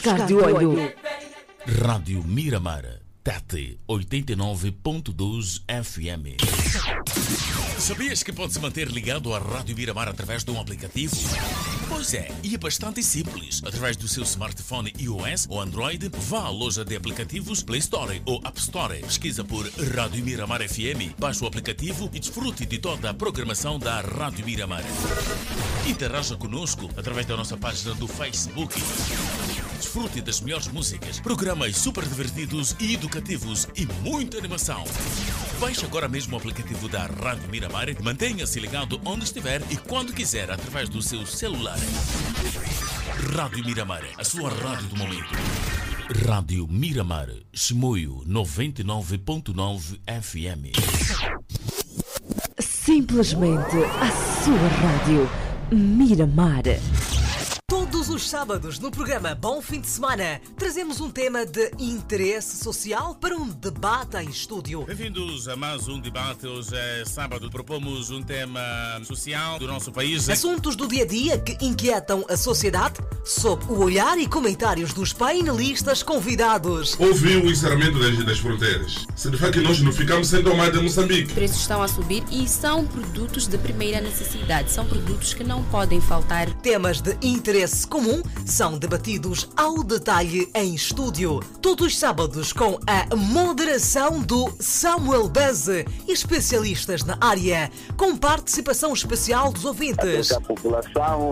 [0.00, 0.94] Oscar de Olho.
[1.84, 6.40] Rádio Miramar, TET 89.2 FM.
[7.78, 11.14] Sabias que pode se manter ligado à Rádio Miramar através de um aplicativo?
[11.86, 13.60] Pois é, e é bastante simples.
[13.62, 18.40] Através do seu smartphone iOS ou Android, vá à loja de aplicativos Play Store ou
[18.42, 19.00] App Store.
[19.00, 24.00] Pesquisa por Rádio Miramar FM, baixe o aplicativo e desfrute de toda a programação da
[24.00, 24.82] Rádio Miramar.
[25.86, 28.80] Interaja conosco através da nossa página do Facebook.
[29.90, 34.84] Desfrute das melhores músicas, programas super divertidos e educativos e muita animação.
[35.58, 40.48] Baixe agora mesmo o aplicativo da Rádio Miramar mantenha-se ligado onde estiver e quando quiser
[40.48, 41.76] através do seu celular.
[43.34, 45.34] Rádio Miramar, a sua rádio do momento.
[46.24, 50.70] Rádio Miramar, Chimoio 99.9 FM.
[52.60, 55.28] Simplesmente a sua rádio.
[55.72, 56.62] Miramar.
[58.10, 63.14] Todos os sábados no programa Bom Fim de Semana trazemos um tema de interesse social
[63.14, 64.82] para um debate em estúdio.
[64.82, 66.44] Bem-vindos a mais um debate.
[66.44, 67.48] Hoje é sábado.
[67.48, 68.60] Propomos um tema
[69.04, 70.28] social do nosso país.
[70.28, 75.12] Assuntos do dia a dia que inquietam a sociedade, sob o olhar e comentários dos
[75.12, 76.96] painelistas convidados.
[76.98, 79.06] Houve o encerramento das, fronteiras.
[79.14, 81.28] Significa que nós não ficamos sem tomar de Moçambique.
[81.28, 84.72] Os preços estão a subir e são produtos de primeira necessidade.
[84.72, 86.52] São produtos que não podem faltar.
[86.54, 91.40] Temas de interesse comum são debatidos ao detalhe em estúdio.
[91.60, 99.52] Todos os sábados com a moderação do Samuel Beze especialistas na área, com participação especial
[99.52, 100.32] dos ouvintes.
[100.32, 101.30] A população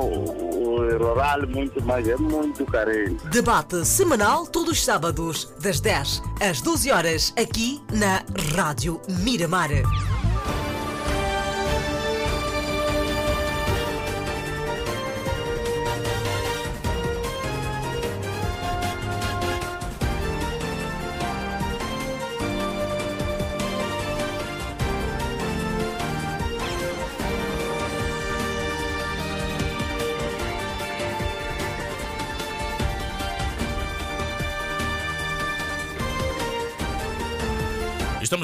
[0.77, 3.27] rural muito mais é muito carente.
[3.29, 8.23] Debate semanal todos os sábados, das 10 às 12 horas, aqui na
[8.55, 9.71] Rádio Miramar.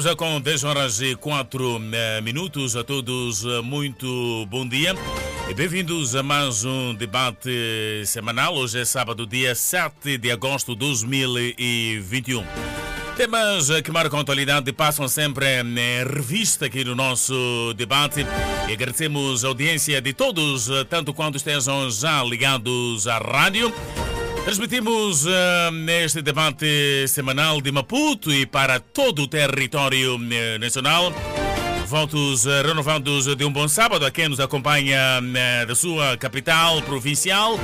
[0.05, 2.75] Já com 10 horas e 4 eh, minutos.
[2.75, 4.93] A todos, eh, muito bom dia
[5.49, 7.49] e bem-vindos a mais um debate
[8.05, 8.53] semanal.
[8.53, 12.43] Hoje é sábado, dia 7 de agosto de 2021.
[13.17, 18.27] Temas que marcam a atualidade passam sempre em revista aqui no nosso debate
[18.69, 23.73] e agradecemos a audiência de todos, tanto quanto estejam já ligados à rádio.
[24.45, 31.11] Transmitimos uh, neste debate semanal de Maputo e para todo o território uh, nacional.
[31.87, 35.19] Votos uh, renovados de um bom sábado a quem nos acompanha
[35.67, 37.59] da sua capital provincial,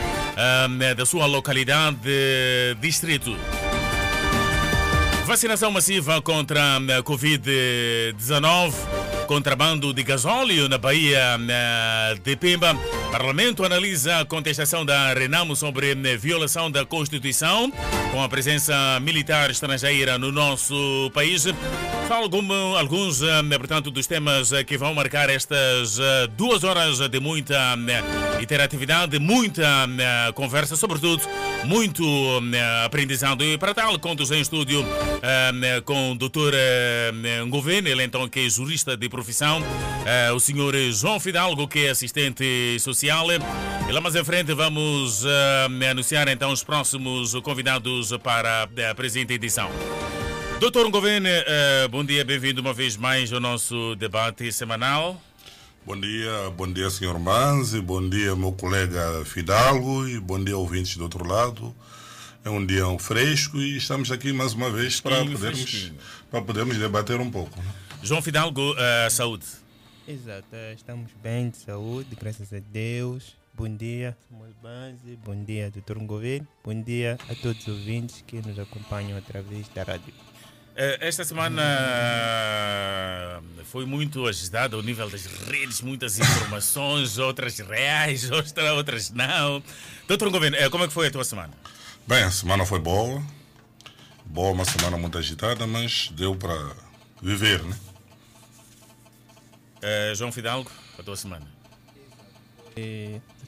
[0.96, 2.00] da sua localidade,
[2.80, 3.38] distrito.
[5.28, 11.40] Vacinação massiva contra a Covid-19 contrabando de gasóleo na Bahia
[12.22, 12.78] de Pemba.
[13.14, 17.72] Parlamento analisa a contestação da Renamo sobre violação da Constituição
[18.12, 21.46] com a presença militar estrangeira no nosso país.
[22.10, 23.22] Falo como alguns,
[23.58, 25.98] portanto, dos temas que vão marcar estas
[26.36, 27.78] duas horas de muita
[28.42, 29.88] interatividade, muita
[30.36, 31.24] conversa, sobretudo
[31.66, 32.04] muito
[32.84, 33.44] aprendizado.
[33.44, 34.86] E para tal, contos em estúdio
[35.86, 36.54] com o doutor
[37.50, 39.62] Governo, ele então que é jurista de profissão,
[40.36, 43.28] o senhor João Fidalgo, que é assistente social.
[43.32, 45.26] E lá mais em frente vamos
[45.90, 49.70] anunciar então os próximos convidados para a presente edição.
[50.60, 51.28] Doutor Governo,
[51.90, 55.20] bom dia, bem-vindo uma vez mais ao nosso debate semanal.
[55.84, 60.96] Bom dia, bom dia, senhor Manzi, bom dia, meu colega Fidalgo e bom dia, ouvintes
[60.96, 61.76] do outro lado.
[62.46, 65.92] É um dia fresco e estamos aqui mais uma vez para podermos,
[66.30, 67.58] para podermos debater um pouco.
[67.60, 67.74] Né?
[68.04, 69.46] João Fidalgo, uh, saúde.
[70.08, 73.36] Exato, estamos bem de saúde, graças a Deus.
[73.52, 75.98] Bom dia, Samuel Banzi, bom dia, Dr.
[76.06, 80.14] Governo, bom dia a todos os ouvintes que nos acompanham através da rádio.
[80.76, 81.62] Esta semana
[83.66, 89.62] foi muito agitada ao nível das redes, muitas informações, outras reais, outras não.
[90.08, 91.54] Doutor Governo, como é que foi a tua semana?
[92.08, 93.22] Bem, a semana foi boa.
[94.26, 96.76] Boa, uma semana muito agitada, mas deu para
[97.22, 97.78] viver, né?
[99.78, 101.48] Uh, João Fidalgo, a tua semana?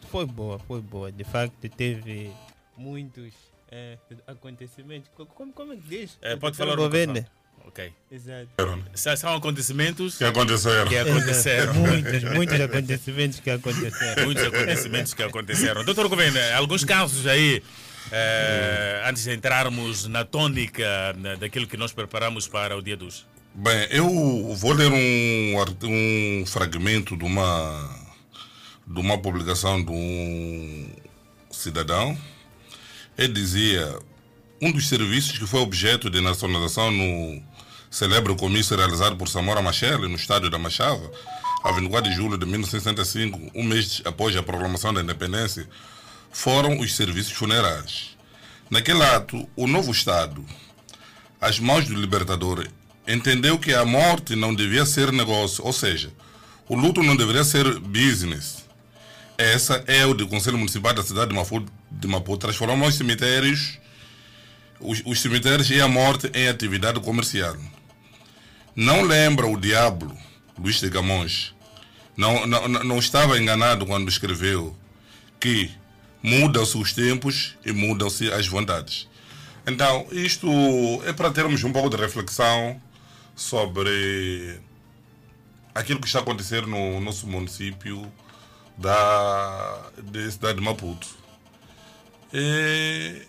[0.09, 1.11] Foi boa, foi boa.
[1.11, 2.31] De facto, teve
[2.77, 3.33] muitos
[3.73, 3.97] é,
[4.27, 5.09] acontecimentos.
[5.15, 6.17] Como, como é que diz?
[6.21, 7.25] É, pode falar o governo.
[7.65, 7.93] Ok.
[8.11, 8.49] Exato.
[9.17, 10.87] São acontecimentos que aconteceram.
[10.87, 11.73] Que aconteceram.
[11.79, 14.25] muitos, muitos acontecimentos que aconteceram.
[14.25, 15.83] Muitos acontecimentos que aconteceram.
[15.83, 17.63] Doutor Governo, alguns casos aí
[18.11, 23.25] Eh, antes de entrarmos na tônica né, daquilo que nós preparamos para o dia dos.
[23.55, 24.07] Bem, eu
[24.55, 25.55] vou ler um,
[25.89, 27.89] um fragmento de uma,
[28.85, 30.89] de uma publicação de um
[31.51, 32.17] cidadão.
[33.18, 34.00] Ele dizia:
[34.62, 37.42] um dos serviços que foi objeto de nacionalização no
[37.92, 41.12] celebre comício realizado por Samora Machel no estádio da Machava,
[41.63, 45.68] a 24 de julho de 1965, um mês após a proclamação da independência,
[46.31, 48.18] foram os serviços funerários.
[48.69, 50.44] Naquele ato, o novo Estado,
[51.39, 52.68] às mãos do libertador,
[53.07, 56.12] entendeu que a morte não devia ser negócio, ou seja,
[56.68, 58.63] o luto não deveria ser business.
[59.38, 63.79] Essa é o do Conselho Municipal da cidade de Maputo, de Maputo transformou os cemitérios,
[64.79, 67.55] os, os cemitérios e a morte em atividade comercial.
[68.75, 70.17] Não lembra o diabo,
[70.57, 71.53] Luís de Camões,
[72.15, 74.75] não, não, não estava enganado quando escreveu
[75.39, 75.71] que
[76.21, 79.07] mudam-se os tempos e mudam-se as vontades.
[79.65, 80.47] Então, isto
[81.05, 82.81] é para termos um pouco de reflexão
[83.35, 84.59] sobre
[85.73, 88.11] aquilo que está a acontecer no nosso município
[88.77, 91.22] da de cidade de Maputo.
[92.33, 93.21] E,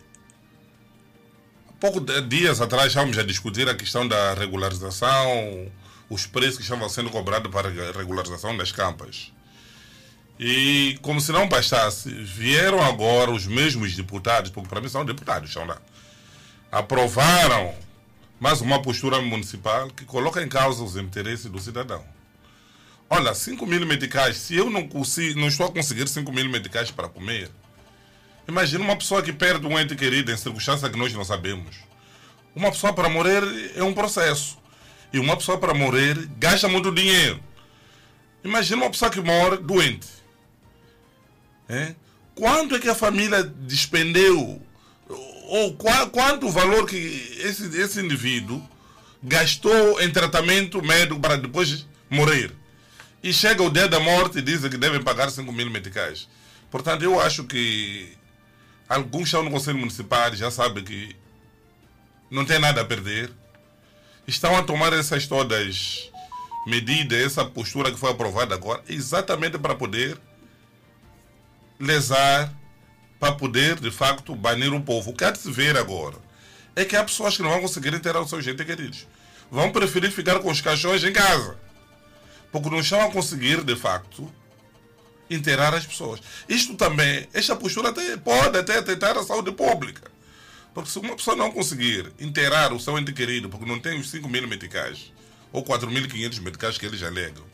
[1.69, 5.71] há pouco de dias atrás estávamos a discutir a questão da regularização,
[6.09, 9.31] os preços que estavam sendo cobrados para a regularização das campas.
[10.41, 15.51] E como se não bastasse, vieram agora os mesmos deputados, porque para mim são deputados,
[15.51, 15.81] estão lá,
[16.73, 17.75] aprovaram
[18.41, 22.03] mais uma postura municipal que coloca em causa os interesses do cidadão.
[23.09, 26.91] Olha, 5 mil medicais, se eu não, consigo, não estou a conseguir 5 mil medicais
[26.91, 27.51] para comer,
[28.47, 31.77] imagina uma pessoa que perde um ente querido em circunstâncias que nós não sabemos.
[32.55, 33.43] Uma pessoa para morrer
[33.77, 34.59] é um processo.
[35.13, 37.41] E uma pessoa para morrer gasta muito dinheiro.
[38.43, 40.07] Imagina uma pessoa que morre doente.
[41.69, 41.95] É?
[42.35, 44.61] Quanto é que a família despendeu?
[45.47, 46.97] Ou qua- quanto o valor que
[47.43, 48.63] esse, esse indivíduo
[49.23, 52.53] gastou em tratamento médico para depois morrer?
[53.23, 56.29] E chega o dia da morte e dizem que devem pagar 5 mil meticais.
[56.71, 58.13] Portanto, eu acho que
[58.89, 61.17] alguns estão no Conselho Municipal já sabem que
[62.31, 63.31] não tem nada a perder.
[64.27, 66.11] Estão a tomar essas todas
[66.67, 70.19] medidas, essa postura que foi aprovada agora, exatamente para poder
[71.79, 72.53] lesar,
[73.21, 75.11] para poder, de facto, banir o povo.
[75.11, 76.17] O que há de se ver agora
[76.75, 79.07] é que há pessoas que não vão conseguir enterrar os seus entes queridos.
[79.51, 81.59] Vão preferir ficar com os caixões em casa.
[82.51, 84.33] Porque não estão a conseguir, de facto,
[85.35, 86.21] enterrar as pessoas.
[86.49, 90.11] Isto também, esta postura até pode até tentar a saúde pública.
[90.73, 94.11] Porque se uma pessoa não conseguir enterrar o seu ente querido porque não tem os
[94.11, 95.13] 5 mil meticais
[95.53, 97.45] ou 4.500 meticais que eles alegam,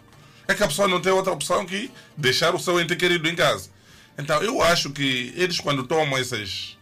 [0.49, 3.37] é que a pessoa não tem outra opção que deixar o seu ente querido em
[3.37, 3.71] casa.
[4.17, 6.79] Então, eu acho que eles, quando tomam essas,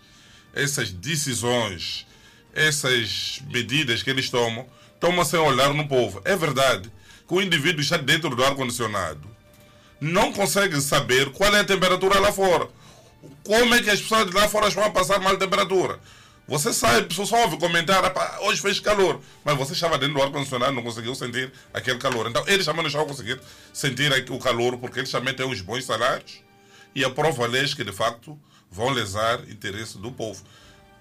[0.55, 2.07] essas decisões,
[2.55, 4.67] essas medidas que eles tomam,
[5.01, 6.21] tomam sem olhar no povo.
[6.25, 6.91] É verdade
[7.27, 9.29] que o indivíduo está dentro do ar-condicionado,
[10.01, 12.69] não consegue saber qual é a temperatura lá fora.
[13.45, 15.99] Como é que as pessoas lá fora vão passar mal temperatura?
[16.47, 20.73] Você sabe, só ouve comentar, "Rapaz, hoje fez calor, mas você estava dentro do ar-condicionado
[20.73, 22.27] não conseguiu sentir aquele calor.
[22.27, 23.39] Então, eles também não estão a conseguir
[23.73, 26.43] sentir o calor, porque eles também têm uns bons salários
[26.95, 28.39] e aprovam leis que, de facto,
[28.71, 30.43] vão lesar o interesse do povo.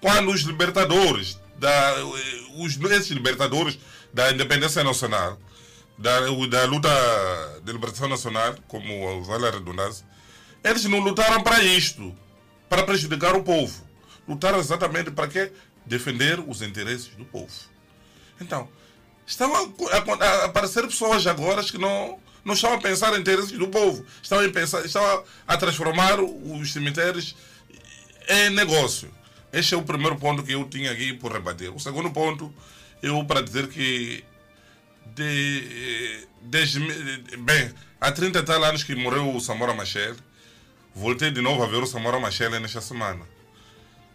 [0.02, 1.94] Quando os libertadores, da,
[2.56, 3.78] os, esses libertadores
[4.12, 5.38] da independência nacional,
[5.98, 6.88] da, da luta
[7.62, 10.06] de libertação nacional, como vale a redundância,
[10.62, 12.14] eles não lutaram para isto,
[12.68, 13.84] para prejudicar o povo.
[14.26, 15.52] Lutaram exatamente para quê?
[15.84, 17.52] Defender os interesses do povo.
[18.40, 18.68] Então,
[19.26, 23.52] estão a, a- a aparecer pessoas agora que não, não estão a pensar em interesses
[23.52, 24.04] do povo.
[24.22, 25.22] Estão a, pensar, estão a,
[25.54, 27.34] a transformar os cemitérios
[28.28, 29.10] em negócio.
[29.52, 31.74] Este é o primeiro ponto que eu tinha aqui por rebater.
[31.74, 32.54] O segundo ponto,
[33.02, 34.22] eu para dizer que
[35.14, 36.80] de, desde,
[37.38, 40.16] bem, há 30 e tal anos que morreu o Samora Machel,
[40.94, 43.26] voltei de novo a ver o Samora Machel nesta semana.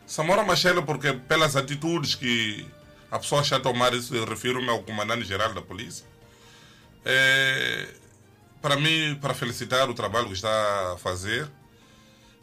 [0.06, 2.66] Samora Machel, porque pelas atitudes que
[3.10, 6.06] a pessoa está a tomar, isso refiro-me ao comandante-geral da polícia,
[7.06, 7.88] é,
[8.62, 11.50] para mim, para felicitar o trabalho que está a fazer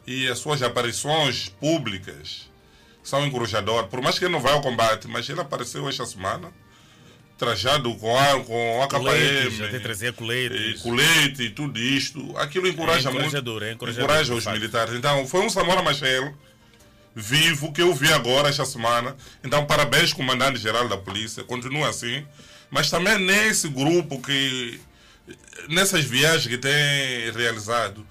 [0.05, 2.49] e as suas aparições públicas
[3.03, 3.89] são encorajadoras.
[3.89, 6.51] Por mais que ele não vá ao combate, mas ele apareceu esta semana
[7.41, 12.37] trajado com a, com a Coletes, KPM, até trazer e colete e tudo isto.
[12.37, 13.35] Aquilo encoraja É muito.
[13.63, 14.93] é encoraja os militares.
[14.93, 16.31] Então, foi um Samora Machel
[17.15, 19.15] vivo que eu vi agora esta semana.
[19.43, 21.43] Então, parabéns, comandante-geral da polícia.
[21.43, 22.23] Continua assim.
[22.69, 24.79] Mas também nesse grupo que,
[25.67, 28.05] nessas viagens que tem realizado,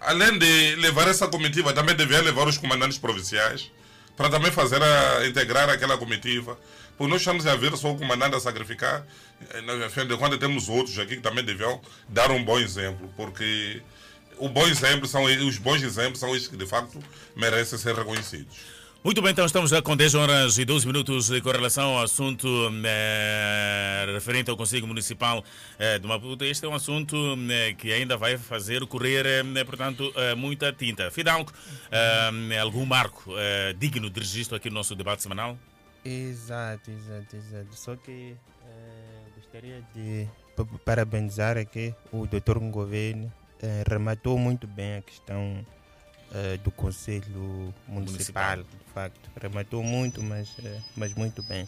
[0.00, 3.70] além de levar essa comitiva, também devia levar os comandantes provinciais,
[4.16, 6.58] para também fazer a, integrar aquela comitiva.
[7.00, 9.06] Porque nós estamos a ver só o comandante a sacrificar,
[10.06, 13.80] de quando temos outros aqui que também deviam dar um bom exemplo, porque
[14.36, 17.02] o bom exemplo são, os bons exemplos são esses que de facto
[17.34, 18.54] merecem ser reconhecidos.
[19.02, 22.46] Muito bem, então estamos já com 10 horas e 12 minutos com relação ao assunto
[22.84, 25.42] eh, referente ao Conselho Municipal
[25.78, 26.44] eh, de Maputo.
[26.44, 27.16] Este é um assunto
[27.50, 31.10] eh, que ainda vai fazer correr, eh, portanto, eh, muita tinta.
[31.10, 31.50] Fidalgo,
[31.90, 33.32] eh, algum marco
[33.78, 35.58] digno de registro aqui no nosso debate semanal?
[36.04, 37.74] Exato, exato, exato.
[37.74, 38.36] Só que
[39.36, 40.28] gostaria de
[40.84, 42.58] parabenizar aqui o Dr.
[42.60, 43.30] Ngoven,
[43.88, 45.64] rematou muito bem a questão
[46.30, 49.30] uh, do Conselho Municipal, Municipal, de facto.
[49.40, 50.56] Rematou muito, mas,
[50.96, 51.66] mas muito bem.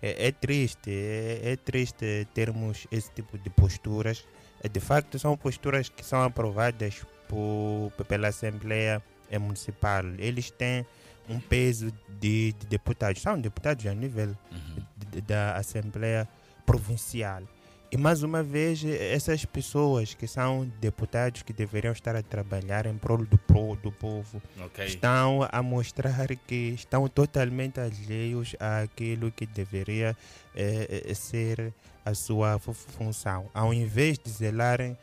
[0.00, 4.24] É, é triste, é, é, triste termos esse tipo de posturas.
[4.62, 9.02] Eh, de facto, são posturas que são aprovadas por, pela Assembleia
[9.40, 10.04] Municipal.
[10.18, 10.86] Eles têm
[11.28, 14.82] um peso de, de deputados, são deputados a nível uhum.
[15.12, 16.28] de, da Assembleia
[16.64, 17.42] Provincial.
[17.90, 22.98] E mais uma vez, essas pessoas que são deputados que deveriam estar a trabalhar em
[22.98, 23.40] prol do,
[23.82, 24.84] do povo okay.
[24.84, 30.14] estão a mostrar que estão totalmente alheios àquilo que deveria
[30.54, 31.72] eh, ser
[32.04, 33.48] a sua função.
[33.54, 34.98] Ao invés de zelarem eh,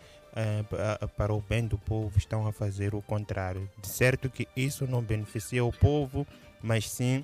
[1.15, 3.69] para o bem do povo, estão a fazer o contrário.
[3.81, 6.27] De certo que isso não beneficia o povo,
[6.61, 7.23] mas sim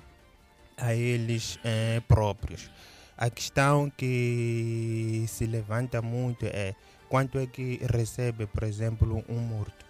[0.76, 2.70] a eles eh, próprios.
[3.16, 6.74] A questão que se levanta muito é
[7.08, 9.84] quanto é que recebe, por exemplo, um morto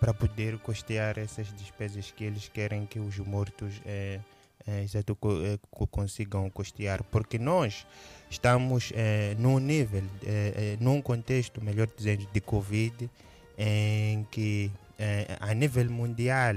[0.00, 4.20] para poder custear essas despesas que eles querem que os mortos é,
[4.66, 5.58] é, exato, é,
[5.90, 7.02] consigam custear.
[7.04, 7.86] Porque nós
[8.30, 13.10] estamos é, num nível, é, é, num contexto, melhor dizendo, de Covid,
[13.58, 16.56] em que é, a nível mundial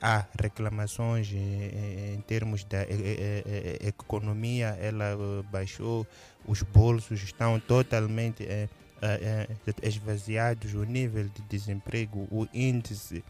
[0.00, 2.82] há reclamações em, termos da
[3.86, 5.16] economia, ela
[5.50, 6.06] baixou,
[6.46, 8.68] os bolsos estão totalmente é,
[9.02, 9.48] é,
[9.82, 13.24] esvaziados, o nível de desemprego, o índice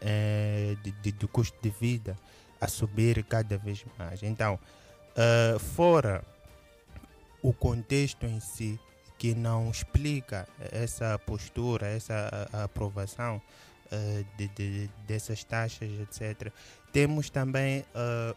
[0.00, 2.16] é, de, de, de, custo de vida
[2.62, 4.22] a subir cada vez mais.
[4.22, 6.24] Então, uh, fora
[7.42, 8.78] o contexto em si,
[9.18, 13.42] que não explica essa postura, essa aprovação,
[13.86, 16.52] uh, de, de, dessas taxas, etc.
[16.92, 18.36] Temos também uh,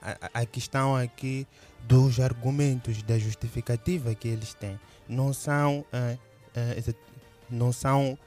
[0.00, 1.46] a, a, questão aqui
[1.82, 4.80] dos argumentos da justificativa que eles têm.
[5.06, 6.94] Não são, uh,
[7.50, 8.18] não são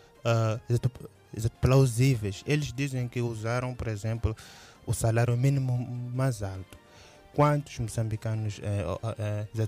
[1.59, 2.43] plausíveis.
[2.45, 4.35] Eles dizem que usaram, por exemplo,
[4.85, 5.77] o salário mínimo
[6.13, 6.77] mais alto.
[7.33, 8.59] Quantos moçambicanos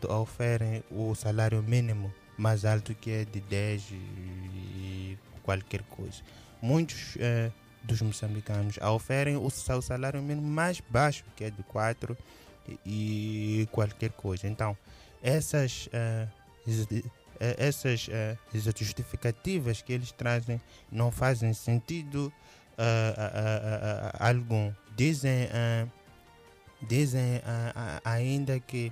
[0.09, 6.21] oferem o salário mínimo mais alto que é de 10 e qualquer coisa.
[6.61, 7.51] Muitos eh,
[7.83, 12.17] dos moçambicanos oferem o salário mínimo mais baixo, que é de 4
[12.67, 12.79] e,
[13.61, 14.47] e qualquer coisa.
[14.47, 14.77] Então,
[15.21, 15.89] essas,
[17.41, 22.31] eh, eh, essas justificativas que eles trazem não fazem sentido
[24.19, 24.71] algum.
[24.95, 25.47] Dizem,
[26.81, 27.41] dizem
[28.03, 28.91] ainda que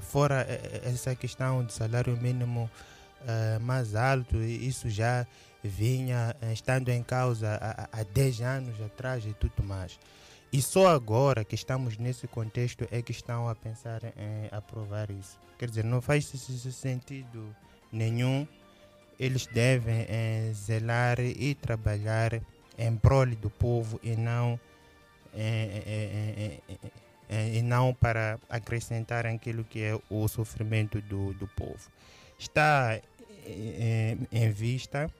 [0.00, 0.46] fora
[0.84, 2.70] essa questão do salário mínimo
[3.60, 5.26] mais alto, isso já
[5.62, 9.98] vinha uh, estando em causa há, há 10 anos atrás e tudo mais.
[10.52, 15.38] E só agora que estamos nesse contexto é que estão a pensar em aprovar isso.
[15.58, 17.54] Quer dizer, não faz sentido
[17.92, 18.46] nenhum.
[19.20, 22.40] Eles devem eh, zelar e trabalhar
[22.78, 24.58] em prol do povo e não,
[25.34, 26.60] eh,
[27.28, 31.90] eh, e não para acrescentar aquilo que é o sofrimento do, do povo
[32.38, 33.00] está
[34.30, 35.10] em vista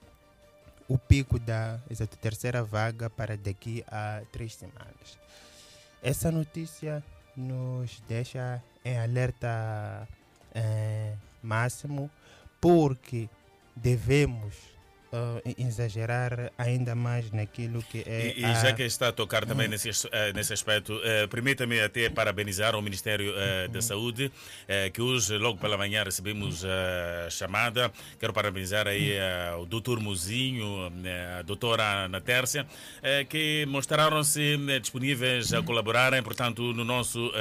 [0.88, 5.18] o pico da exato, terceira vaga para daqui a três semanas.
[6.02, 7.04] Essa notícia
[7.36, 10.08] nos deixa em alerta
[10.54, 12.10] é, máximo
[12.60, 13.28] porque
[13.76, 14.54] devemos
[15.12, 18.34] uh, exagerar ainda mais naquilo que é.
[18.36, 19.70] E, e já que está a tocar também hum.
[19.70, 24.30] nesse, uh, nesse aspecto, uh, permita-me até parabenizar o Ministério uh, da Saúde,
[24.92, 27.90] que hoje, logo pela manhã, recebemos a chamada.
[28.18, 29.16] Quero parabenizar aí
[29.60, 30.92] o doutor Mozinho,
[31.38, 32.66] a doutora Ana Tércia,
[33.28, 37.32] que mostraram-se disponíveis a colaborarem, portanto, no nosso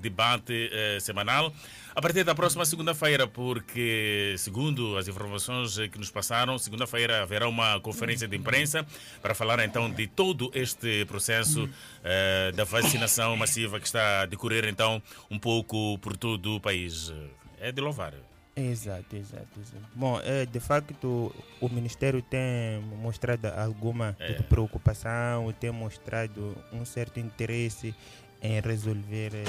[0.00, 1.52] debate semanal
[1.94, 7.80] a partir da próxima segunda-feira, porque, segundo as informações que nos passaram, segunda-feira haverá uma
[7.80, 8.86] conferência de imprensa
[9.20, 14.64] para falar então de todo este processo uh, da vacinação massiva que está a decorrer
[14.66, 17.12] então um pouco por todo o país.
[17.60, 18.14] É de louvar.
[18.54, 19.84] Exato, exato, exato.
[19.94, 24.32] Bom, é, de facto, o Ministério tem mostrado alguma É.
[24.42, 27.94] preocupação, tem mostrado um certo interesse
[28.42, 29.44] em resolver eh,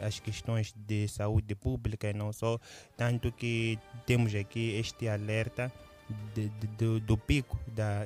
[0.00, 2.58] eh, as questões de saúde pública e não só,
[2.96, 5.70] tanto que temos aqui este alerta
[6.34, 8.02] de- de- do, do pico da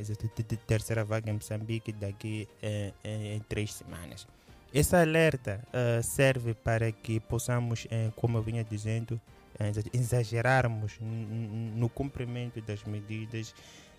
[0.67, 4.27] terceira vaga em Moçambique daqui eh, em, em três semanas.
[4.73, 9.19] Esse alerta eh, serve para que possamos, eh, como eu vinha dizendo,
[9.59, 13.55] eh, exa- exagerarmos no cumprimento das medidas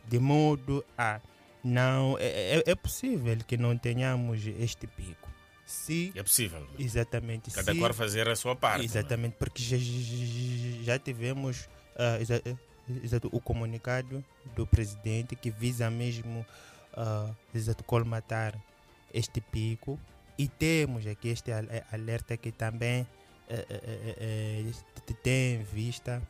[0.07, 1.19] de modo a
[1.63, 5.27] não é, é- é possível que não tenhamos este pico
[5.65, 6.65] se É possível.
[6.77, 8.85] exatamente Cada se, qual fazer a sua parte.
[8.85, 9.77] exatamente porque já,
[10.83, 11.67] já- tivemos
[11.97, 12.55] ah, exa- eh,
[13.03, 14.23] exato, o comunicado
[14.55, 16.45] do presidente que visa mesmo
[16.95, 18.53] ah, exato, colmatar
[19.13, 19.99] este pico
[20.37, 23.07] e temos aqui este eh, alerta que também
[25.23, 26.21] tem em vista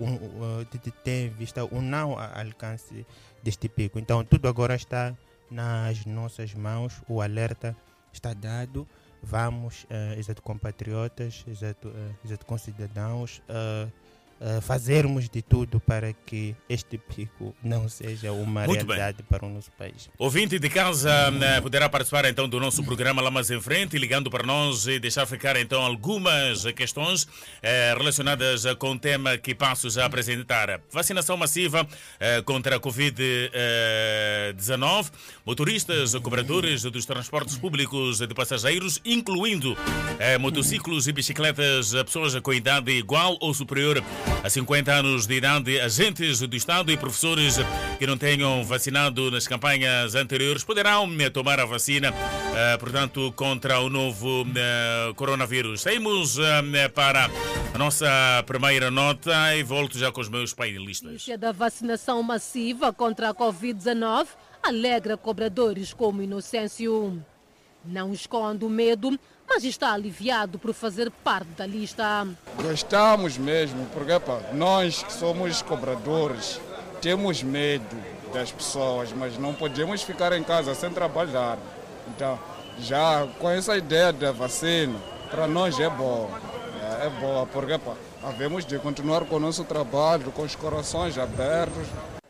[0.00, 3.06] o- t- t- tem em vista o não a- alcance
[3.42, 3.98] deste pico.
[3.98, 5.16] Então tudo agora está
[5.54, 7.76] nas nossas mãos, o alerta
[8.12, 8.86] está dado.
[9.22, 13.88] Vamos, eh, exato, compatriotas, exato, eh, exato, concidadãos, eh,
[14.46, 18.98] eh, fazermos de tudo para que este pico não seja uma Muito bem.
[18.98, 20.10] realidade para o nosso país.
[20.18, 24.30] Ouvinte de casa né, poderá participar então do nosso programa lá mais em frente, ligando
[24.30, 27.26] para nós e deixar ficar então algumas questões
[27.62, 30.78] eh, relacionadas com o tema que passo já a apresentar.
[30.90, 31.88] Vacinação massiva
[32.20, 35.10] eh, contra a Covid-19,
[35.46, 39.74] motoristas, cobradores dos transportes públicos de passageiros, incluindo
[40.18, 44.04] eh, motociclos e bicicletas, eh, pessoas com idade igual ou superior
[44.42, 47.56] a 50 anos de idade, agentes do Estado e professores
[47.98, 52.12] que não tenham vacinado nas campanhas anteriores poderão eh, tomar a vacina,
[52.54, 55.82] eh, portanto, contra o novo eh, coronavírus.
[55.82, 56.36] Saímos
[56.94, 57.30] para
[57.72, 58.06] a nossa
[58.46, 61.10] primeira nota e volto já com os meus painelistas.
[61.10, 64.26] notícia da vacinação massiva contra a Covid-19
[64.62, 67.22] alegra cobradores como Inocêncio.
[67.84, 69.18] Não esconde o medo,
[69.54, 72.26] mas está aliviado por fazer parte da lista.
[72.60, 76.60] Gostamos mesmo, porque pá, nós que somos cobradores
[77.00, 77.96] temos medo
[78.32, 81.56] das pessoas, mas não podemos ficar em casa sem trabalhar.
[82.08, 82.36] Então,
[82.80, 84.98] já com essa ideia da vacina,
[85.30, 86.28] para nós é bom.
[86.82, 91.16] É, é boa, porque pá, havemos de continuar com o nosso trabalho, com os corações
[91.16, 91.86] abertos.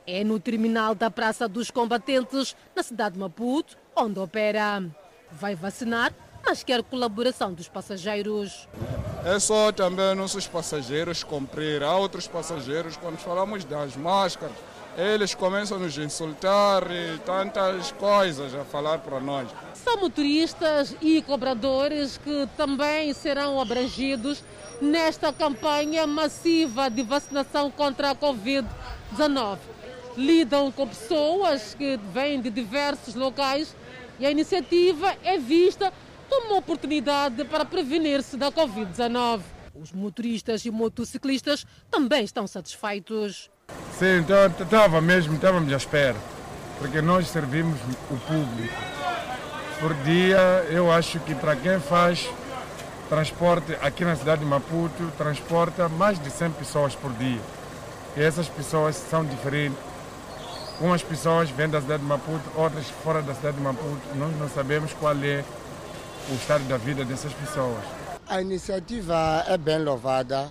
[0.06, 4.84] É no terminal da Praça dos Combatentes, na cidade de Maputo, onde opera.
[5.32, 6.12] Vai vacinar,
[6.44, 8.68] mas quer colaboração dos passageiros.
[9.24, 11.82] É só também nossos passageiros cumprir.
[11.82, 14.54] Há outros passageiros, quando falamos das máscaras,
[14.96, 19.48] eles começam a nos insultar e tantas coisas a falar para nós.
[19.74, 24.42] São motoristas e cobradores que também serão abrangidos
[24.80, 29.58] nesta campanha massiva de vacinação contra a Covid-19.
[30.16, 33.74] Lidam com pessoas que vêm de diversos locais
[34.20, 35.92] e a iniciativa é vista
[36.28, 39.40] como oportunidade para prevenir-se da Covid-19.
[39.74, 43.50] Os motoristas e motociclistas também estão satisfeitos.
[43.98, 46.16] Sim, então estava mesmo, estávamos à espera,
[46.78, 47.78] porque nós servimos
[48.10, 48.74] o público.
[49.80, 52.28] Por dia, eu acho que para quem faz
[53.08, 57.40] transporte aqui na cidade de Maputo, transporta mais de 100 pessoas por dia.
[58.16, 59.78] E essas pessoas são diferentes.
[60.80, 64.00] Umas pessoas vêm da cidade de Maputo, outras fora da cidade de Maputo.
[64.16, 65.44] Nós não sabemos qual é
[66.30, 67.84] o estado da vida dessas pessoas.
[68.26, 70.50] A iniciativa é bem louvada.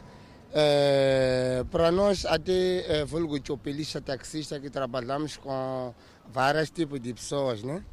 [0.54, 5.94] É, para nós, até é, vulgo chopelista taxista, que trabalhamos com
[6.32, 7.84] vários tipos de pessoas, né?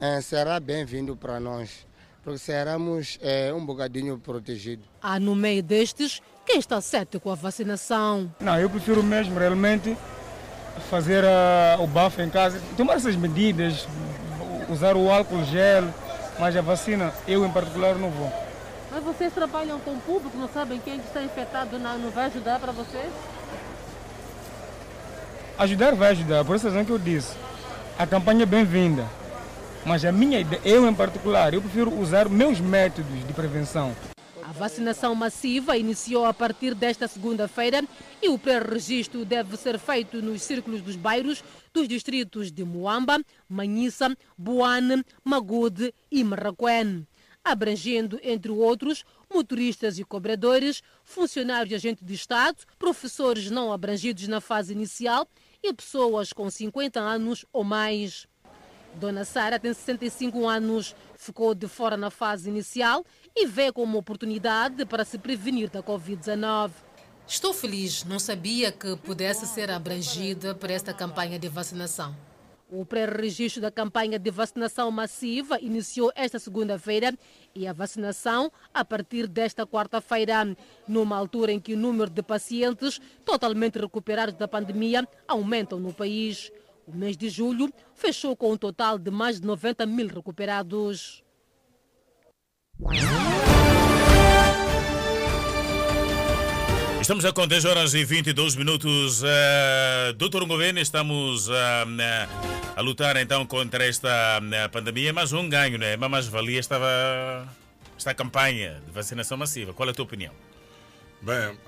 [0.00, 1.86] É, será bem-vindo para nós,
[2.24, 4.86] porque seremos é, um bocadinho protegidos.
[5.02, 8.34] Há no meio destes quem está cético com a vacinação.
[8.40, 9.94] Não, eu prefiro mesmo realmente
[10.88, 13.86] fazer ah, o bafo em casa, tomar essas medidas,
[14.70, 15.84] usar o álcool gel,
[16.40, 18.32] mas a vacina, eu em particular não vou.
[18.90, 22.58] Mas vocês trabalham com o público, não sabem quem está infectado, não, não vai ajudar
[22.58, 23.12] para vocês?
[25.58, 27.36] Ajudar vai ajudar, por essa razão que eu disse.
[27.98, 29.04] A campanha é bem-vinda,
[29.84, 33.94] mas a minha ideia, eu em particular, eu prefiro usar meus métodos de prevenção.
[34.50, 37.84] A vacinação massiva iniciou a partir desta segunda-feira
[38.20, 44.12] e o pré-registro deve ser feito nos círculos dos bairros dos distritos de Moamba, Manhissa,
[44.36, 47.06] Boane, Magude e Marraquém,
[47.44, 54.40] abrangendo, entre outros, motoristas e cobradores, funcionários e agentes de Estado, professores não abrangidos na
[54.40, 55.28] fase inicial
[55.62, 58.26] e pessoas com 50 anos ou mais.
[58.94, 63.04] Dona Sara tem 65 anos, ficou de fora na fase inicial
[63.34, 66.70] e vê como oportunidade para se prevenir da Covid-19.
[67.26, 72.16] Estou feliz, não sabia que pudesse ser abrangida por esta campanha de vacinação.
[72.72, 77.12] O pré-registro da campanha de vacinação massiva iniciou esta segunda-feira
[77.52, 83.00] e a vacinação a partir desta quarta-feira, numa altura em que o número de pacientes
[83.24, 86.52] totalmente recuperados da pandemia aumentam no país.
[86.86, 91.24] O mês de julho fechou com um total de mais de 90 mil recuperados.
[97.00, 99.22] Estamos a com 10 horas e 22 minutos.
[99.22, 101.52] Uh, Doutor Governo, estamos uh,
[102.74, 104.08] a lutar então contra esta
[104.40, 105.96] uh, pandemia, mas um ganho, né?
[105.96, 106.86] Uma mais-valia estava
[107.98, 109.74] esta campanha de vacinação massiva.
[109.74, 110.32] Qual é a tua opinião?
[111.20, 111.58] Bem,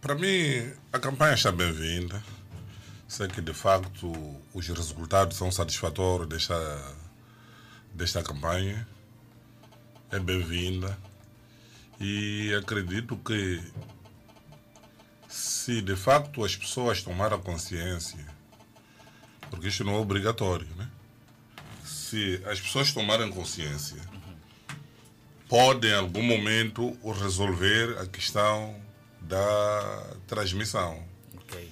[0.00, 2.20] para mim a campanha está bem-vinda.
[3.06, 4.12] Sei que de facto
[4.52, 6.94] os resultados são satisfatórios desta,
[7.92, 8.88] desta campanha.
[10.14, 10.96] É bem-vinda.
[11.98, 13.60] E acredito que
[15.28, 18.24] se de facto as pessoas tomaram consciência,
[19.50, 20.88] porque isto não é obrigatório, né?
[21.84, 24.00] Se as pessoas tomarem consciência,
[25.48, 28.80] podem em algum momento resolver a questão
[29.20, 31.04] da transmissão.
[31.38, 31.68] Okay.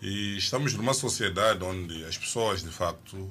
[0.00, 3.28] E estamos numa sociedade onde as pessoas de facto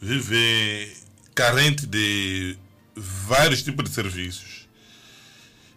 [0.00, 0.90] vivem
[1.34, 2.56] carente de
[2.96, 4.66] vários tipos de serviços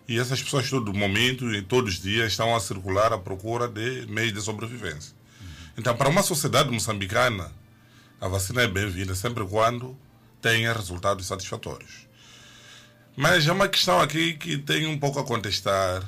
[0.07, 4.07] e essas pessoas, todo momento e todos os dias, estão a circular à procura de
[4.07, 5.13] meios de sobrevivência.
[5.77, 7.51] Então, para uma sociedade moçambicana,
[8.19, 9.95] a vacina é bem-vinda sempre quando
[10.41, 12.07] tenha resultados satisfatórios.
[13.15, 16.03] Mas há uma questão aqui que tem um pouco a contestar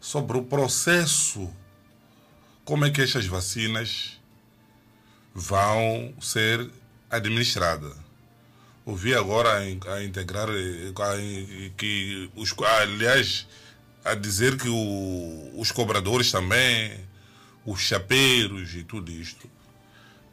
[0.00, 1.52] sobre o processo,
[2.64, 4.18] como é que estas vacinas
[5.34, 6.70] vão ser
[7.10, 7.99] administradas
[8.90, 13.46] ouvi agora a, integrar eh, a, que os aliás
[14.04, 16.98] a dizer que o, os cobradores também
[17.64, 19.48] os chapeiros e tudo isto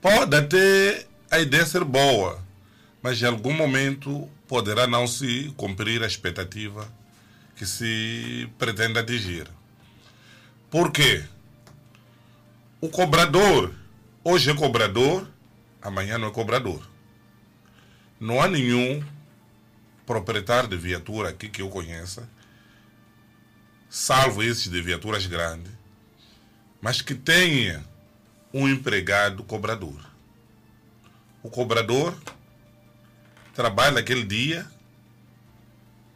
[0.02, 2.44] pode até a ideia ser boa
[3.02, 6.92] mas em algum momento poderá não se cumprir a expectativa
[7.56, 9.48] que se pretende atingir
[10.72, 11.24] por quê?
[12.82, 13.72] o cobrador
[14.24, 15.28] hoje é cobrador
[15.80, 16.97] amanhã não é cobrador
[18.20, 19.04] não há nenhum
[20.06, 22.28] proprietário de viatura aqui que eu conheça,
[23.90, 25.72] salvo esses de viaturas grandes,
[26.82, 27.84] mas que tenha
[28.54, 30.00] um empregado cobrador.
[31.44, 32.18] O cobrador
[33.54, 34.66] trabalha aquele dia,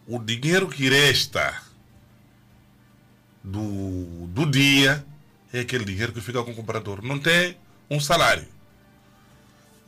[0.07, 1.61] o dinheiro que resta
[3.43, 5.05] do, do dia
[5.53, 7.01] é aquele dinheiro que fica com o cobrador.
[7.01, 7.57] Não tem
[7.89, 8.47] um salário.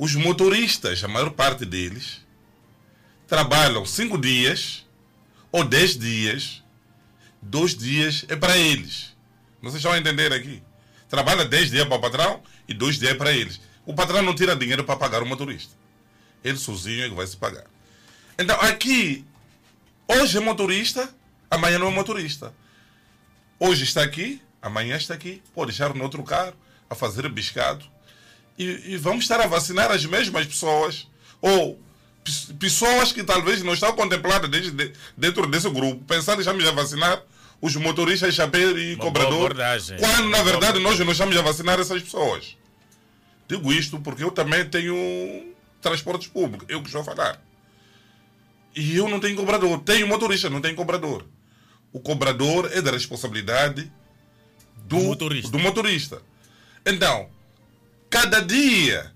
[0.04, 2.20] Os motoristas, a maior parte deles,
[3.26, 4.86] trabalham cinco dias
[5.50, 6.62] ou dez dias,
[7.42, 9.16] dois dias é para eles.
[9.62, 10.62] Vocês a entender aqui?
[11.08, 13.62] Trabalha dez dias para o patrão e dois dias é para eles.
[13.86, 15.74] O patrão não tira dinheiro para pagar o motorista.
[16.44, 17.64] Ele sozinho é que vai se pagar.
[18.38, 19.24] Então aqui,
[20.06, 21.16] hoje é motorista,
[21.50, 22.54] amanhã não é motorista.
[23.58, 26.54] Hoje está aqui, amanhã está aqui, pode deixar no outro carro
[26.90, 27.86] a fazer biscado
[28.58, 31.08] e, e vamos estar a vacinar as mesmas pessoas
[31.42, 31.80] ou
[32.60, 37.22] pessoas que talvez não estão contempladas desde, dentro desse grupo, pensando que estamos a vacinar
[37.62, 39.56] os motoristas, chapéu e Uma cobrador,
[40.00, 42.58] quando na verdade nós não estamos a vacinar essas pessoas.
[43.48, 47.42] Digo isto porque eu também tenho transportes públicos, eu que estou a falar.
[48.76, 49.80] E eu não tenho cobrador.
[49.82, 51.26] Tenho motorista, não tenho cobrador.
[51.92, 53.92] O cobrador é da responsabilidade
[54.86, 55.52] do, do motorista.
[55.52, 56.22] Do motorista.
[56.86, 57.30] Então,
[58.14, 59.12] cada dia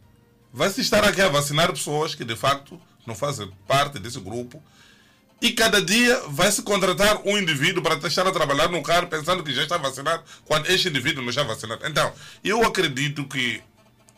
[0.51, 4.61] vai se estar aqui a vacinar pessoas que de facto não fazem parte desse grupo.
[5.39, 9.43] E cada dia vai se contratar um indivíduo para estar a trabalhar no carro pensando
[9.43, 11.85] que já está vacinado, quando este indivíduo não está vacinado.
[11.85, 12.11] Então,
[12.43, 13.61] eu acredito que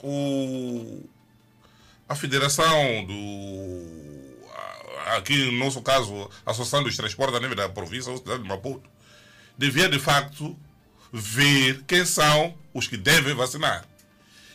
[0.02, 1.04] o,
[2.08, 4.00] a federação do.
[5.18, 8.48] Aqui no nosso caso, a Associação dos Transportes a nível da província ou cidade de
[8.48, 8.90] Maputo,
[9.58, 10.58] devia de facto
[11.12, 13.84] ver quem são os que devem vacinar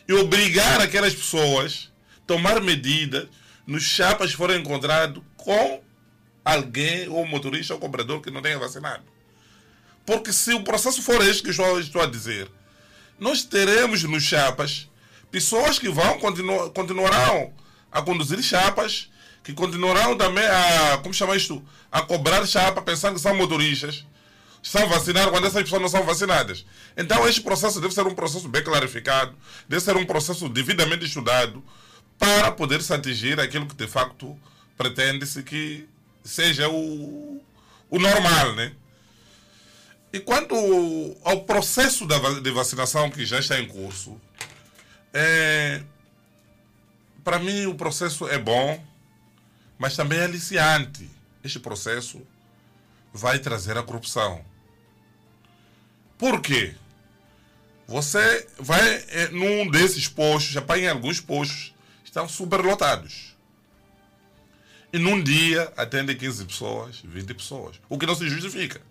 [0.07, 3.27] e obrigar aquelas pessoas a tomar medidas
[3.65, 5.81] nos chapas que foram encontrados com
[6.43, 9.03] alguém, ou motorista ou comprador que não tenha vacinado.
[10.05, 12.49] Porque se o processo for este que estou, estou a dizer,
[13.19, 14.87] nós teremos nos chapas
[15.31, 17.53] pessoas que vão continuar, continuarão
[17.91, 19.09] a conduzir chapas,
[19.43, 24.05] que continuarão também a, como chama isto, a cobrar chapa pensando que são motoristas
[24.65, 26.65] são vacinados quando essas pessoas não são vacinadas.
[26.97, 29.35] Então, este processo deve ser um processo bem clarificado,
[29.69, 31.63] deve ser um processo devidamente estudado
[32.17, 34.37] para poder se atingir aquilo que de facto
[34.75, 35.87] pretende-se que
[36.23, 37.43] seja o,
[37.91, 38.73] o normal, né?
[40.11, 40.55] E quanto
[41.23, 42.07] ao processo
[42.41, 44.19] de vacinação que já está em curso,
[45.13, 45.83] é,
[47.23, 48.83] para mim o processo é bom,
[49.77, 51.07] mas também é aliciante.
[51.43, 52.19] Este processo
[53.13, 54.43] vai trazer a corrupção.
[56.17, 56.73] Por quê?
[57.87, 61.73] Você vai é, num desses postos, apanha alguns postos,
[62.03, 63.35] estão superlotados.
[64.91, 67.79] E num dia atende 15 pessoas, 20 pessoas.
[67.89, 68.81] O que não se justifica.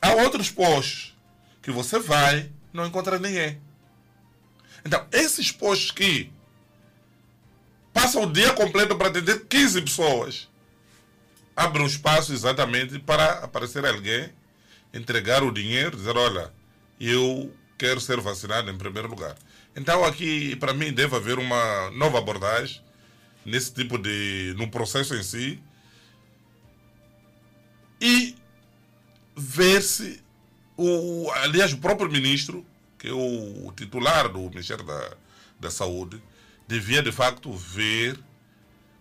[0.00, 1.16] Há outros postos
[1.62, 3.60] que você vai não encontra ninguém.
[4.84, 6.30] Então, esses postos que
[7.92, 10.48] passam o dia completo para atender 15 pessoas,
[11.56, 14.30] abrem um espaço exatamente para aparecer alguém,
[14.94, 16.52] entregar o dinheiro, dizer: Olha,
[17.00, 19.36] eu quero ser vacinado em primeiro lugar.
[19.76, 22.80] Então, aqui, para mim, deve haver uma nova abordagem
[23.44, 24.54] nesse tipo de.
[24.56, 25.60] no processo em si.
[28.00, 28.36] E
[29.36, 30.22] ver se.
[30.76, 32.64] O, aliás, o próprio ministro,
[32.98, 35.16] que é o titular do Ministério da,
[35.60, 36.20] da Saúde,
[36.66, 38.18] devia de facto ver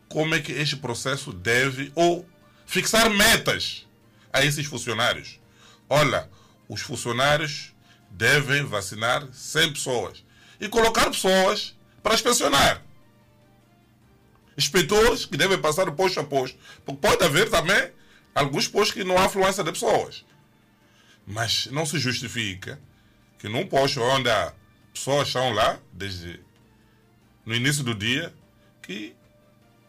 [0.07, 2.27] como é que este processo deve, ou
[2.67, 3.87] fixar metas
[4.31, 5.39] a esses funcionários.
[5.89, 6.29] Olha,
[6.67, 7.73] os funcionários
[8.09, 10.23] devem vacinar 100 pessoas
[10.59, 12.81] e colocar pessoas para inspecionar.
[14.57, 16.57] Inspetores que devem passar posto a posto.
[16.85, 17.91] Porque pode haver também
[18.35, 20.25] alguns postos que não há afluência de pessoas.
[21.25, 22.79] Mas não se justifica
[23.39, 24.53] que num posto onde há
[24.93, 26.39] pessoas estão lá, desde
[27.45, 28.33] no início do dia,
[28.81, 29.15] que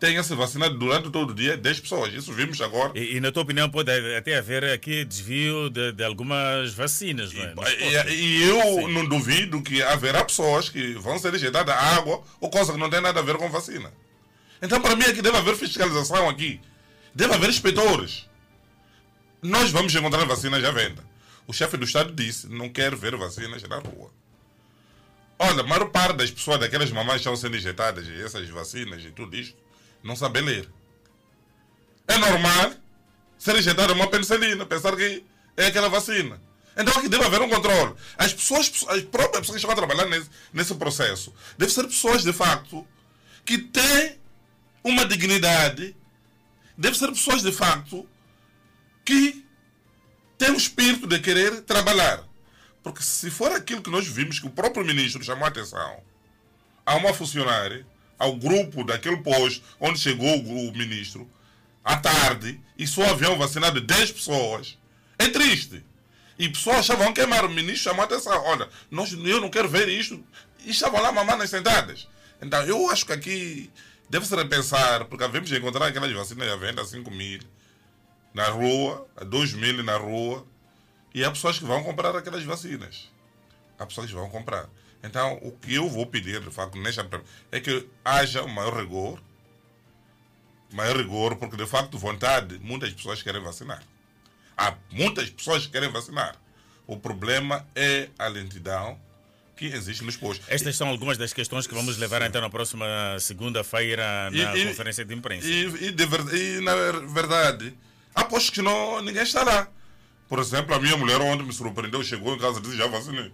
[0.05, 2.13] tenha se vacinado durante todo o dia 10 pessoas.
[2.13, 2.93] Isso vimos agora.
[2.95, 7.65] E, e, na tua opinião pode até haver aqui desvio de, de algumas vacinas, não
[7.65, 8.11] é?
[8.11, 8.93] E, e, eu Sim.
[8.93, 13.01] não duvido que haverá pessoas que vão ser injetadas água ou coisa que não tem
[13.01, 13.91] nada a ver com vacina.
[14.61, 16.61] Então, para mim, aqui deve haver fiscalização aqui.
[17.15, 18.29] Deve haver inspetores.
[19.41, 21.03] Nós vamos encontrar vacinas à venda.
[21.47, 24.11] O chefe do Estado disse não quer ver vacinas na rua.
[25.39, 29.11] Olha, a maior parte das pessoas, daquelas mamães que estão sendo injetadas, essas vacinas e
[29.11, 29.64] tudo isto,
[30.05, 30.69] não sabem ler.
[32.07, 32.75] É normal
[33.39, 35.25] ser injetada uma penicilina, pensar que
[35.57, 36.41] é aquela vacina.
[36.77, 37.95] Então aqui deve haver um controle.
[38.19, 42.23] As pessoas, as próprias pessoas que estão a trabalhar nesse, nesse processo, devem ser pessoas
[42.23, 42.87] de facto
[43.45, 44.19] que têm
[44.83, 45.97] uma dignidade,
[46.77, 48.07] devem ser pessoas de facto
[49.05, 49.45] que
[50.37, 52.25] têm o espírito de querer trabalhar.
[52.83, 56.03] Porque se for aquilo que nós vimos que o próprio ministro chamou a atenção
[56.85, 57.87] a uma funcionária,
[58.19, 61.31] ao grupo daquele posto onde chegou o ministro,
[61.83, 64.79] à tarde, e só haviam vacinado 10 pessoas,
[65.19, 65.85] é triste.
[66.39, 67.45] E pessoas estavam a queimar.
[67.45, 68.43] O ministro chamou atenção.
[68.45, 70.23] Olha, nós, eu não quero ver isto.
[70.65, 72.09] E estavam lá mamando sentadas.
[72.43, 73.71] Então, eu acho que aqui
[74.09, 77.41] Deve-se repensar, porque devemos encontrar aquelas vacinas à venda a 5 mil
[78.33, 80.47] na rua, a 2 mil na rua,
[81.15, 83.11] e há pessoas que vão comprar aquelas vacinas.
[83.79, 84.69] Há pessoas que vão comprar.
[85.05, 87.07] Então, o que eu vou pedir, de facto, nesta
[87.53, 89.21] é que haja um maior rigor,
[90.73, 93.83] maior rigor, porque, de facto, vontade, muitas pessoas querem vacinar.
[94.57, 96.37] Há muitas pessoas que querem vacinar.
[96.87, 98.99] O problema é a lentidão
[99.55, 100.47] que existe nos postos.
[100.49, 102.87] Estas são algumas das questões que vamos levar então na próxima
[103.21, 105.47] segunda-feira na e, conferência de imprensa.
[105.47, 106.75] E, e, de, e, na
[107.13, 107.75] verdade,
[108.15, 109.69] há postos que não, ninguém está lá.
[110.29, 113.31] Por exemplo, a minha mulher ontem me surpreendeu, chegou em casa e disse, já vacinei.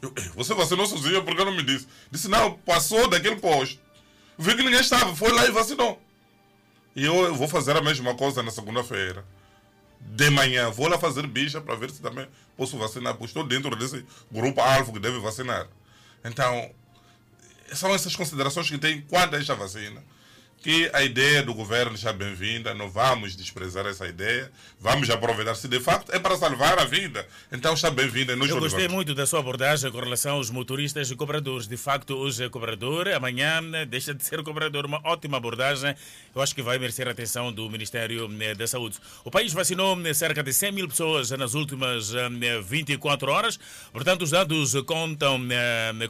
[0.00, 1.86] Eu, você vacinou sozinha, por que não me disse?
[2.10, 3.80] Disse, não, passou daquele posto.
[4.38, 6.00] Vi que ninguém estava, foi lá e vacinou.
[6.94, 9.24] E eu vou fazer a mesma coisa na segunda-feira
[10.00, 10.70] de manhã.
[10.70, 14.60] Vou lá fazer bicha para ver se também posso vacinar, porque estou dentro desse grupo
[14.60, 15.68] alvo que deve vacinar.
[16.24, 16.70] Então,
[17.72, 20.02] são essas considerações que tem quanto a esta vacina
[20.60, 25.54] que a ideia do governo está bem-vinda, não vamos desprezar essa ideia, vamos aproveitar.
[25.54, 28.32] Se de facto é para salvar a vida, então está bem-vinda.
[28.32, 31.68] Eu gostei muito da sua abordagem com relação aos motoristas e cobradores.
[31.68, 34.84] De facto, hoje é cobrador, amanhã né, deixa de ser cobrador.
[34.84, 35.94] Uma ótima abordagem,
[36.34, 38.96] eu acho que vai merecer a atenção do Ministério né, da Saúde.
[39.24, 42.12] O país vacinou né, cerca de 100 mil pessoas nas últimas
[42.64, 43.60] 24 horas,
[43.92, 45.40] portanto, os dados contam,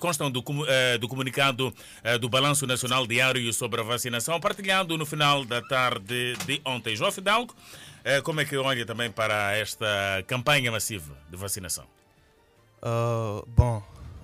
[0.00, 5.06] constam do, eh, do comunicado eh, do Balanço Nacional Diário sobre a vacinação partilhando no
[5.06, 6.94] final da tarde de ontem.
[6.96, 7.54] João Fidalgo,
[8.04, 9.86] eh, como é que olha também para esta
[10.26, 11.84] campanha massiva de vacinação?
[12.82, 13.82] Uh, bom,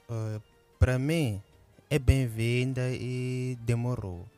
[0.08, 0.40] uh,
[0.78, 1.42] para mim
[1.90, 4.28] é bem-vinda e demorou.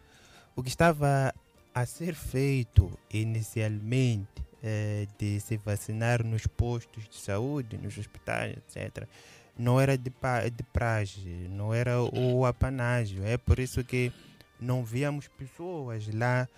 [0.54, 1.34] O que estava
[1.74, 9.06] a ser feito inicialmente é, de se vacinar nos postos de saúde, nos hospitais, etc.,
[9.58, 13.24] não era de, de praxe, não era o apanágio.
[13.24, 14.12] É por isso que
[14.60, 16.48] não víamos pessoas lá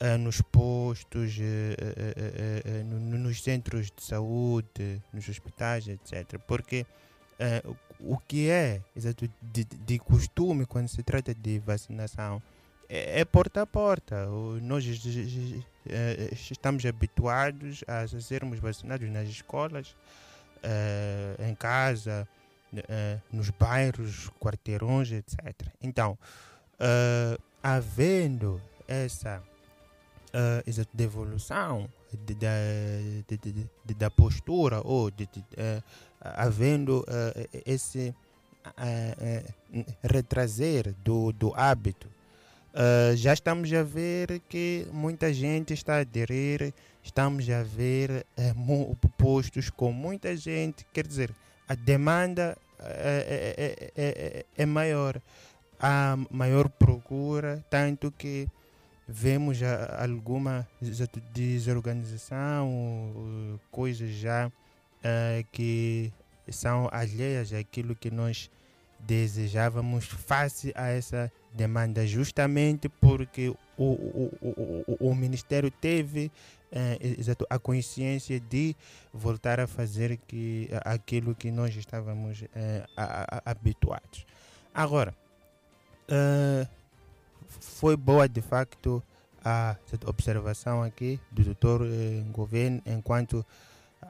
[0.00, 6.38] uh, nos postos, uh, no, nos centros de saúde, nos hospitais, etc.
[6.46, 6.86] Porque
[7.98, 12.40] o que é exato, de, de, costume quando se trata de vacinação
[12.88, 14.26] é, é porta a porta.
[14.60, 14.84] Nós
[16.50, 19.96] estamos habituados a sermos vacinados nas escolas,
[21.40, 22.28] em casa,
[23.32, 25.66] nos bairros, quarteirões, etc.
[25.82, 26.16] Então,
[27.62, 29.42] havendo essa
[30.32, 35.82] uh, devolução de, de, de, da postura ou de, uh,
[36.20, 38.14] havendo uh, esse
[38.66, 39.82] uh,
[41.04, 42.08] do, do hábito.
[43.16, 48.26] já estamos a ver que muita gente está a aderir, estamos a ver
[49.18, 51.34] postos com muita gente, quer dizer,
[51.68, 55.20] a demanda é, é, é, é maior,
[55.82, 58.48] há maior procura, tanto que
[59.06, 59.58] vemos
[59.98, 60.66] alguma
[61.34, 64.50] desorganização, coisas já uh,
[65.50, 66.12] que
[66.48, 68.50] são alheias àquilo que nós
[69.00, 76.30] desejávamos face a essa demanda, justamente porque o, o, o, o Ministério teve
[76.72, 78.76] uh, a consciência de
[79.12, 82.46] voltar a fazer que, aquilo que nós estávamos uh,
[82.96, 84.24] a, a, habituados.
[84.72, 85.12] Agora,
[86.12, 86.68] uh,
[87.60, 89.02] foi boa de facto
[89.44, 93.44] a observação aqui do doutor eh, governo enquanto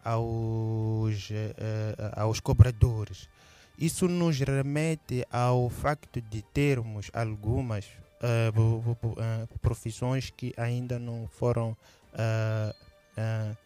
[0.04, 3.30] aos, eh, aos cobradores.
[3.78, 7.86] Isso nos remete ao facto de termos algumas
[8.22, 11.76] uh, profissões que ainda não foram
[12.12, 12.74] uh,
[13.18, 13.56] uh,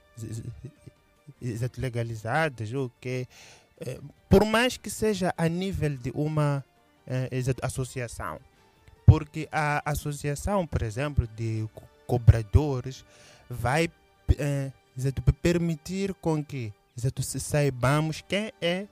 [1.76, 3.26] legalizadas, ou que,
[4.28, 6.64] por mais que seja a nível de uma
[7.62, 8.40] associação,
[9.06, 11.68] porque a associação, por exemplo, de
[12.06, 13.04] cobradores
[13.48, 13.90] vai
[14.38, 14.70] é,
[15.42, 18.86] permitir com que exato, saibamos quem é,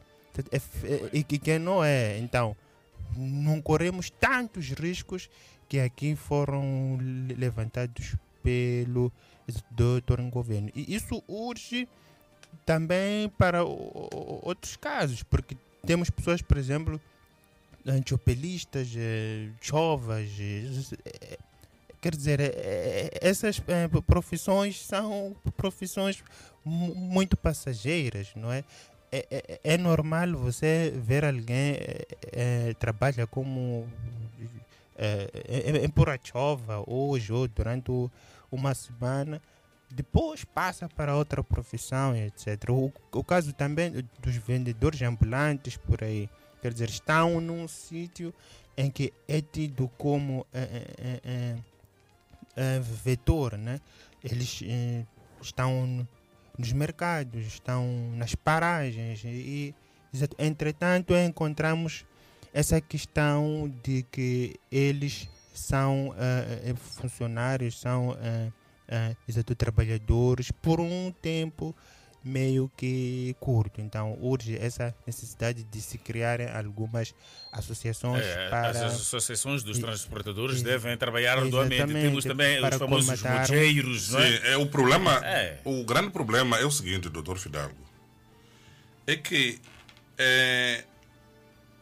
[0.52, 2.18] é, é e quem não é.
[2.18, 2.56] Então,
[3.16, 5.28] não corremos tantos riscos
[5.68, 6.98] que aqui foram
[7.36, 9.12] levantados pelo
[9.70, 10.70] doutor em governo.
[10.74, 11.88] E isso urge
[12.64, 17.00] também para outros casos, porque temos pessoas, por exemplo,
[17.86, 21.38] antiopelistas, eh, chovas, eh,
[22.00, 23.60] quer dizer, eh, essas
[24.06, 26.22] profissões são profissões
[26.64, 28.64] muito passageiras, não é?
[29.12, 31.76] É, é, é normal você ver alguém
[32.32, 33.86] é, trabalha como
[34.96, 37.92] é, em Purachova hoje ou durante
[38.50, 39.40] uma semana,
[39.88, 42.70] depois passa para outra profissão, etc.
[42.70, 46.28] O, o caso também dos vendedores ambulantes por aí
[46.64, 48.32] quer dizer, estão num sítio
[48.74, 51.56] em que é tido como é, é,
[52.56, 53.82] é, vetor, né?
[54.22, 55.04] Eles eh,
[55.42, 56.08] estão
[56.56, 59.74] nos mercados, estão nas paragens e,
[60.38, 62.06] entretanto, encontramos
[62.54, 68.16] essa questão de que eles são uh, funcionários, são
[69.28, 71.76] exato, trabalhadores por um tempo
[72.24, 73.80] meio que curto.
[73.80, 77.14] Então, urge essa necessidade de se criarem algumas
[77.52, 78.70] associações é, para...
[78.70, 81.92] As associações dos transportadores e, devem trabalhar arduamente.
[81.92, 84.30] Temos também os famosos mojeiros, não é?
[84.30, 85.58] Sim, é, o problema, é.
[85.64, 87.76] o grande problema é o seguinte, doutor Fidalgo,
[89.06, 89.60] é que
[90.16, 90.84] é,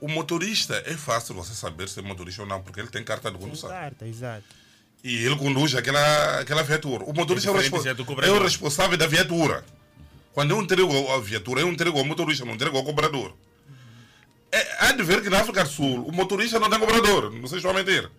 [0.00, 3.30] o motorista, é fácil você saber se é motorista ou não, porque ele tem carta
[3.30, 3.70] de condução.
[3.70, 4.44] Carta, exato.
[5.04, 7.04] E ele conduz aquela, aquela viatura.
[7.04, 9.64] O motorista é, é, o, respo é o responsável da viatura.
[10.32, 13.34] Quando eu entrego a viatura, eu entrego ao motorista, não entrego ao cobrador.
[14.50, 17.46] É, há de ver que na África do Sul o motorista não tem cobrador, não
[17.46, 18.10] sei se vão mentir.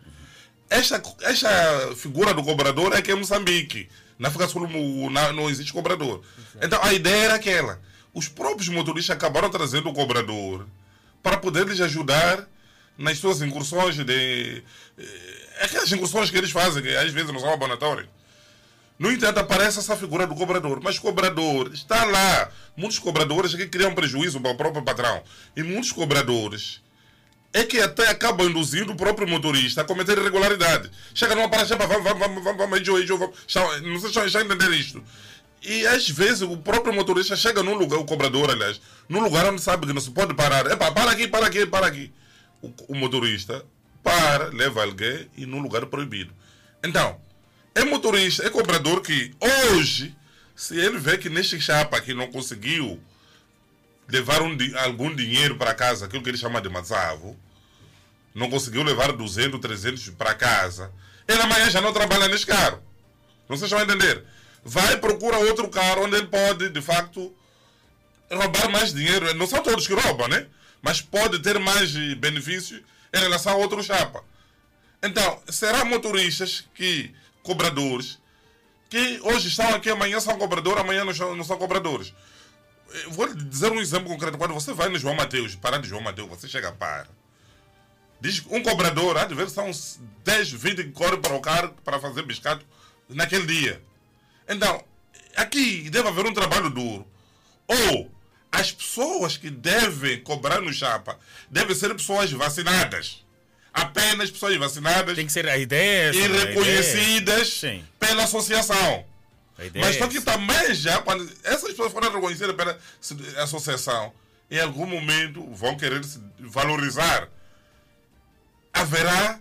[0.70, 3.90] Esta, esta figura do cobrador é que é Moçambique.
[4.18, 6.24] Na África do Sul não, não existe cobrador.
[6.62, 7.80] Então a ideia era aquela.
[8.14, 10.68] Os próprios motoristas acabaram trazendo o cobrador
[11.22, 12.48] para poder lhes ajudar
[12.98, 14.64] nas suas incursões de.
[14.98, 18.08] Eh, aquelas incursões que eles fazem, que às vezes não são abonatórias.
[18.98, 20.80] No entanto, aparece essa figura do cobrador.
[20.84, 22.50] Mas cobrador está lá.
[22.78, 25.24] Muitos cobradores é que criam prejuízo para o próprio patrão.
[25.56, 26.82] E muitos cobradores
[27.52, 30.90] é que até acabam induzindo o próprio motorista a cometer irregularidade.
[31.14, 33.82] Chega numa parada, vamos, vamos, vamos, vamos, vamos, vamos, vamos.
[33.82, 35.04] Não sei se já entenderam isto.
[35.62, 39.62] E às vezes o próprio motorista chega num lugar, o cobrador, aliás, num lugar onde
[39.62, 40.70] sabe que não se pode parar.
[40.70, 42.12] Epa, para aqui, para aqui, para aqui.
[42.62, 43.64] O, o motorista
[44.04, 46.34] para, leva alguém e num lugar proibido.
[46.84, 47.18] Então,
[47.76, 49.34] é motorista, é cobrador que
[49.72, 50.16] hoje,
[50.56, 53.02] se ele vê que neste chapa aqui não conseguiu
[54.08, 57.38] levar um, algum dinheiro para casa, aquilo que ele chama de mazavo,
[58.34, 60.92] não conseguiu levar 200, 300 para casa,
[61.28, 62.82] ele amanhã já não trabalha nesse carro.
[63.48, 64.24] Não sei se vão entender.
[64.64, 67.34] Vai procura outro carro onde ele pode, de facto,
[68.32, 69.34] roubar mais dinheiro.
[69.36, 70.48] Não são todos que roubam, né?
[70.82, 72.82] Mas pode ter mais benefícios
[73.14, 74.24] em relação a outro chapa.
[75.02, 77.14] Então, será motoristas que,
[77.44, 78.20] cobradores,
[78.90, 82.14] que hoje estão aqui, amanhã são cobradores, amanhã não são, não são cobradores.
[83.04, 84.38] Eu vou dizer um exemplo concreto.
[84.38, 87.06] Quando você vai no João Mateus, parar de João Mateus, você chega a.
[88.22, 89.70] Diz um cobrador, há de ver, são
[90.24, 92.66] 10, 20 que correm para o carro para fazer biscato
[93.10, 93.84] naquele dia.
[94.48, 94.84] Então,
[95.36, 97.06] aqui deve haver um trabalho duro.
[97.68, 98.12] Ou
[98.52, 101.18] as pessoas que devem cobrar no chapa
[101.50, 103.23] devem ser pessoas vacinadas.
[103.74, 105.16] Apenas pessoas vacinadas.
[105.16, 106.14] Tem que ser a ideia.
[106.14, 107.62] E reconhecidas
[108.00, 109.06] pela associação.
[109.76, 112.80] Mas só que também já, quando essas pessoas forem reconhecidas pela
[113.44, 114.14] associação,
[114.50, 117.30] em algum momento vão querer se valorizar.
[118.72, 119.40] Haverá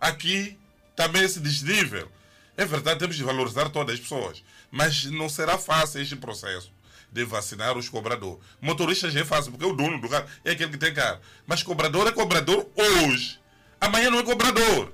[0.00, 0.58] aqui
[0.94, 2.10] também esse desnível.
[2.56, 6.72] É verdade, temos de valorizar todas as pessoas, mas não será fácil este processo
[7.12, 8.38] de vacinar os cobradores.
[8.60, 11.20] Motoristas já é fácil, porque o dono do carro é aquele que tem carro.
[11.46, 13.38] Mas cobrador é cobrador hoje.
[13.80, 14.92] Amanhã não é cobrador.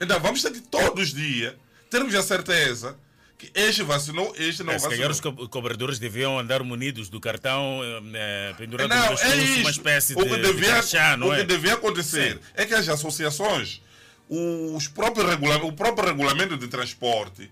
[0.00, 1.54] Então vamos ter que todos os dias
[1.90, 2.96] termos a certeza
[3.38, 5.14] que este vacinou, este não é, vacinou.
[5.14, 7.80] Se calhar os cobradores deviam andar munidos do cartão
[8.14, 11.38] é, pendurado não, é uma espécie o que de, devia, de crachá, O é?
[11.38, 12.40] que devia acontecer Sim.
[12.54, 13.80] é que as associações,
[14.28, 15.28] os próprios
[15.62, 17.48] o próprio regulamento de transporte,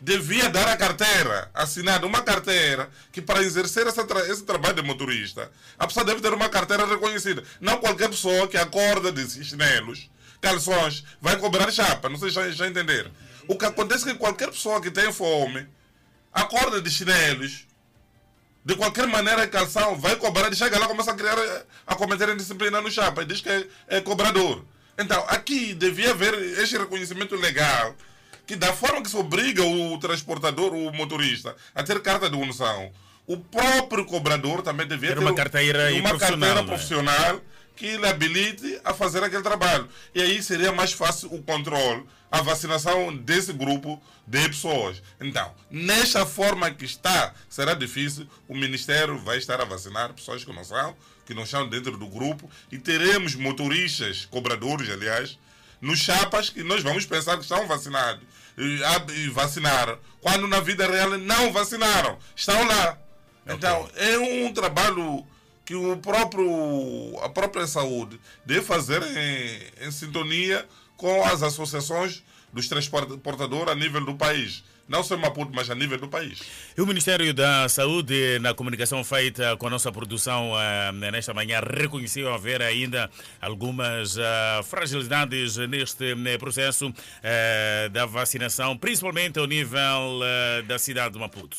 [0.00, 4.82] devia dar a carteira, assinada uma carteira, que para exercer essa tra esse trabalho de
[4.82, 7.42] motorista, a pessoa deve ter uma carteira reconhecida.
[7.60, 12.08] Não qualquer pessoa que acorda de chinelos, calções, vai cobrar chapa.
[12.08, 13.10] Não sei se já, já entenderam.
[13.48, 15.66] O que acontece é que qualquer pessoa que tem fome,
[16.32, 17.66] acorda de chinelos,
[18.64, 21.36] de qualquer maneira, calção, vai cobrar e chega lá começa a criar,
[21.86, 24.64] a cometer indisciplina no chapa e diz que é, é cobrador.
[24.98, 27.94] Então, aqui devia haver este reconhecimento legal
[28.46, 32.92] que da forma que se obriga o transportador, o motorista, a ter carta de unção,
[33.26, 36.66] o próprio cobrador também devia ter, ter uma carteira, uma profissional, carteira né?
[36.66, 37.40] profissional
[37.74, 39.86] que lhe habilite a fazer aquele trabalho.
[40.14, 45.02] E aí seria mais fácil o controle, a vacinação desse grupo de pessoas.
[45.20, 48.26] Então, nesta forma que está, será difícil.
[48.48, 52.06] O Ministério vai estar a vacinar pessoas que não são, que não estão dentro do
[52.06, 55.38] grupo, e teremos motoristas, cobradores, aliás,
[55.80, 58.22] nos chapas que nós vamos pensar que estão vacinados
[59.32, 62.98] vacinaram, quando na vida real não vacinaram, estão lá.
[63.46, 65.24] Então, é um trabalho
[65.64, 72.68] que o próprio, a própria saúde deve fazer em, em sintonia com as associações dos
[72.68, 74.64] transportadores a nível do país.
[74.88, 76.40] Não só em Maputo, mas a nível do país.
[76.76, 81.60] E o Ministério da Saúde, na comunicação feita com a nossa produção uh, nesta manhã,
[81.60, 83.10] reconheceu haver ainda
[83.40, 86.92] algumas uh, fragilidades neste uh, processo
[87.92, 90.20] da vacinação, principalmente ao nível
[90.66, 91.56] da cidade de Maputo.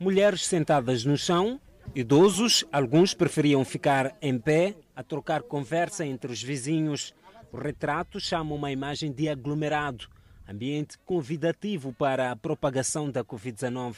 [0.00, 1.60] Mulheres sentadas no chão,
[1.94, 7.14] idosos, alguns preferiam ficar em pé a trocar conversa entre os vizinhos.
[7.52, 10.08] O retrato chama uma imagem de aglomerado
[10.52, 13.96] ambiente convidativo para a propagação da Covid-19.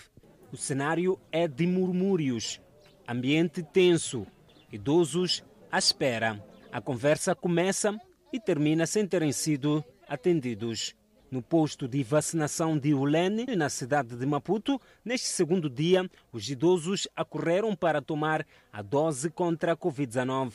[0.52, 2.60] O cenário é de murmúrios,
[3.08, 4.24] ambiente tenso,
[4.70, 6.40] idosos à espera.
[6.70, 7.98] A conversa começa
[8.32, 10.94] e termina sem terem sido atendidos.
[11.28, 17.08] No posto de vacinação de Ulene, na cidade de Maputo, neste segundo dia, os idosos
[17.16, 20.52] acorreram para tomar a dose contra a Covid-19.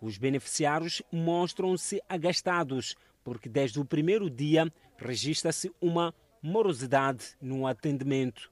[0.00, 2.94] Os beneficiários mostram-se agastados,
[3.24, 8.50] porque desde o primeiro dia registra-se uma morosidade no atendimento.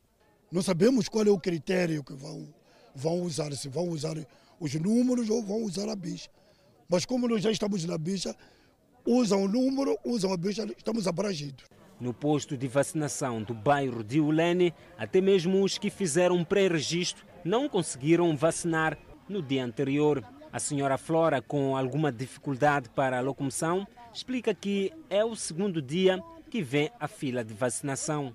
[0.50, 2.48] Não sabemos qual é o critério que vão,
[2.94, 4.16] vão usar, se vão usar
[4.58, 6.30] os números ou vão usar a bicha.
[6.88, 8.34] Mas como nós já estamos na bicha,
[9.04, 11.64] usam o número, usam a bicha, estamos abrangidos.
[12.00, 17.68] No posto de vacinação do bairro de Ulene, até mesmo os que fizeram pré-registro não
[17.68, 18.96] conseguiram vacinar
[19.28, 20.24] no dia anterior.
[20.50, 26.22] A senhora Flora, com alguma dificuldade para a locomoção, explica que é o segundo dia
[26.48, 28.34] que vem a fila de vacinação.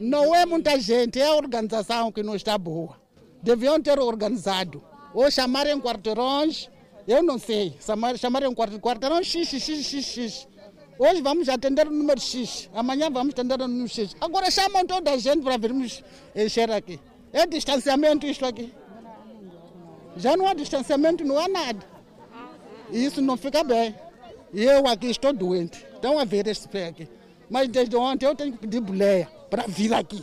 [0.00, 2.96] Não é muita gente, é a organização que não está boa.
[3.42, 4.82] Deviam ter organizado.
[5.12, 6.70] Ou chamarem quarteirões,
[7.06, 7.76] eu não sei,
[8.16, 10.48] chamarem quarteirões X, X, X, X.
[10.98, 14.16] Hoje vamos atender o número X, amanhã vamos atender o número X.
[14.20, 16.02] Agora chamam toda a gente para virmos
[16.34, 17.00] encher aqui.
[17.32, 18.72] É distanciamento isto aqui.
[20.16, 21.86] Já não há distanciamento, não há nada.
[22.90, 23.94] E isso não fica bem.
[24.52, 25.84] Eu aqui estou doente.
[25.94, 27.08] Estão a ver esse pé aqui.
[27.50, 30.22] Mas desde ontem eu tenho que pedir boleia para vir aqui.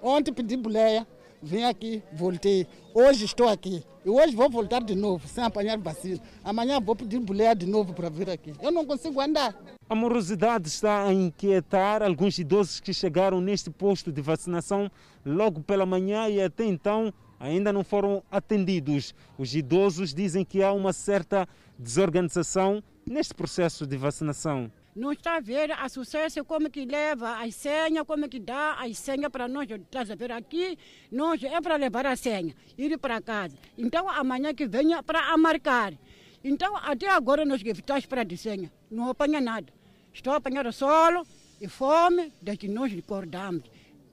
[0.00, 1.06] Ontem pedi boleia,
[1.42, 2.66] vim aqui, voltei.
[2.94, 3.82] Hoje estou aqui.
[4.04, 6.20] E hoje vou voltar de novo, sem apanhar vacina.
[6.44, 8.52] Amanhã vou pedir boleia de novo para vir aqui.
[8.62, 9.54] Eu não consigo andar.
[9.90, 14.90] A morosidade está a inquietar alguns idosos que chegaram neste posto de vacinação
[15.24, 19.14] logo pela manhã e até então ainda não foram atendidos.
[19.36, 24.70] Os idosos dizem que há uma certa desorganização neste processo de vacinação.
[24.98, 28.98] Não está a ver a sucesso como que leva as senhas, como que dá as
[28.98, 29.70] senhas para nós.
[29.70, 30.76] Estás a ver aqui,
[31.12, 33.56] nós é para levar a senha, ir para casa.
[33.78, 35.94] Então amanhã que venha para marcar.
[36.42, 39.72] Então até agora nós que estamos para de senha, não apanha nada.
[40.12, 41.24] Estou apanhando solo
[41.60, 43.62] e fome desde que nós acordamos.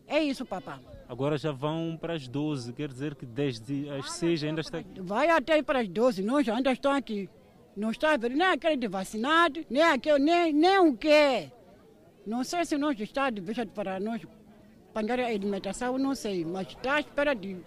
[0.07, 0.79] É isso, papá.
[1.09, 4.83] Agora já vão para as 12, quer dizer que desde as 6 ainda está.
[4.99, 7.27] Vai até para as 12, nós ainda estamos aqui.
[7.75, 11.51] Não está a ver nem aquele de vacinado, nem aquele, nem, nem o que.
[12.25, 14.21] Não sei se nós está de vez para nós
[14.89, 17.57] apanhar a alimentação, não sei, mas está à espera de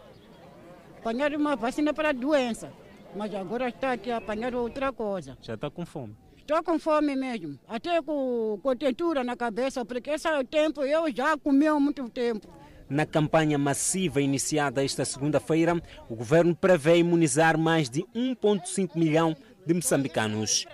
[0.98, 2.72] apanhar uma vacina para a doença.
[3.14, 5.36] Mas agora está aqui a apanhar outra coisa.
[5.42, 6.16] Já está com fome?
[6.38, 10.82] Estou com fome mesmo, até com, com tentura na cabeça, porque esse é o tempo,
[10.82, 12.48] eu já comi há muito tempo.
[12.88, 15.78] Na campanha massiva iniciada esta segunda-feira,
[16.08, 20.66] o governo prevê imunizar mais de 1,5 milhão de moçambicanos.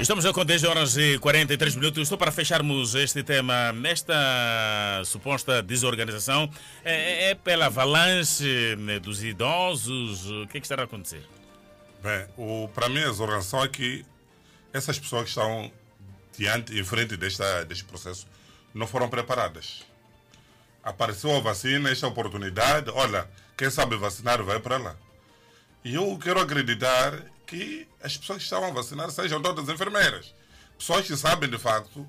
[0.00, 2.02] Estamos com 10 horas e 43 minutos.
[2.02, 3.72] Estou para fecharmos este tema.
[3.72, 4.14] Nesta
[5.06, 6.50] suposta desorganização,
[6.84, 10.30] é, é pela avalanche né, dos idosos?
[10.30, 11.22] O que, é que estará a acontecer?
[12.02, 14.04] Bem, o, para mim a desorganização é que
[14.74, 15.72] essas pessoas que estão
[16.36, 18.26] diante, em frente desta, deste processo
[18.74, 19.84] não foram preparadas.
[20.82, 24.96] Apareceu a vacina, esta oportunidade, olha, quem sabe vacinar vai para lá.
[25.84, 30.34] E eu quero acreditar que as pessoas que estavam a vacinar sejam todas enfermeiras.
[30.78, 32.08] Pessoas que sabem, de facto,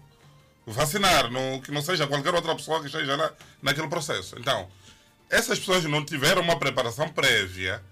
[0.65, 4.37] vacinar, não, que não seja qualquer outra pessoa que esteja lá naquele processo.
[4.39, 4.69] Então,
[5.29, 7.83] essas pessoas não tiveram uma preparação prévia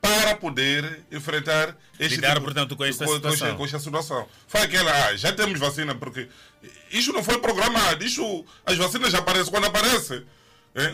[0.00, 3.56] para poder enfrentar este Lidar, tipo, portanto, com esta com, situação.
[3.56, 4.28] Com esta situação.
[4.46, 6.28] Foi aquela, ah, já temos vacina, porque
[6.90, 8.04] isto não foi programado.
[8.04, 10.24] Isto, as vacinas já aparecem quando aparece.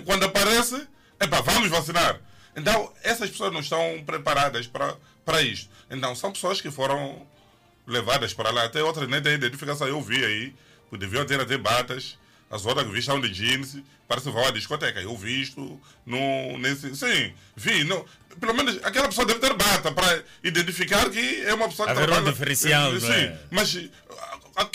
[0.04, 0.86] Quando aparece,
[1.20, 2.20] epa, vamos vacinar.
[2.58, 5.70] Então, essas pessoas não estão preparadas para, para isto.
[5.90, 7.26] Então, são pessoas que foram
[7.86, 8.64] levadas para lá.
[8.64, 9.86] Até outras nem têm identificação.
[9.86, 10.54] Eu vi aí,
[10.98, 12.18] deviam ter até batas.
[12.50, 13.76] As outras que vi estão de jeans,
[14.08, 15.00] parece que vão à discoteca.
[15.00, 16.96] Eu vi isto no, nesse.
[16.96, 17.86] Sim, vi.
[18.40, 22.04] Pelo menos aquela pessoa deve ter bata para identificar que é uma pessoa que Haver
[22.04, 22.32] um trabalha.
[22.32, 23.38] diferencial, não Sim, é?
[23.50, 23.76] mas
[24.56, 24.68] a- a-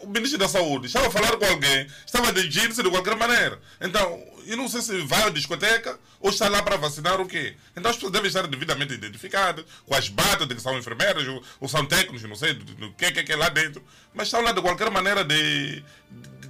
[0.00, 3.60] o ministro da Saúde estava a falar com alguém, estava de jeans de qualquer maneira.
[3.80, 7.56] Então, eu não sei se vai à discoteca ou está lá para vacinar o quê.
[7.76, 11.42] Então as pessoas devem estar devidamente identificadas, com as batas de que são enfermeiras ou,
[11.60, 13.82] ou são técnicos, não sei do, que, que, que é lá dentro,
[14.14, 15.82] mas estão lá de qualquer maneira de,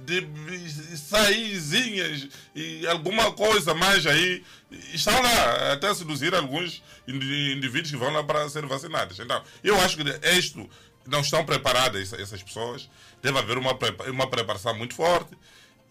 [0.05, 4.43] de, de saízinhas e alguma coisa mais aí.
[4.93, 9.17] Estão lá até seduzir alguns indi- indivíduos que vão lá para ser vacinados.
[9.19, 10.03] Então, eu acho que
[10.37, 10.69] isto
[11.07, 12.87] não estão preparadas essas pessoas.
[13.21, 13.77] Deve haver uma,
[14.07, 15.35] uma preparação muito forte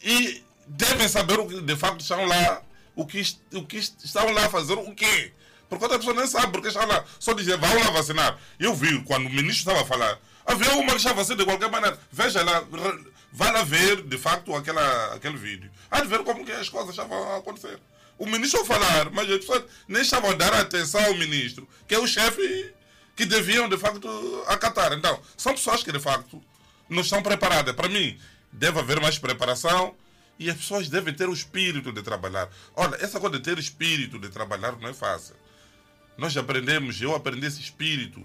[0.03, 2.63] e devem saber o que de facto estão lá,
[2.95, 3.23] o que,
[3.55, 5.33] o que est- estão lá a fazer o quê.
[5.69, 7.05] Porque outra pessoa nem sabe porque estão lá.
[7.19, 8.39] Só dizer, vão lá vacinar.
[8.59, 11.99] Eu vi quando o ministro estava a falar, havia uma que a de qualquer maneira.
[12.11, 12.65] Veja lá,
[13.33, 15.71] vá lá ver de facto aquela, aquele vídeo.
[15.91, 17.79] Há de ver como que as coisas estavam a acontecer.
[18.17, 21.99] O ministro falar, mas as pessoas nem estavam a dar atenção ao ministro, que é
[21.99, 22.73] o chefe
[23.15, 24.09] que deviam de facto
[24.49, 24.93] acatar.
[24.95, 26.43] Então, são pessoas que de facto
[26.89, 27.75] não estão preparadas.
[27.77, 28.19] Para mim,
[28.51, 29.95] deve haver mais preparação
[30.39, 32.49] e as pessoas devem ter o espírito de trabalhar.
[32.75, 35.35] Olha, essa coisa de ter espírito de trabalhar não é fácil.
[36.17, 38.25] Nós aprendemos, eu aprendi esse espírito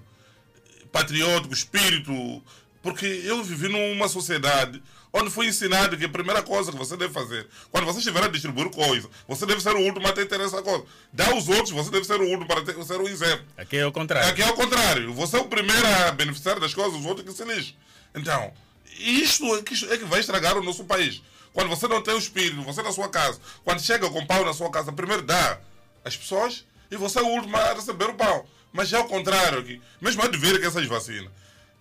[0.91, 2.41] patriótico, espírito,
[2.82, 7.14] porque eu vivi numa sociedade onde foi ensinado que a primeira coisa que você deve
[7.14, 10.39] fazer, quando você estiver a distribuir coisa, você deve ser o último a ter ter
[10.39, 10.84] essa coisa.
[11.11, 13.45] Dá aos outros, você deve ser o último para ter, ser o exemplo.
[13.57, 14.30] Aqui é o contrário.
[14.30, 15.14] Aqui é o contrário.
[15.14, 17.76] Você é o primeiro a beneficiar das coisas, os outros que se lixam.
[18.16, 18.51] Então,
[18.97, 21.22] isto é que, é que vai estragar o nosso país.
[21.54, 24.54] Quando você não tem o espírito, você na sua casa, quando chega com pão na
[24.54, 25.60] sua casa, primeiro dá
[26.04, 28.45] às pessoas e você é o último a receber o pão.
[28.72, 29.80] Mas é o contrário aqui.
[30.01, 31.30] Mesmo a de ver que essas vacinas.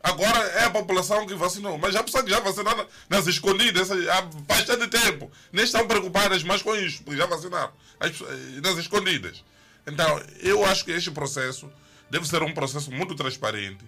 [0.03, 1.79] Agora é a população que vacinou.
[1.79, 5.33] Mas já pessoas que já vacinaram nas escondidas há bastante tempo.
[5.51, 9.43] Nem estão preocupadas mais com isso, porque já vacinaram as pessoas- nas escondidas.
[9.87, 11.71] Então, eu acho que este processo
[12.11, 13.85] deve ser um processo muito transparente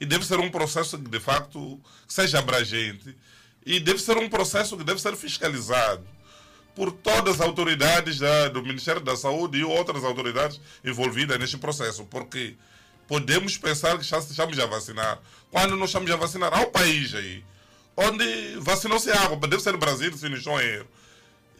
[0.00, 1.78] e deve ser um processo que, de facto,
[2.08, 3.14] seja abrangente
[3.66, 6.06] e deve ser um processo que deve ser fiscalizado
[6.74, 12.04] por todas as autoridades da- do Ministério da Saúde e outras autoridades envolvidas neste processo,
[12.04, 12.54] porque
[13.08, 15.18] podemos pensar que já estamos a vacinar.
[15.50, 17.44] Quando não estamos a vacinar, há um país aí
[17.96, 20.86] onde vacinou-se água, deve ser Brasil, se não estou erro.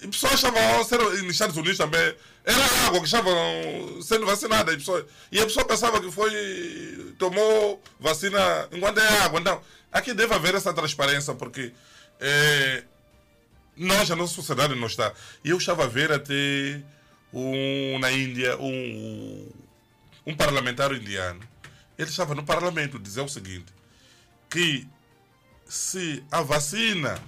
[0.02, 3.34] E pessoas estavam sendo, nos Estados Unidos também, era água que estavam
[4.02, 4.74] sendo vacinadas.
[4.74, 9.40] E, pessoas, e a pessoa pensava que foi, tomou vacina enquanto é água.
[9.40, 9.58] Então,
[9.90, 11.72] aqui deve haver essa transparência, porque
[12.20, 12.84] é,
[13.76, 15.12] nós, a nossa sociedade não está.
[15.44, 16.82] E eu estava a ver até
[17.32, 19.48] um, na Índia um,
[20.26, 21.40] um parlamentar indiano.
[21.98, 23.72] Ele estava no parlamento dizer o seguinte,
[24.50, 24.86] que
[25.66, 27.20] se a vacina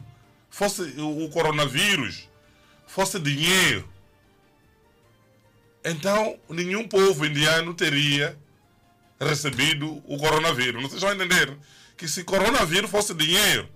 [0.51, 2.29] fosse o coronavírus,
[2.87, 3.89] fosse dinheiro,
[5.85, 8.39] então nenhum povo indiano teria
[9.21, 10.83] recebido o coronavírus.
[10.83, 11.57] Vocês vão entender
[11.97, 13.69] que se coronavírus fosse dinheiro,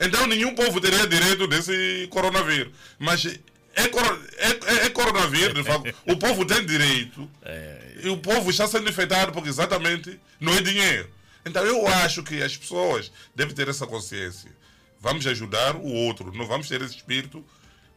[0.00, 2.72] então nenhum povo teria direito desse coronavírus.
[2.98, 5.94] Mas é, é, é coronavírus, de facto.
[6.06, 7.28] o povo tem direito.
[8.02, 11.08] E o povo está sendo infectado porque exatamente não é dinheiro.
[11.44, 14.50] Então eu acho que as pessoas devem ter essa consciência.
[15.00, 17.44] Vamos ajudar o outro, não vamos ter esse espírito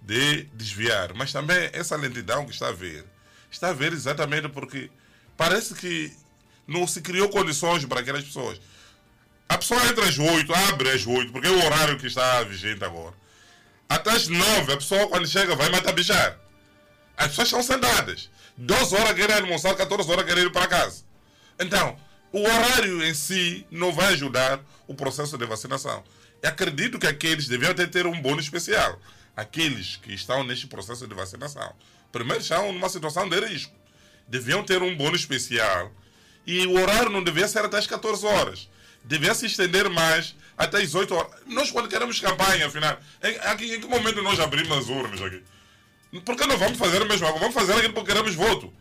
[0.01, 1.13] de desviar.
[1.13, 3.05] Mas também essa lentidão que está a ver,
[3.49, 4.89] está a ver exatamente porque
[5.35, 6.11] parece que
[6.67, 8.59] não se criou condições para aquelas pessoas.
[9.51, 12.85] A pessoa entra às 8, abre às 8, porque é o horário que está vigente
[12.85, 13.13] agora.
[13.89, 16.39] Até às 9, a pessoa quando chega vai matar bichar.
[17.17, 18.29] As pessoas estão sentadas.
[18.55, 21.03] 12 horas querem almoçar, 14 horas querem ir para casa.
[21.59, 21.99] Então,
[22.31, 26.01] o horário em si não vai ajudar o processo de vacinação.
[26.41, 28.97] E acredito que aqueles deviam até ter um bônus especial.
[29.35, 31.75] Aqueles que estão neste processo de vacinação.
[32.09, 33.75] Primeiro estão numa situação de risco.
[34.29, 35.91] Deviam ter um bônus especial.
[36.47, 38.70] E o horário não devia ser até as 14 horas.
[39.03, 41.31] Devia se estender mais até as 8 horas.
[41.47, 45.43] Nós, quando queremos campanha, afinal, em, aqui, em que momento nós abrimos as urnas aqui?
[46.25, 47.39] Por que não vamos fazer a mesma coisa?
[47.39, 48.73] Vamos fazer aquilo porque queremos voto.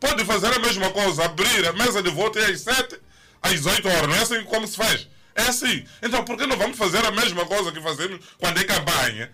[0.00, 3.00] Pode fazer a mesma coisa, abrir a mesa de voto às 7,
[3.42, 4.08] às 8 horas.
[4.08, 5.08] Não é assim como se faz.
[5.34, 5.84] É assim.
[6.02, 9.32] Então, por que não vamos fazer a mesma coisa que fazemos quando é campanha?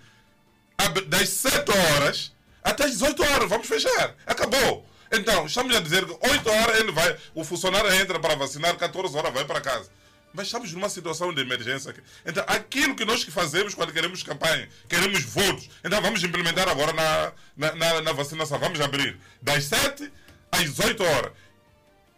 [1.06, 2.32] Das 7 horas
[2.62, 3.48] até as 18 horas.
[3.48, 4.14] Vamos fechar.
[4.26, 4.86] Acabou.
[5.12, 9.16] Então, estamos a dizer que 8 horas ele vai, o funcionário entra para vacinar, 14
[9.16, 9.90] horas vai para casa.
[10.34, 11.94] Mas estamos numa situação de emergência.
[12.26, 17.32] Então, aquilo que nós fazemos quando queremos campanha, queremos votos, então vamos implementar agora na,
[17.56, 18.58] na, na, na vacinação.
[18.58, 20.10] Vamos abrir das 7
[20.50, 21.32] às 8 horas.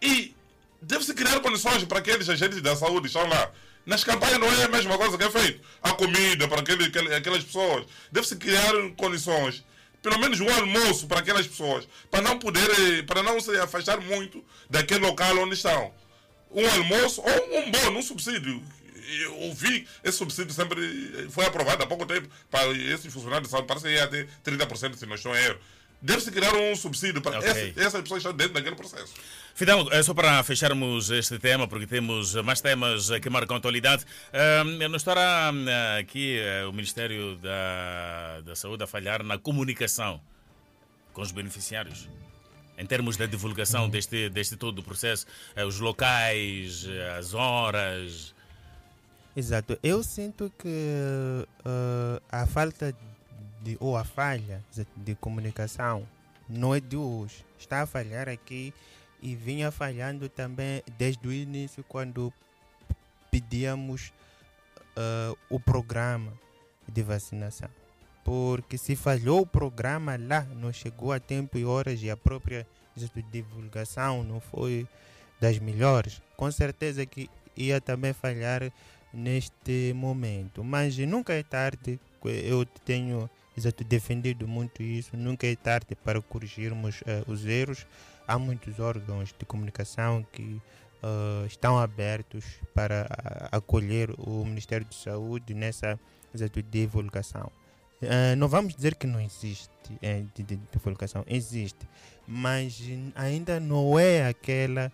[0.01, 0.35] E
[0.81, 3.53] deve-se criar condições para aqueles agentes da saúde estão lá.
[3.85, 5.61] Nas campanhas não é a mesma coisa que é feito.
[5.83, 7.85] A comida para aquele, aquelas pessoas.
[8.11, 9.63] Deve-se criar condições
[10.03, 14.45] pelo menos um almoço para aquelas pessoas, para não poder, para não se afastar muito
[14.71, 15.93] daquele local onde estão
[16.51, 18.63] um almoço ou um bônus, um subsídio.
[19.21, 23.69] Eu ouvi, esse subsídio sempre foi aprovado há pouco tempo para esses funcionários de saúde,
[23.69, 25.59] parece que ia ter 30% se não estou em erro.
[26.03, 27.51] Deve-se criar um subsídio para okay.
[27.51, 29.15] essa, essas pessoas estão dentro daquele processo.
[29.55, 34.05] Fidel, é só para fecharmos este tema, porque temos mais temas que marcam a atualidade.
[34.05, 35.51] Uh, não estará
[35.99, 36.39] aqui
[36.69, 40.21] o Ministério da, da Saúde a falhar na comunicação
[41.15, 42.07] com os beneficiários?
[42.77, 43.91] Em termos da divulgação uhum.
[43.91, 48.35] deste, deste todo o processo, eh, os locais, eh, as horas.
[49.35, 49.79] Exato.
[49.83, 52.95] Eu sinto que uh, a falta
[53.63, 54.65] de, ou a falha
[54.97, 56.07] de comunicação
[56.49, 57.45] não é de hoje.
[57.59, 58.73] Está a falhar aqui
[59.21, 62.33] e vinha falhando também desde o início, quando
[63.31, 64.13] pedíamos
[64.97, 66.33] uh, o programa
[66.89, 67.69] de vacinação
[68.27, 72.67] porque se falhou o programa lá, não chegou a tempo e horas e a própria
[73.31, 74.85] divulgação não foi
[75.41, 78.73] das melhores, com certeza que ia também falhar
[79.15, 80.65] neste momento.
[80.65, 87.03] Mas nunca é tarde, eu tenho exato, defendido muito isso, nunca é tarde para corrigirmos
[87.03, 87.87] uh, os erros.
[88.27, 90.61] Há muitos órgãos de comunicação que
[91.01, 95.97] uh, estão abertos para uh, acolher o Ministério de Saúde nessa
[96.35, 97.53] exato, divulgação.
[98.03, 99.71] Uh, não vamos dizer que não existe
[100.03, 101.89] é, de, de, divulgação, existe,
[102.27, 102.79] mas
[103.15, 104.93] ainda não é aquela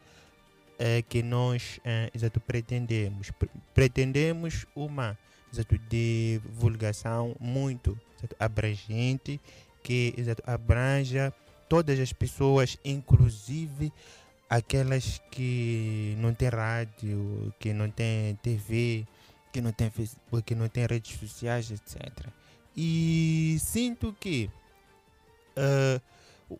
[0.79, 3.31] é, que nós é, exato, pretendemos.
[3.75, 5.19] Pretendemos uma
[5.53, 9.41] exato, divulgação muito exato, abrangente,
[9.83, 11.33] que exato, abranja
[11.69, 13.93] todas as pessoas, inclusive
[14.49, 19.07] aquelas que não têm rádio, que não têm TV,
[19.53, 19.91] que não têm
[20.45, 22.29] que não têm redes sociais, etc.
[22.77, 24.51] E sinto que
[25.57, 26.01] uh,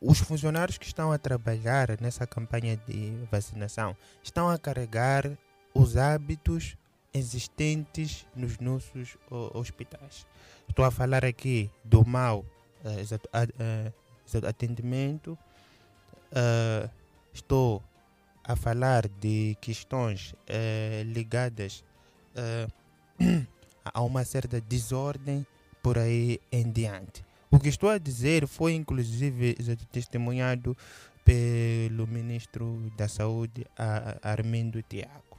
[0.01, 5.31] os funcionários que estão a trabalhar nessa campanha de vacinação estão a carregar
[5.75, 6.77] os hábitos
[7.15, 9.17] existentes nos nossos
[9.55, 10.27] hospitais.
[10.69, 12.45] Estou a falar aqui do mau
[12.85, 15.39] uh, atendimento,
[17.35, 17.83] estou
[18.45, 20.35] a falar de questões
[21.05, 21.85] ligadas
[23.85, 25.47] a uma certa desordem
[25.83, 27.25] por aí em diante.
[27.51, 29.55] O que estou a dizer foi inclusive
[29.91, 30.77] testemunhado
[31.25, 33.67] pelo ministro da Saúde,
[34.23, 35.39] Armindo Tiago.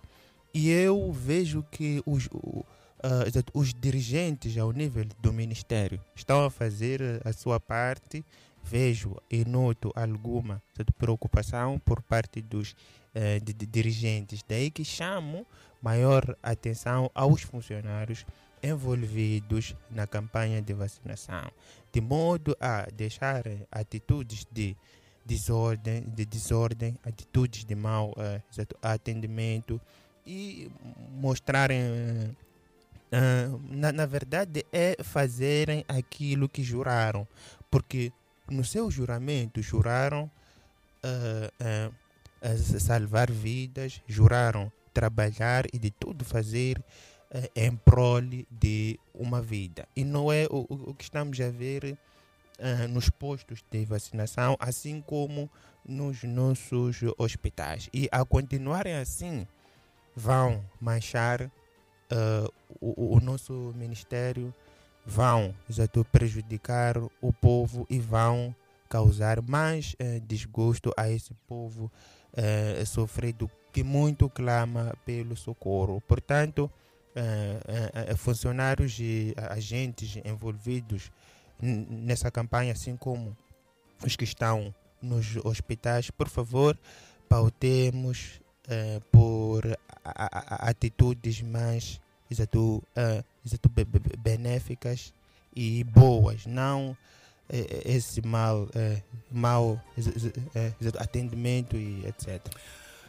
[0.53, 2.29] E eu vejo que os,
[3.25, 8.23] exato, os dirigentes ao nível do ministério estão a fazer a sua parte.
[8.65, 10.61] Vejo e noto alguma
[10.97, 12.73] preocupação por parte dos
[13.13, 14.41] eh, de- de dirigentes.
[14.47, 15.45] Daí que chamo
[15.81, 18.25] maior atenção aos funcionários
[18.63, 21.51] envolvidos na campanha de vacinação,
[21.91, 24.75] de modo a deixar eh, atitudes de
[25.25, 28.15] desordem, de desordem, atitudes de mau
[28.51, 29.79] exato, atendimento
[30.25, 30.71] e
[31.11, 32.35] mostrarem,
[33.11, 37.27] ah, na, na verdade, é fazerem aquilo que juraram,
[37.69, 38.11] porque
[38.49, 40.29] no seu juramento juraram
[41.03, 41.51] ah,
[42.41, 46.81] ah, salvar vidas, juraram trabalhar e de tudo fazer
[47.55, 49.87] em prol de uma vida.
[49.95, 51.97] E não é o, o- que estamos a ver
[52.59, 55.49] eh, nos postos de vacinação, assim como
[55.85, 57.89] nos nossos hospitais.
[57.93, 59.47] E a continuarem assim,
[60.15, 62.47] vão manchar eh,
[62.79, 64.53] o, o nosso ministério,
[65.05, 68.55] vão exato, prejudicar o povo e vão
[68.87, 71.91] causar mais eh, desgosto a esse povo
[72.35, 75.99] eh, sofrido que muito clama pelo socorro.
[76.07, 76.69] Portanto,
[77.15, 81.11] eh, eh, eh, funcionários e agentes envolvidos
[81.61, 83.35] nessa campanha, assim como
[84.05, 86.77] os que estão nos hospitais, por favor,
[87.29, 89.63] pautemos eh, por
[90.59, 91.99] atitudes mais
[92.29, 95.13] exato, eh, exato, be- be- benéficas
[95.55, 96.95] e boas, não
[97.85, 98.67] esse mal,
[99.97, 102.41] exato, atendimento e etc.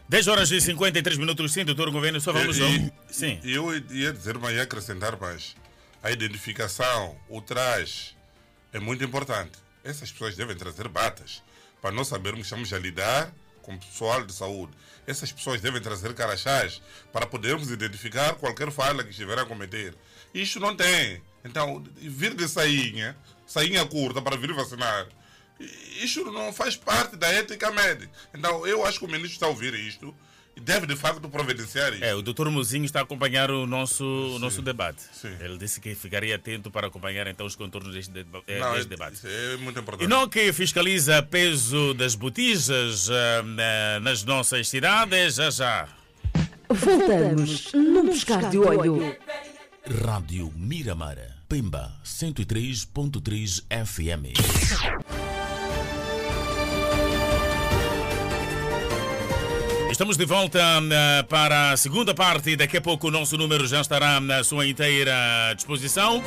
[0.08, 2.68] 10 horas e 53 minutos, sim, doutor Governo, só vamos E- ao...
[2.68, 3.40] e- Sim.
[3.42, 5.56] Eu ia dizer, mas ia acrescentar mais.
[6.02, 8.14] A identificação, o traje,
[8.72, 9.52] é muito importante.
[9.82, 11.42] Essas pessoas devem trazer batas
[11.80, 13.32] para nós sabermos que estamos a lidar
[13.62, 14.72] com pessoal de saúde.
[15.06, 16.82] Essas pessoas devem trazer carachás
[17.12, 19.94] para podermos identificar qualquer falha que estiver a cometer.
[20.34, 21.22] Isto não tem.
[21.44, 25.06] Então, vir de sainha, sainha curta para vir vacinar,
[26.02, 28.10] isto não faz parte da ética médica.
[28.34, 30.14] Então, eu acho que o ministro está a ouvir isto
[30.56, 32.04] e deve, de facto, providenciar isso.
[32.04, 35.02] É, o doutor Mozinho está a acompanhar o nosso, o nosso debate.
[35.40, 38.86] Ele disse que ficaria atento para acompanhar então os contornos deste, deba- eh, Não, deste
[38.86, 39.14] é- debate.
[39.14, 40.04] isso é muito importante.
[40.04, 43.08] E não que fiscaliza peso das botijas
[43.44, 45.88] na- nas nossas cidades, já já.
[46.68, 49.16] Voltamos num piscar de olho.
[50.04, 54.32] Rádio Miramar, Pemba 103.3 FM.
[59.94, 62.56] Estamos de volta ah, para a segunda parte.
[62.56, 65.14] Daqui a pouco o nosso número já estará na sua inteira
[65.54, 66.20] disposição.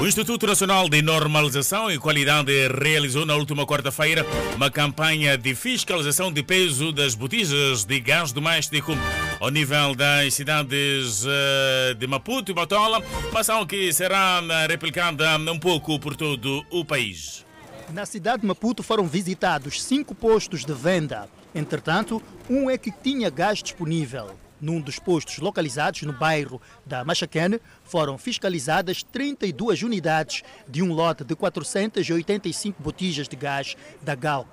[0.00, 2.50] O Instituto Nacional de Normalização e Qualidade
[2.82, 4.26] realizou na última quarta-feira
[4.56, 8.96] uma campanha de fiscalização de peso das botijas de gás doméstico
[9.38, 13.00] ao nível das cidades eh, de Maputo e Matola,
[13.30, 17.44] uma ação que será eh, replicada um pouco por todo o país.
[17.92, 21.28] Na cidade de Maputo foram visitados cinco postos de venda.
[21.54, 24.30] Entretanto, um é que tinha gás disponível.
[24.58, 31.22] Num dos postos localizados no bairro da Machacane, foram fiscalizadas 32 unidades de um lote
[31.22, 34.48] de 485 botijas de gás da Galp,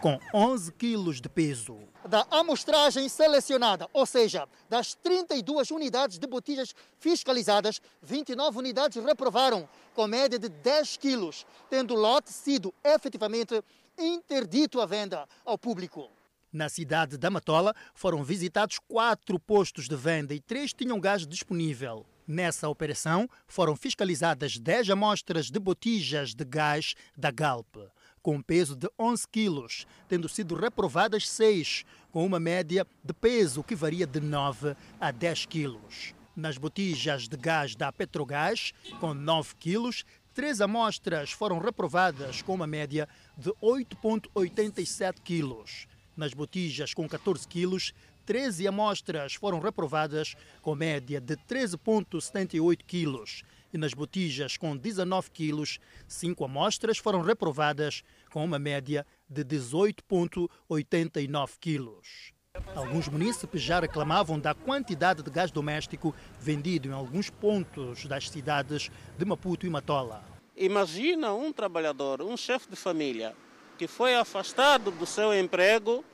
[0.00, 1.76] com 11 quilos de peso.
[2.08, 10.06] Da amostragem selecionada, ou seja, das 32 unidades de botijas fiscalizadas, 29 unidades reprovaram, com
[10.06, 13.64] média de 10 quilos, tendo o lote sido efetivamente
[13.98, 16.10] interdito à venda ao público.
[16.52, 22.04] Na cidade da Matola foram visitados quatro postos de venda e três tinham gás disponível.
[22.28, 27.76] Nessa operação foram fiscalizadas 10 amostras de botijas de gás da Galp,
[28.20, 33.74] com peso de 11 quilos, tendo sido reprovadas 6, com uma média de peso que
[33.74, 36.14] varia de 9 a 10 quilos.
[36.36, 42.66] Nas botijas de gás da Petrogás, com 9 quilos, três amostras foram reprovadas com uma
[42.66, 43.08] média
[43.38, 45.88] de 8,87 quilos.
[46.14, 47.94] Nas botijas com 14 quilos,
[48.26, 53.42] 13 amostras foram reprovadas com média de 13,78 quilos.
[53.72, 61.52] E nas botijas com 19 quilos, 5 amostras foram reprovadas com uma média de 18,89
[61.58, 62.35] quilos.
[62.74, 68.90] Alguns munícipes já reclamavam da quantidade de gás doméstico vendido em alguns pontos das cidades
[69.16, 70.22] de Maputo e Matola.
[70.56, 73.34] Imagina um trabalhador, um chefe de família,
[73.78, 76.04] que foi afastado do seu emprego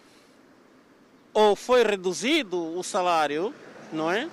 [1.33, 3.55] ou foi reduzido o salário,
[3.93, 4.29] não é?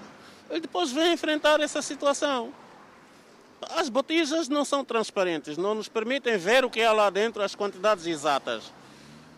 [0.50, 2.52] Ele depois vem enfrentar essa situação.
[3.72, 7.56] as botijas não são transparentes, não nos permitem ver o que há lá dentro, as
[7.56, 8.72] quantidades exatas.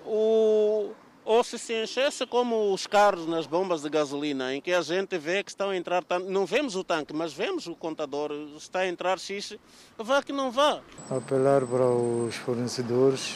[0.06, 0.92] O,
[1.24, 5.18] ou se se enchesse como os carros nas bombas de gasolina, em que a gente
[5.18, 8.88] vê que estão a entrar, não vemos o tanque, mas vemos o contador, está a
[8.88, 9.58] entrar X,
[9.98, 10.82] vá que não vá.
[11.10, 13.36] Apelar para os fornecedores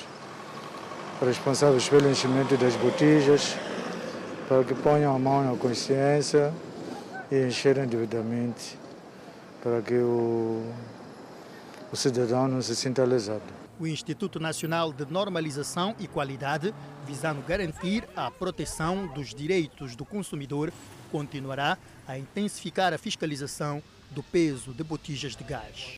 [1.22, 3.56] responsáveis pelo enchimento das botijas,
[4.48, 6.54] para que ponham a mão na consciência
[7.32, 8.78] e encherem devidamente,
[9.64, 10.64] para que o,
[11.92, 13.55] o cidadão não se sinta lesado.
[13.78, 16.74] O Instituto Nacional de Normalização e Qualidade,
[17.06, 20.72] visando garantir a proteção dos direitos do consumidor,
[21.12, 25.96] continuará a intensificar a fiscalização do peso de botijas de gás.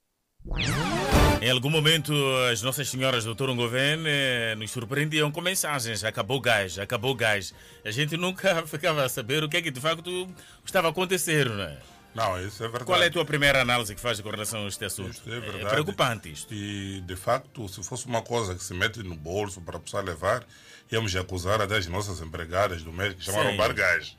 [1.39, 2.13] Em algum momento,
[2.51, 7.53] as Nossas Senhoras do Torongoven eh, nos surpreendiam com mensagens: acabou gás, acabou gás.
[7.85, 10.27] A gente nunca ficava a saber o que é que de facto
[10.65, 11.77] estava a acontecer, não é?
[12.15, 12.85] Não, isso é verdade.
[12.85, 15.11] Qual é a tua primeira análise que faz com relação a este assunto?
[15.11, 15.65] Isto é verdade.
[15.65, 16.53] É preocupante isto.
[16.53, 20.01] E, de facto, se fosse uma coisa que se mete no bolso para a pessoa
[20.01, 20.43] levar,
[20.91, 23.49] íamos acusar até as nossas empregadas do médico que chamam Sim.
[23.49, 24.17] roubar gás.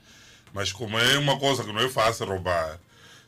[0.52, 2.78] Mas como é uma coisa que não é fácil roubar,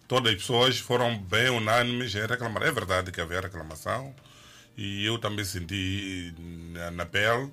[0.07, 2.63] todas as pessoas foram bem unânimes em reclamar.
[2.63, 4.15] É verdade que havia reclamação
[4.77, 6.35] e eu também senti
[6.73, 7.51] na, na pele,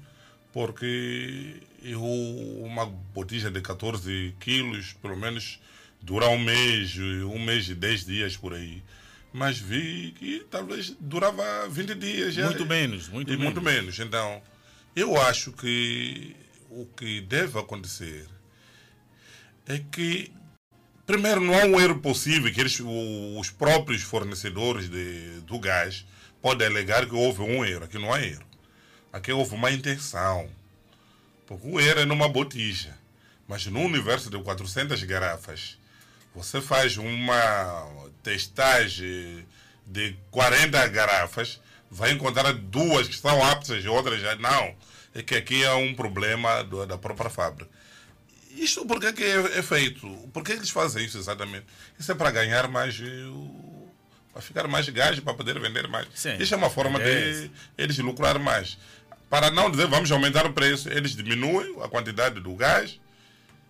[0.53, 5.59] porque eu, uma botija de 14 quilos, pelo menos,
[6.01, 8.81] dura um mês, um mês e 10 dias por aí.
[9.33, 12.37] Mas vi que talvez durava 20 dias.
[12.37, 13.97] Muito menos, muito e muito menos.
[13.97, 13.99] menos.
[13.99, 14.41] Então,
[14.95, 16.35] eu acho que
[16.69, 18.27] o que deve acontecer
[19.67, 20.31] é que
[21.07, 26.05] Primeiro, não há um erro possível que eles, os próprios fornecedores de, do gás
[26.41, 27.85] podem alegar que houve um erro.
[27.85, 28.43] Aqui não há erro.
[29.13, 30.49] Aqui houve uma intenção.
[31.45, 32.93] Porque o erro é numa botija.
[33.47, 35.79] Mas no universo de 400 garrafas,
[36.37, 39.45] você faz uma testagem
[39.85, 41.59] de 40 garrafas,
[41.89, 44.75] vai encontrar duas que estão aptas e outras já não.
[45.15, 47.69] É que aqui é um problema do- da própria fábrica.
[48.55, 50.07] Isto por que, que é, é feito?
[50.33, 51.65] Por que eles fazem isso exatamente?
[51.99, 52.99] Isso é para ganhar mais.
[52.99, 53.87] eh,
[54.33, 56.07] Para ficar mais gás, para poder vender mais.
[56.13, 56.35] Sim.
[56.37, 57.03] Isso é uma forma É
[57.43, 58.77] de eles lucrar mais.
[59.29, 62.99] Para não dizer vamos aumentar o preço, eles diminuem a quantidade do gás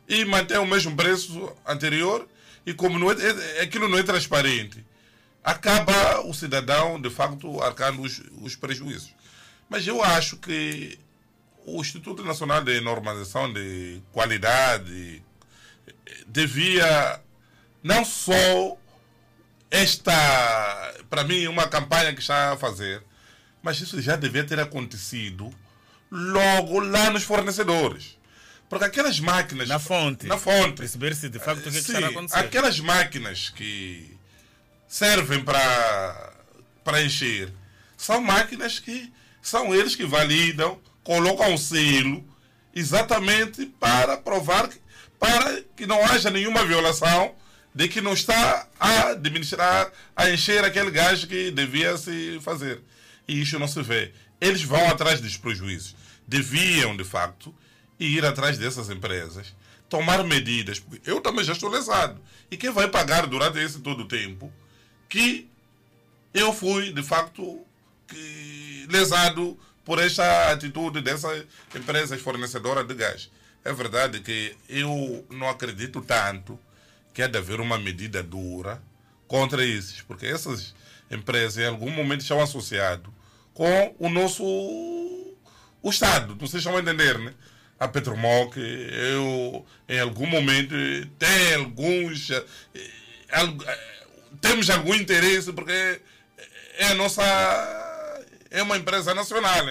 [0.10, 2.28] e mantêm o mesmo preço anterior.
[2.68, 4.86] E como não é, é- aquilo não é transparente,
[5.42, 9.16] acaba o cidadão, de facto, arcando os, os prejuízos.
[9.70, 11.00] Mas eu acho que
[11.66, 15.24] o Instituto Nacional de Normalização de Qualidade
[15.88, 15.94] eh,
[16.28, 17.22] devia
[17.82, 18.78] não só
[19.72, 20.14] esta,
[21.10, 23.02] para mim, uma campanha que está a fazer,
[23.64, 25.50] mas isso já devia ter acontecido
[26.12, 28.17] logo lá nos fornecedores.
[28.70, 29.68] Porque aquelas máquinas.
[29.68, 30.26] Na fonte.
[30.28, 30.78] Na fonte.
[30.78, 32.38] Perceber se de facto o que, Sim, está a acontecer.
[32.40, 34.18] aquelas máquinas que
[34.88, 36.34] servem para
[36.84, 37.52] para encher
[37.98, 39.12] são máquinas que
[39.42, 42.24] são eles que validam, colocam um selo
[42.74, 44.80] exatamente para provar que,
[45.20, 47.34] para que não haja nenhuma violação
[47.74, 52.82] de que não está a administrar, a encher aquele gás que devia se fazer.
[53.28, 54.14] E isso não se vê.
[54.40, 55.96] Eles vão atrás dos prejuízos.
[56.28, 57.54] Deviam, de facto,
[58.00, 59.56] ir atrás dessas empresas,
[59.90, 60.80] tomar medidas.
[60.80, 62.22] Porque eu também já estou lesado.
[62.50, 64.52] E quem vai pagar durante esse todo o tempo
[65.10, 65.50] que
[66.34, 67.66] eu fui, de facto,
[68.90, 73.32] lesado por esta atitude dessas empresas fornecedoras de gás.
[73.64, 76.60] É verdade que eu não acredito tanto
[77.14, 78.82] que há de haver uma medida dura
[79.28, 80.76] contra esses, porque essas
[81.10, 83.12] empresas em algum momento estão associadas
[83.54, 86.36] com o nosso o Estado.
[86.36, 87.34] Vocês estão a entender, né?
[87.80, 90.74] A Petromol, que eu, em algum momento,
[91.20, 92.32] tem alguns.
[92.32, 92.44] eh,
[93.30, 93.80] eh,
[94.42, 96.02] temos algum interesse, porque
[96.78, 97.24] é a nossa.
[98.50, 99.66] É uma empresa nacional.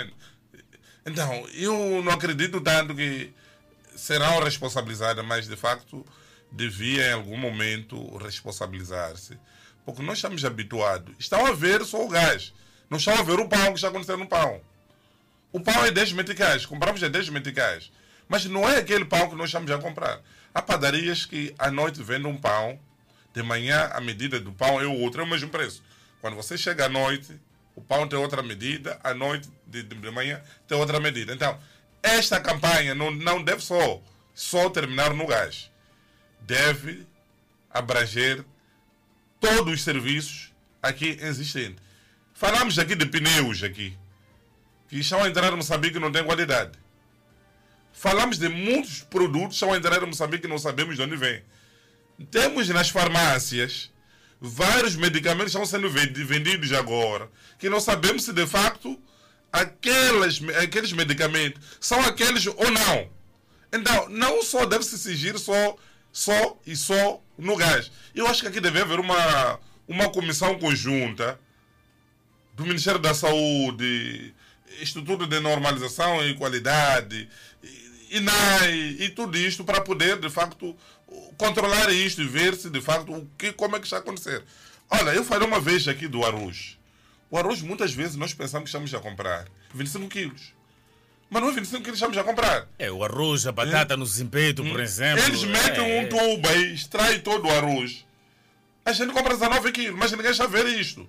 [1.05, 3.33] Então, eu não acredito tanto que
[3.97, 6.05] serão responsabilizadas, mas de facto
[6.53, 9.39] devia em algum momento responsabilizar-se.
[9.85, 11.15] Porque nós estamos habituados.
[11.19, 12.53] Estão a ver só o gás.
[12.91, 14.61] Não estão a ver o pão que está acontecendo no pão.
[15.53, 16.67] O pão é 10 meticais.
[16.67, 17.91] Compramos a 10 meticais.
[18.29, 20.21] Mas não é aquele pão que nós estamos a comprar.
[20.53, 22.79] Há padarias que à noite vendem um pão.
[23.33, 25.83] De manhã a medida do pão é o outro, é o mesmo preço.
[26.21, 27.39] Quando você chega à noite,
[27.75, 31.35] o pão tem outra medida, à noite de de manhã tem outra medida.
[31.35, 31.59] Então,
[32.03, 34.01] esta campanha não, não deve só,
[34.35, 35.71] só terminar no gás.
[36.41, 37.07] Deve
[37.71, 38.45] abranger
[39.41, 41.85] todos os serviços aqui existentes.
[42.33, 43.97] Falamos aqui de pneus aqui,
[44.97, 46.79] que estão a entrar em Moçambique e não têm qualidade.
[47.93, 51.17] Falamos de muitos produtos que estão a entrar em Moçambique e não sabemos de onde
[51.17, 51.43] vem.
[52.31, 53.91] Temos nas farmácias
[54.41, 58.99] vários medicamentos estão sendo vendidos agora, que não sabemos se de facto
[59.53, 63.11] aquelas, aqueles medicamentos são aqueles ou não.
[63.73, 65.77] Então, não só deve se exigir só,
[66.11, 67.91] só e só no gás.
[68.15, 71.39] Eu acho que aqui deve haver uma, uma comissão conjunta
[72.55, 74.35] do Ministério da Saúde,
[74.81, 77.29] Instituto de Normalização e Qualidade,
[78.11, 80.77] INAI e tudo isto para poder, de facto,
[81.37, 84.43] controlar isto e ver se, de facto, o que, como é que está a acontecer.
[84.91, 86.79] Olha, eu falei uma vez aqui do arroz.
[87.31, 90.55] O arroz, muitas vezes, nós pensamos que estamos a comprar 25 quilos.
[91.29, 92.69] Mas não é 25 quilos que estamos a comprar.
[92.79, 93.97] É, o arroz, a batata é.
[93.97, 94.83] no zimpeto, por hum.
[94.83, 95.25] exemplo.
[95.25, 96.03] Eles metem é.
[96.03, 98.05] um tubo aí, extrai todo o arroz.
[98.85, 101.09] A gente compra 19 quilos, mas ninguém está a ver isto.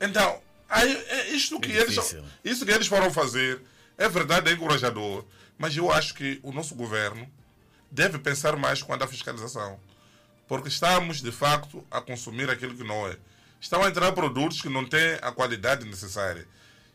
[0.00, 3.60] Então, aí, é isto que, é eles, isso que eles foram fazer,
[3.96, 5.24] é verdade, é encorajador.
[5.58, 7.26] Mas eu acho que o nosso governo
[7.90, 9.78] deve pensar mais quanto à fiscalização.
[10.46, 13.16] Porque estamos, de facto, a consumir aquilo que não é.
[13.60, 16.46] Estão a entrar produtos que não têm a qualidade necessária.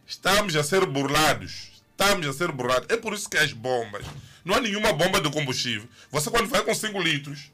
[0.05, 1.72] Estamos a ser burlados.
[1.91, 2.88] Estamos a ser burlados.
[2.89, 4.05] É por isso que as bombas.
[4.45, 5.88] Não há nenhuma bomba de combustível.
[6.11, 7.51] Você, quando vai com 5 litros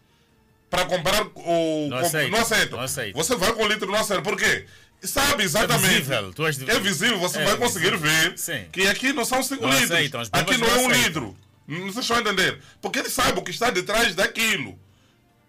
[0.70, 1.88] para comprar o.
[1.90, 2.30] Não aceita.
[2.30, 2.76] Não aceita.
[2.76, 3.18] Não aceita.
[3.18, 4.22] Você vai com um litro, não aceita.
[4.22, 4.66] Por quê?
[5.02, 6.12] Sabe exatamente.
[6.12, 6.34] É visível.
[6.68, 8.12] É visível, você é vai conseguir visível.
[8.12, 8.66] ver Sim.
[8.72, 9.92] que aqui não são 5 litros.
[9.92, 10.22] Aceitam.
[10.32, 11.38] Aqui não é um litro.
[11.68, 12.62] Não vocês estão a entender.
[12.82, 14.80] Porque ele sabe o que está detrás daquilo.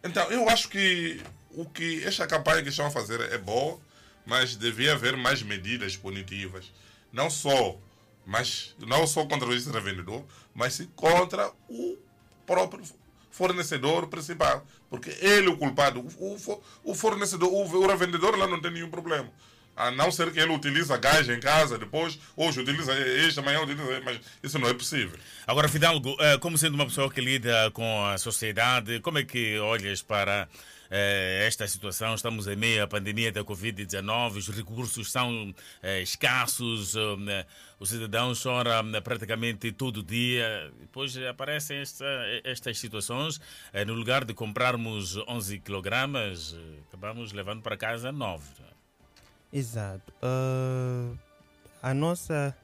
[0.04, 1.20] Então, eu acho que
[1.50, 3.80] o que esta campanha que estão a fazer é boa,
[4.26, 6.70] mas devia haver mais medidas punitivas.
[7.12, 7.78] Não só,
[8.26, 10.24] mas, não só contra o vendedor,
[10.54, 11.96] mas sim contra o
[12.46, 12.84] próprio
[13.38, 14.66] fornecedor principal.
[14.90, 16.00] Porque ele é o culpado.
[16.00, 16.36] O,
[16.82, 19.30] o, fornecedor, o, o revendedor lá não tem nenhum problema.
[19.76, 24.00] A não ser que ele utiliza gás em casa, depois, hoje utiliza este, amanhã utiliza,
[24.04, 25.16] mas isso não é possível.
[25.46, 29.56] Agora, Fidalgo, eh, como sendo uma pessoa que lida com a sociedade, como é que
[29.60, 30.48] olhas para
[30.90, 32.14] esta situação?
[32.14, 36.94] Estamos em meio à pandemia da Covid-19, os recursos são eh, escassos,
[37.78, 40.72] os cidadãos choram praticamente todo dia.
[40.80, 42.06] Depois aparecem esta,
[42.44, 43.40] estas situações.
[43.86, 46.56] no lugar de comprarmos 11 quilogramas,
[46.88, 48.44] acabamos levando para casa 9.
[49.52, 50.12] Exato.
[50.22, 51.16] Uh,
[51.82, 52.56] a nossa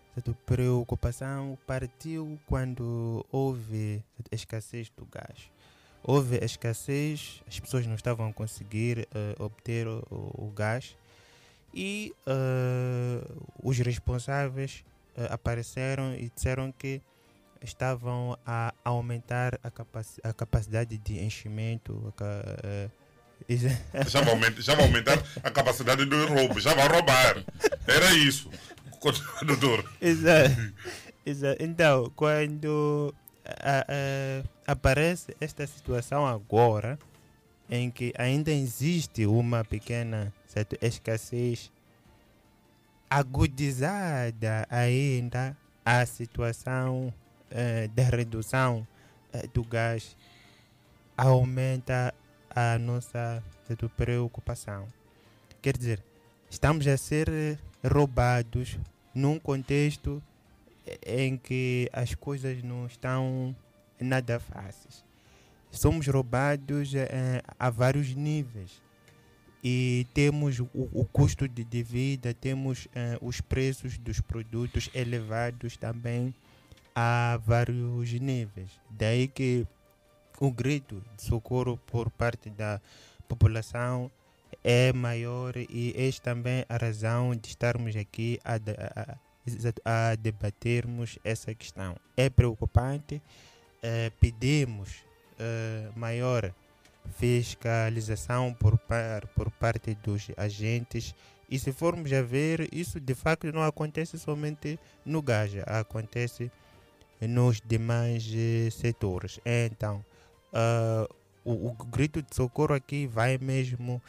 [0.46, 5.53] preocupação partiu quando houve escassez do gás.
[6.07, 10.94] Houve escassez, as pessoas não estavam a conseguir uh, obter o, o, gás
[11.72, 14.84] e uh, os responsáveis
[15.30, 17.00] apareceram e disseram que
[17.62, 22.12] estavam a aumentar a, capaci a capacidade de enchimento,
[24.07, 27.42] já vai, aumentar, já vai aumentar a capacidade do roubo, já vai roubar.
[27.86, 28.50] Era isso.
[29.46, 29.90] Doutor.
[30.00, 30.72] Exato.
[31.26, 31.62] Exato.
[31.62, 33.14] Então, quando
[33.45, 36.99] a, a, aparece esta situação agora,
[37.68, 41.72] em que ainda existe uma pequena certo, escassez
[43.09, 47.12] agudizada ainda a situação
[47.51, 48.86] eh, de redução
[49.32, 50.16] eh, do gás
[51.16, 52.12] aumenta
[52.51, 53.42] a nossa
[53.97, 54.86] preocupação.
[55.62, 56.03] Quer dizer,
[56.51, 58.78] estamos a ser roubados
[59.14, 60.22] num contexto
[61.07, 63.55] em que as coisas não estão
[64.01, 65.05] nada fáceis.
[65.70, 68.82] Somos roubados eh, a vários níveis
[69.62, 75.76] e temos o, o custo de, de, vida, temos eh, os preços dos produtos elevados
[75.76, 76.35] também
[76.95, 78.70] a vários níveis.
[78.91, 79.66] Daí que
[80.39, 82.80] o grito de socorro por parte da
[83.26, 84.11] população
[84.62, 89.16] é maior e esta também a razão de estarmos aqui a, a,
[89.84, 91.97] a debatermos essa questão.
[92.16, 93.22] É preocupante,
[93.82, 95.05] eh, pedimos
[95.38, 96.53] eh, maior
[97.16, 101.14] fiscalização por, par, por parte dos agentes
[101.51, 106.51] e se formos a ver, isso de facto não acontece somente no Gaja, acontece
[107.20, 109.38] nos demais eh, setores.
[109.45, 110.05] Então,
[110.53, 111.14] uh,
[111.45, 114.03] o, o, grito de socorro aqui vai mesmo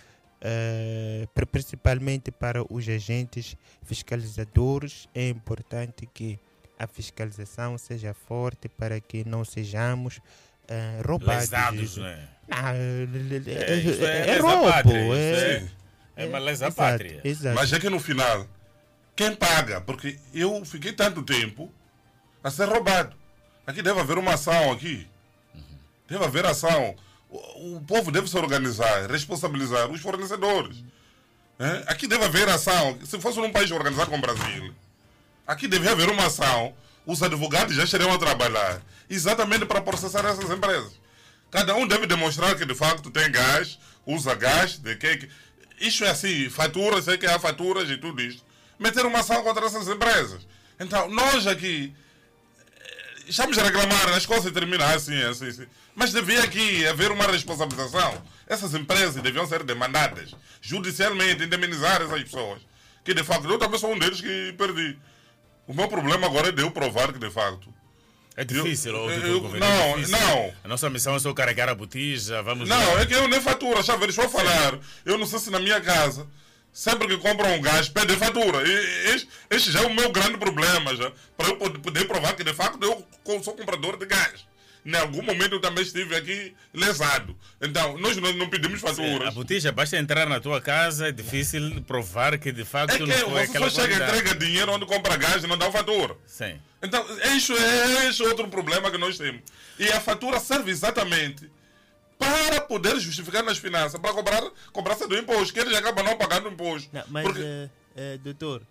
[0.46, 5.08] uh, principalmente para os agentes fiscalizadores.
[5.14, 6.40] É importante que
[6.78, 11.50] a fiscalização seja forte para que não sejamos uh, roubados.
[11.50, 12.28] Lesados, né?
[12.50, 13.08] Ah, é,
[13.48, 14.72] é, é, é roubo.
[14.72, 15.68] Pátria, é,
[16.16, 17.22] é, uma lesa pátria.
[17.24, 17.56] Exato.
[17.56, 18.48] Mas é que no final,
[19.16, 19.82] quem paga?
[19.82, 21.74] Porque eu fiquei tanto tempo
[22.44, 23.16] a ser roubado.
[23.66, 25.08] Aqui deve haver uma ação aqui
[26.08, 26.96] Deve haver ação.
[27.56, 30.84] O, povo deve se organizar, responsabilizar os fornecedores.
[31.60, 31.84] É?
[31.88, 32.98] Aqui deve haver ação.
[33.06, 34.74] Se fosse num país organizado como o Brasil,
[35.48, 36.74] aqui deve haver uma ação.
[37.06, 40.94] Os advogados já estariam a trabalhar exatamente para processar essas empresas.
[41.52, 45.30] Cada um deve demonstrar que de facto tem gás, usa gás, de que,
[45.80, 48.44] isto é assim, faturas, sei que há faturas e tudo isto.
[48.80, 50.46] Meter uma ação contra essas empresas.
[50.80, 51.94] Então, nós aqui
[53.28, 55.66] estamos a reclamar, as coisas terminam assim, assim, assim.
[55.96, 58.22] Mas devia aqui haver uma responsabilização.
[58.48, 62.62] Essas empresas deviam ser demandadas judicialmente, indemnizar essas pessoas.
[63.04, 64.98] Que de facto, eu também sou um deles que perdi.
[65.68, 67.74] O meu problema agora é de eu provar que de facto.
[68.38, 70.20] É difícil, eu, ou eu, eu, governo, não, é difícil.
[70.20, 70.54] não.
[70.64, 73.82] A nossa missão é só carregar a botija, vamos Não, é que eu nem fatura,
[73.82, 74.78] já ver, deixa eu falar.
[75.06, 76.28] Eu não sei se na minha casa,
[76.76, 78.62] sempre que compram um gás, pedem fatura.
[78.68, 81.10] E, este, este já é o meu grande problema, já.
[81.38, 84.46] Para eu poder- provar que de facto eu sou comprador de gás.
[84.86, 87.36] Em algum momento eu também estive aqui lesado.
[87.60, 89.30] Então, nós não, não pedimos faturas.
[89.30, 93.04] A botija, basta entrar na tua casa, é difícil provar que de facto É que
[93.04, 94.20] não foi você aquela só chega qualidade.
[94.20, 96.16] entrega dinheiro onde compra gás e não dá fatura.
[96.28, 96.60] Sim.
[96.84, 97.04] Então,
[97.36, 99.42] isso é esse outro problema que nós temos.
[99.80, 101.50] E a fatura serve exatamente
[102.18, 104.42] para poder justificar nas finanças, para cobrar
[104.72, 106.90] cobrança do imposto, que eles acabam não pagando o imposto.
[106.94, 108.62] Não, mas, Porque- eh, eh, doutor,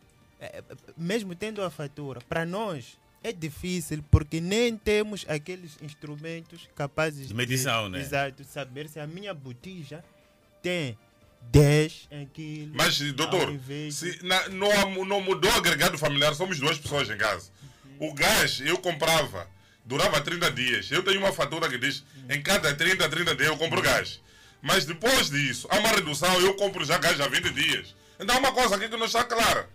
[0.40, 0.62] eh,
[0.97, 7.34] mesmo tendo a fatura, para nós é difícil porque nem temos aqueles instrumentos capazes De
[7.34, 8.01] medição, né?
[8.01, 10.05] Exato, saber se a minha botija
[10.62, 10.97] tem
[11.51, 12.74] 10 em quilos.
[12.74, 17.16] Mas, doutor, de- se na- não, não mudou o agregado familiar, somos duas pessoas em
[17.18, 17.51] casa.
[17.99, 19.47] O gás eu comprava,
[19.85, 20.91] durava 30 dias.
[20.91, 24.20] Eu tenho uma fatura que diz em cada 30, 30 dias eu compro gás.
[24.62, 27.95] Mas depois disso, há uma redução, eu compro já gás há 20 dias.
[28.18, 29.68] Então há uma coisa aqui que não está clara.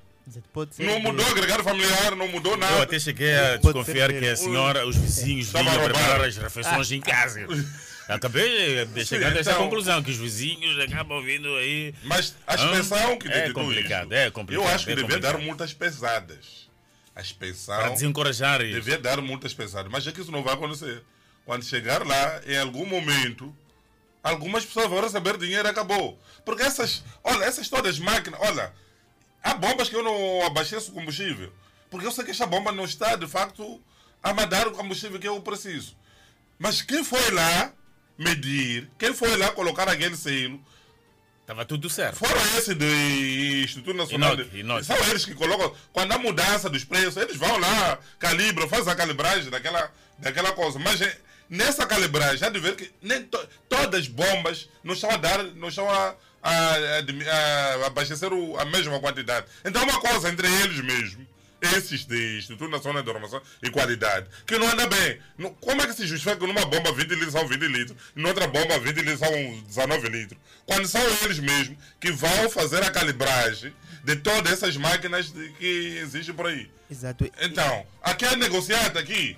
[0.54, 2.74] Pode ser Não que- mudou o agregado familiar, não mudou nada.
[2.76, 5.82] Eu até cheguei a Pode desconfiar que a que- senhora, os vizinhos Estava vinham a
[5.88, 6.00] roubar.
[6.04, 7.48] preparar as refeições em casa.
[8.08, 11.94] Acabei de Sim, chegar a essa então- conclusão, que os vizinhos acabam vindo aí.
[12.04, 12.66] Mas a Hã?
[12.72, 14.66] inspeção que É de tudo complicado, é complicado.
[14.66, 16.69] Eu acho que é devia dar multas pesadas.
[17.20, 17.76] A inspeção.
[17.76, 18.76] Para desencorajar isso.
[18.76, 19.92] Devia dar multas pesadas.
[19.92, 21.04] Mas é que isso não vai acontecer.
[21.46, 23.54] Quando chegar lá, em algum momento,
[24.24, 26.18] algumas pessoas vão receber dinheiro e acabou.
[26.46, 27.04] Porque essas.
[27.24, 28.40] Olha, essas todas máquinas.
[28.42, 28.74] Olha,
[29.44, 31.52] há bombas que eu não abasteço combustível.
[31.90, 33.82] Porque eu sei que esta bomba não está, de facto,
[34.24, 35.98] a me dar o combustível que eu preciso.
[36.58, 37.74] Mas quem foi lá
[38.18, 40.64] medir, quem foi lá colocar aquele selo,
[41.50, 42.16] Estava tudo certo.
[42.18, 44.36] Fora esse do Instituto Nacional.
[44.36, 44.84] Inoc, de, Inoc.
[44.84, 45.74] São eles que colocam.
[45.92, 50.78] Quando há mudança dos preços, eles vão lá, calibram, fazem a calibragem daquela, daquela coisa.
[50.78, 51.18] Mas é,
[51.50, 55.44] nessa calibragem, já de ver que nem to- todas as bombas não estão a dar,
[55.56, 59.48] não estão a, a, a- a abastecer o- a mesma quantidade.
[59.66, 61.26] Então, uma coisa entre eles mesmo.
[61.62, 65.20] Esses de Instituto Nacional de Informação e Qualidade, que não anda bem.
[65.60, 68.48] Como é que se justifica que numa bomba 20 litros são 20 litros, e noutra
[68.48, 69.32] bomba 20 litros são
[69.68, 70.40] 19 litros?
[70.66, 76.34] Quando são eles mesmos que vão fazer a calibragem de todas essas máquinas que existem
[76.34, 76.72] por aí.
[76.90, 77.30] Exato.
[77.42, 79.38] Então, aqui é negociado aqui.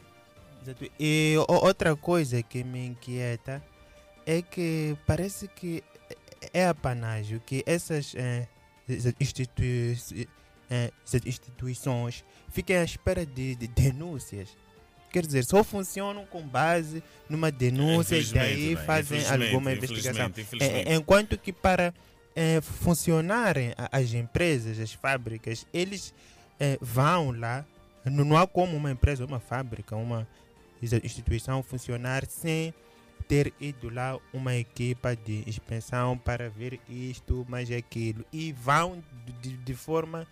[0.61, 0.91] Exato.
[0.99, 3.63] E outra coisa que me inquieta
[4.27, 5.83] é que parece que
[6.53, 8.47] é apanágio que essas eh,
[8.87, 9.97] essas institui-
[10.71, 14.49] eh, essas instituições fiquem à espera de, de denúncias.
[15.11, 18.85] Quer dizer, só funcionam com base numa denúncia e daí Infelizmente, né?
[18.85, 20.27] fazem Infelizmente, alguma investigação.
[20.29, 20.89] infelizmente, infelizmente.
[20.89, 21.93] Eh, Enquanto que para
[22.33, 26.13] eh, funcionarem as empresas, as fábricas, eles
[26.57, 27.65] eh, vão lá,
[28.05, 30.25] não, não há como uma empresa, uma fábrica, uma
[30.81, 32.73] instituição funcionar sem
[33.31, 38.25] ter ido lá uma equipa de inspeção para ver isto, mais aquilo.
[38.29, 39.01] E vão
[39.41, 40.27] de, de forma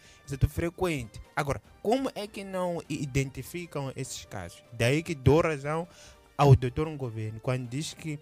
[0.49, 1.21] frequente.
[1.33, 4.61] Agora, como é que não identificam esses casos?
[4.73, 5.87] Daí que dou razão
[6.37, 8.19] ao doutor governo quando diz que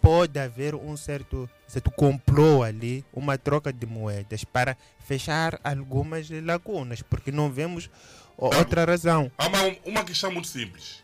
[0.00, 7.02] pode haver um certo, certo complô ali, uma troca de moedas para fechar algumas lacunas,
[7.02, 7.90] porque não vemos
[8.36, 9.28] outra razão.
[9.36, 11.02] Há uma, uma questão muito simples.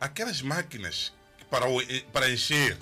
[0.00, 1.12] Aquelas máquinas
[1.50, 2.76] para, o- para encher,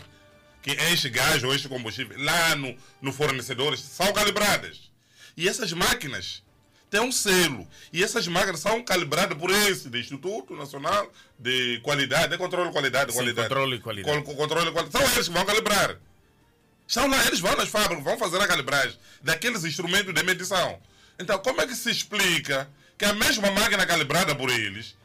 [0.62, 4.90] que enche gás ou enche combustível, lá no, no fornecedores, são calibradas.
[5.36, 6.42] E essas máquinas
[6.90, 7.68] têm um selo.
[7.92, 12.72] E essas máquinas são calibradas por esse, do Instituto Nacional de Qualidade, de Controle de
[12.72, 13.12] Qualidade.
[13.12, 13.48] Sim, qualidade.
[13.48, 14.22] controle de qualidade.
[14.24, 15.04] Con- controle de qualidade.
[15.04, 15.96] São eles que vão calibrar.
[16.88, 20.80] Estão lá, eles vão nas fábricas, vão fazer a calibragem daqueles instrumentos de medição.
[21.18, 24.96] Então, como é que se explica que a mesma máquina calibrada por eles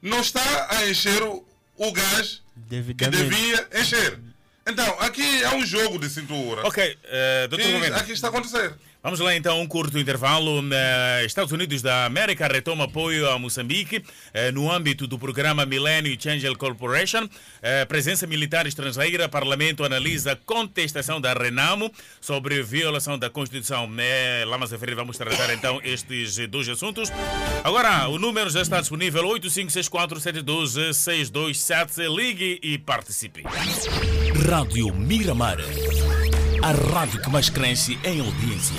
[0.00, 1.46] não está a encher o,
[1.76, 3.24] o gás que Devidamente.
[3.28, 4.18] devia encher?
[4.66, 6.66] Então, aqui é um jogo de cintura.
[6.66, 7.96] Ok, eh, doutor que Governo.
[7.96, 8.72] aqui está a acontecer.
[9.02, 10.62] Vamos lá então, um curto intervalo.
[10.72, 14.00] Eh, Estados Unidos da América retoma apoio a Moçambique
[14.32, 17.28] eh, no âmbito do programa Millennium Change Corporation.
[17.60, 23.90] Eh, Presença militar estrangeira, Parlamento analisa contestação da Renamo sobre violação da Constituição.
[23.90, 27.10] À frente vamos tratar então estes dois assuntos.
[27.64, 32.08] Agora, o número já está disponível: 8564-712-627.
[32.08, 33.42] Ligue e participe.
[34.48, 35.58] Rádio Miramar.
[36.62, 38.76] A rádio que mais cresce em audiência.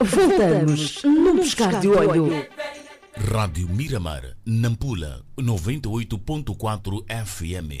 [0.00, 2.46] Voltamos no buscar de olho.
[3.30, 7.76] Rádio Miramar, Nampula, 98.4 FM.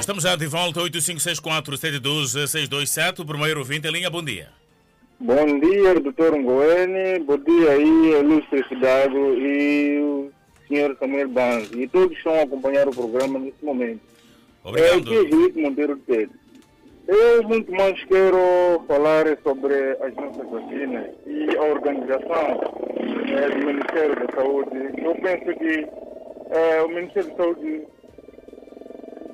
[0.00, 3.18] Estamos já de volta, 8564-712-627.
[3.18, 4.59] O primeiro ouvinte em linha, bom dia.
[5.22, 7.18] Bom dia, doutor Ngoene.
[7.18, 10.32] Bom dia aí, ilustre cidade e o
[10.66, 11.70] senhor Samuel Banz.
[11.72, 14.00] E todos estão a acompanhar o programa nesse momento.
[14.64, 14.94] Obrigado.
[14.94, 16.38] É, aqui é Felipe Monteiro de Pedro.
[17.06, 22.60] Eu muito mais quero falar sobre as nossas vacinas e a organização
[23.28, 24.70] eh, do Ministério da Saúde.
[25.04, 25.86] Eu penso que
[26.50, 27.82] eh, o Ministério da Saúde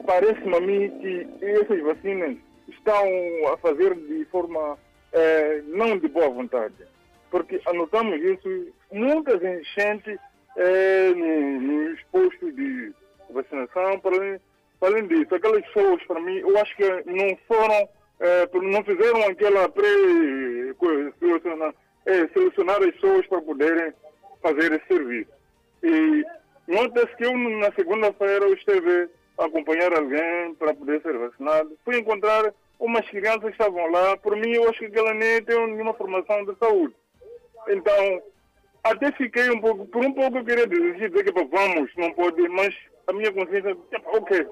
[0.04, 2.36] parece-me a mim que essas vacinas
[2.68, 3.06] estão
[3.52, 4.76] a fazer de forma
[5.12, 6.74] eh, não de boa vontade.
[7.30, 10.18] Porque anotamos isso, muitas enchentes
[11.14, 12.92] no- nos postos de
[13.30, 14.40] vacinação, para além,
[14.80, 17.88] para além disso, aquelas pessoas, para mim, eu acho que não foram,
[18.20, 21.74] eh, não fizeram aquela pré-selecionar
[22.06, 23.92] eh, selecionar as pessoas para poderem
[24.40, 25.30] fazer esse serviço.
[25.82, 26.24] E
[26.68, 29.08] nota-se que eu, na segunda-feira, eu esteve
[29.38, 31.76] a acompanhar alguém para poder ser vacinado.
[31.84, 34.16] Fui encontrar umas crianças estavam lá.
[34.16, 36.94] Por mim, eu acho que aquela nem tem nenhuma formação de saúde.
[37.68, 38.22] Então,
[38.84, 42.48] até fiquei um pouco, por um pouco eu queria desistir, dizer que vamos, não pode,
[42.48, 42.74] mas
[43.06, 43.76] a minha consciência,
[44.06, 44.46] ok,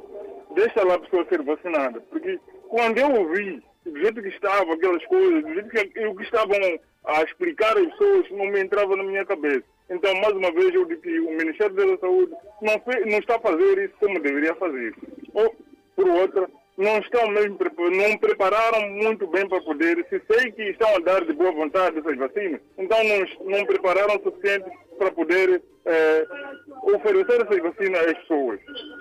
[0.54, 2.00] deixa lá a pessoa ser vacinada.
[2.10, 2.38] Porque
[2.68, 6.56] quando eu ouvi, do jeito que estava, aquelas coisas, do jeito que o que estavam
[7.04, 9.62] a explicar às pessoas, não me entrava na minha cabeça.
[9.90, 12.32] Então, mais uma vez, eu digo que o Ministério da Saúde
[12.62, 14.94] não, fe- não está a fazer isso como deveria fazer.
[15.34, 15.54] Ou,
[15.94, 17.58] por outra, não estão mesmo,
[17.92, 21.98] não prepararam muito bem para poder, se sei que estão a dar de boa vontade
[21.98, 26.26] essas vacinas, então não, não prepararam o suficiente para poder eh,
[26.82, 28.60] oferecer essas vacinas às pessoas.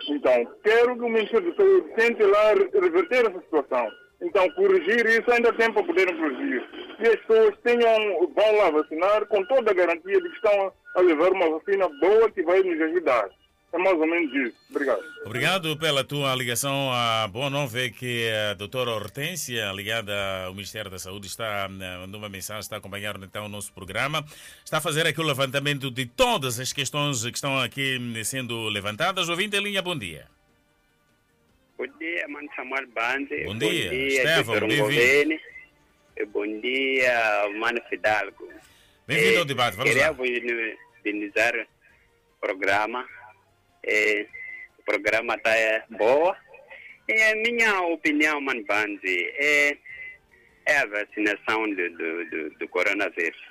[0.09, 3.87] Então, quero que o Ministério da Saúde tente lá re- reverter essa situação.
[4.21, 6.63] Então, corrigir isso ainda tem para poderem corrigir.
[6.99, 11.01] E as pessoas tenham, vão lá vacinar com toda a garantia de que estão a
[11.01, 13.29] levar uma vacina boa que vai nos ajudar.
[13.73, 14.55] É mais ou menos isso.
[14.69, 15.03] Obrigado.
[15.25, 16.91] Obrigado pela tua ligação.
[16.93, 20.13] A boa nova é que a doutora Hortência, ligada
[20.45, 21.67] ao Ministério da Saúde, está eh,
[21.97, 24.23] mandando uma mensagem, está a acompanhar então o nosso programa.
[24.63, 28.69] Está a fazer aqui o levantamento de todas as questões que estão aqui eh, sendo
[28.69, 29.27] levantadas.
[29.27, 30.27] Ouvinte em linha, bom dia.
[31.75, 33.43] Bom dia, Mano Samuel Bande.
[33.45, 34.59] Bom dia, Bom dia, Estevão, Dr.
[34.67, 34.83] bem-vindo.
[34.83, 35.39] Govene.
[36.15, 38.49] E Bom dia, Mano Fidalgo.
[39.07, 40.13] Bem-vindo Eh, ao debate, vamos queria lá.
[40.13, 40.29] vos
[41.03, 43.03] benizar o programa.
[43.83, 44.25] Eh,
[44.79, 45.51] o programa está
[45.89, 46.37] boa.
[47.07, 49.77] E a minha opinião, Mano Bande, é,
[50.65, 53.41] é a vacinação do, do, do, do coronavírus.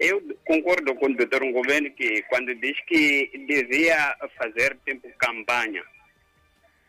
[0.00, 5.84] Eu concordo com o doutor Governo que quando diz que devia fazer tempo campanha,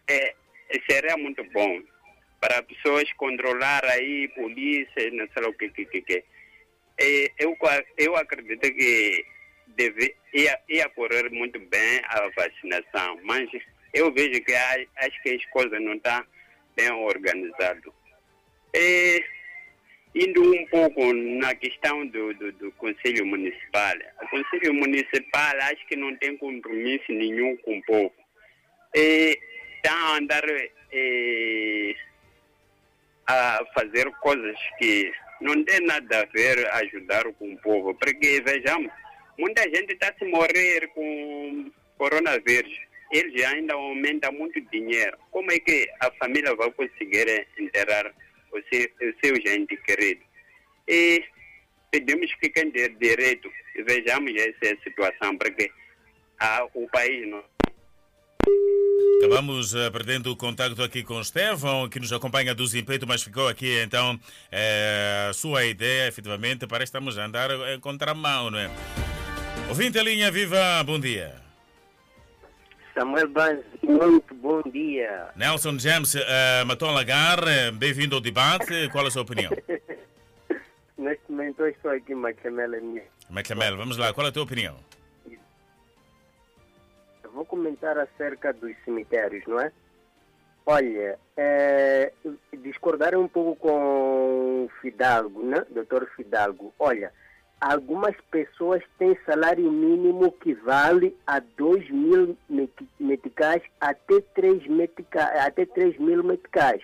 [0.08, 0.34] é,
[0.90, 1.82] seria muito bom
[2.40, 6.24] para pessoas controlar aí, polícia, não sei o que, que, que, que.
[6.98, 7.56] É, eu,
[7.98, 9.26] eu acredito que
[9.76, 13.50] deve, ia, ia correr muito bem a vacinação, mas
[13.94, 16.26] eu vejo que a- acho que as coisas não estão
[16.76, 17.94] bem organizadas.
[20.14, 23.94] Indo um pouco na questão do, do, do Conselho Municipal.
[24.22, 28.14] O Conselho Municipal acho que não tem compromisso nenhum com o povo.
[28.94, 29.40] E
[29.78, 30.44] está a andar
[30.92, 31.96] eh,
[33.26, 37.96] a fazer coisas que não tem nada a ver ajudar com o povo.
[37.96, 38.92] Porque, vejamos,
[39.38, 42.72] muita gente está se morrer com coronavírus.
[43.12, 45.18] Eles ainda aumentam muito dinheiro.
[45.32, 48.14] Como é que a família vai conseguir enterrar
[48.52, 50.22] o seu, o seu gente querido?
[50.88, 51.24] E
[51.92, 53.52] pedimos que quem der direito,
[53.86, 55.70] vejamos essa situação, porque
[56.40, 57.44] ah, o país não
[59.20, 63.22] Acabamos eh, perdendo o contato aqui com o Estevão, que nos acompanha do Zimpeito, mas
[63.22, 64.20] ficou aqui então
[64.52, 69.11] eh, a sua ideia, efetivamente, que estamos a andar em contramão, não é?
[69.70, 71.36] Ouvinte a linha, viva, bom dia.
[72.94, 75.30] Samuel Banz, muito bom dia.
[75.36, 77.40] Nelson James uh, Maton Lagar,
[77.74, 79.52] bem-vindo ao debate, qual é a sua opinião?
[80.98, 83.04] Neste momento eu estou aqui em Machamela minha.
[83.30, 84.76] Maclamel, vamos lá, qual é a tua opinião?
[87.24, 89.72] Eu vou comentar acerca dos cemitérios, não é?
[90.66, 92.12] Olha, é,
[92.62, 95.66] discordar um pouco com o Fidalgo, né?
[95.72, 96.74] Doutor Fidalgo.
[96.78, 97.12] Olha,
[97.62, 105.24] algumas pessoas têm salário mínimo que vale a 2 mil meti- meticais até 3, metica,
[105.46, 106.82] até 3 mil meticais.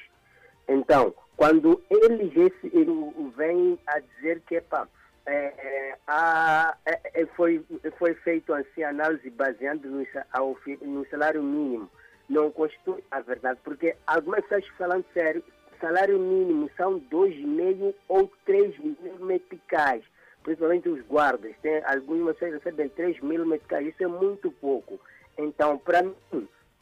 [0.68, 4.88] Então, quando eles ele vêm a dizer que epa,
[5.26, 7.66] é, a, é, é, foi,
[7.98, 11.90] foi feito assim análise baseando no, ao no salário mínimo.
[12.30, 15.44] Não constitui a verdade, porque algumas pessoas falando sério,
[15.82, 20.04] salário mínimo são 2,5 ou 3 mil meticais,
[20.48, 21.54] principalmente os guardas.
[21.62, 24.98] Tem, algumas pessoas recebem 3 mil meticais, isso é muito pouco.
[25.38, 26.16] Então, para mim,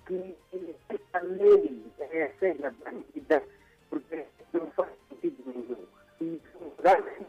[0.05, 0.35] que
[0.87, 3.41] essa lei eh, seja bandida,
[3.89, 4.23] porque
[4.53, 5.77] não faz sentido nenhum.
[6.21, 6.39] E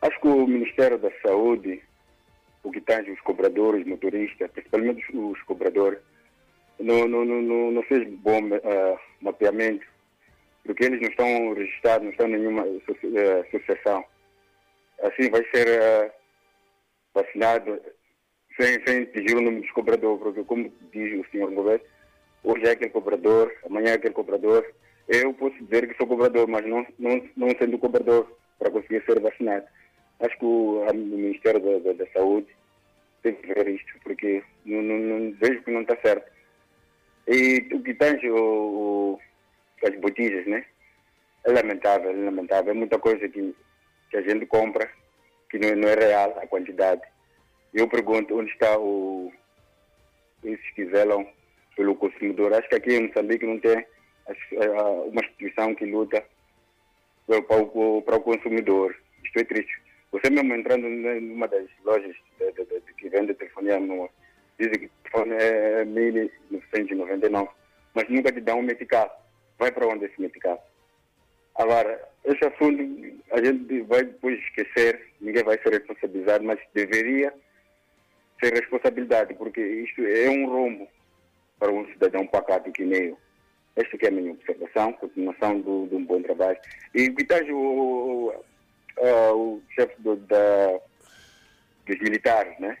[0.00, 1.82] Acho que o Ministério da Saúde,
[2.62, 5.98] o que tange os cobradores, motoristas, principalmente os, os cobradores,
[6.78, 9.86] não, não, não, não, fez bom ah, mapeamento,
[10.64, 14.04] porque eles não estão registrados, não estão em nenhuma eh, associação.
[15.02, 16.10] Assim vai ser ah,
[17.14, 17.80] vacinado
[18.58, 21.84] sem, sem atingir o número dos cobradores, porque como diz o senhor governo,
[22.42, 24.64] hoje é aquele cobrador, amanhã é aquele cobrador.
[25.08, 28.26] Eu posso dizer que sou cobrador, mas não, não, não sendo cobrador
[28.58, 29.66] para conseguir ser vacinado.
[30.20, 32.46] Acho que o, o Ministério da, da, da Saúde
[33.22, 36.30] tem que ver isto, porque não, não, não- vejo que não está certo.
[37.26, 39.20] E o que tange o, o,
[39.86, 40.64] as botijas, né?
[41.44, 42.70] É lamentável, é lamentável.
[42.72, 43.54] É muita coisa que,
[44.10, 44.90] que a gente compra
[45.50, 47.02] que não, não é real a quantidade.
[47.72, 49.32] Eu pergunto onde está o
[50.42, 51.26] esses que zelam
[51.76, 52.52] pelo consumidor.
[52.52, 53.84] Acho que aqui em Moçambique não tem
[54.28, 56.22] as- ah, uma instituição que luta
[57.26, 58.94] para o, para o consumidor.
[59.24, 59.82] Isto é triste.
[60.12, 64.08] Você mesmo entrando numa das lojas de, de, de, que vende telefonia, no,
[64.58, 67.48] dizem que o é 1999,
[67.94, 69.22] mas nunca te dá um medical.
[69.58, 70.64] Vai para onde esse medical?
[71.54, 72.82] Agora, esse assunto
[73.30, 77.32] a gente vai depois esquecer, ninguém vai ser responsabilizado, mas deveria
[78.42, 80.88] ser responsabilidade, porque isto é um rombo
[81.58, 83.18] para um cidadão pacato que nem eu.
[83.76, 86.58] Esta é a minha observação, continuação do, de um bom trabalho.
[86.94, 87.56] E tal o,
[88.28, 88.44] o,
[88.98, 90.78] ah, o chefe do- da,
[91.86, 92.76] dos militares, né?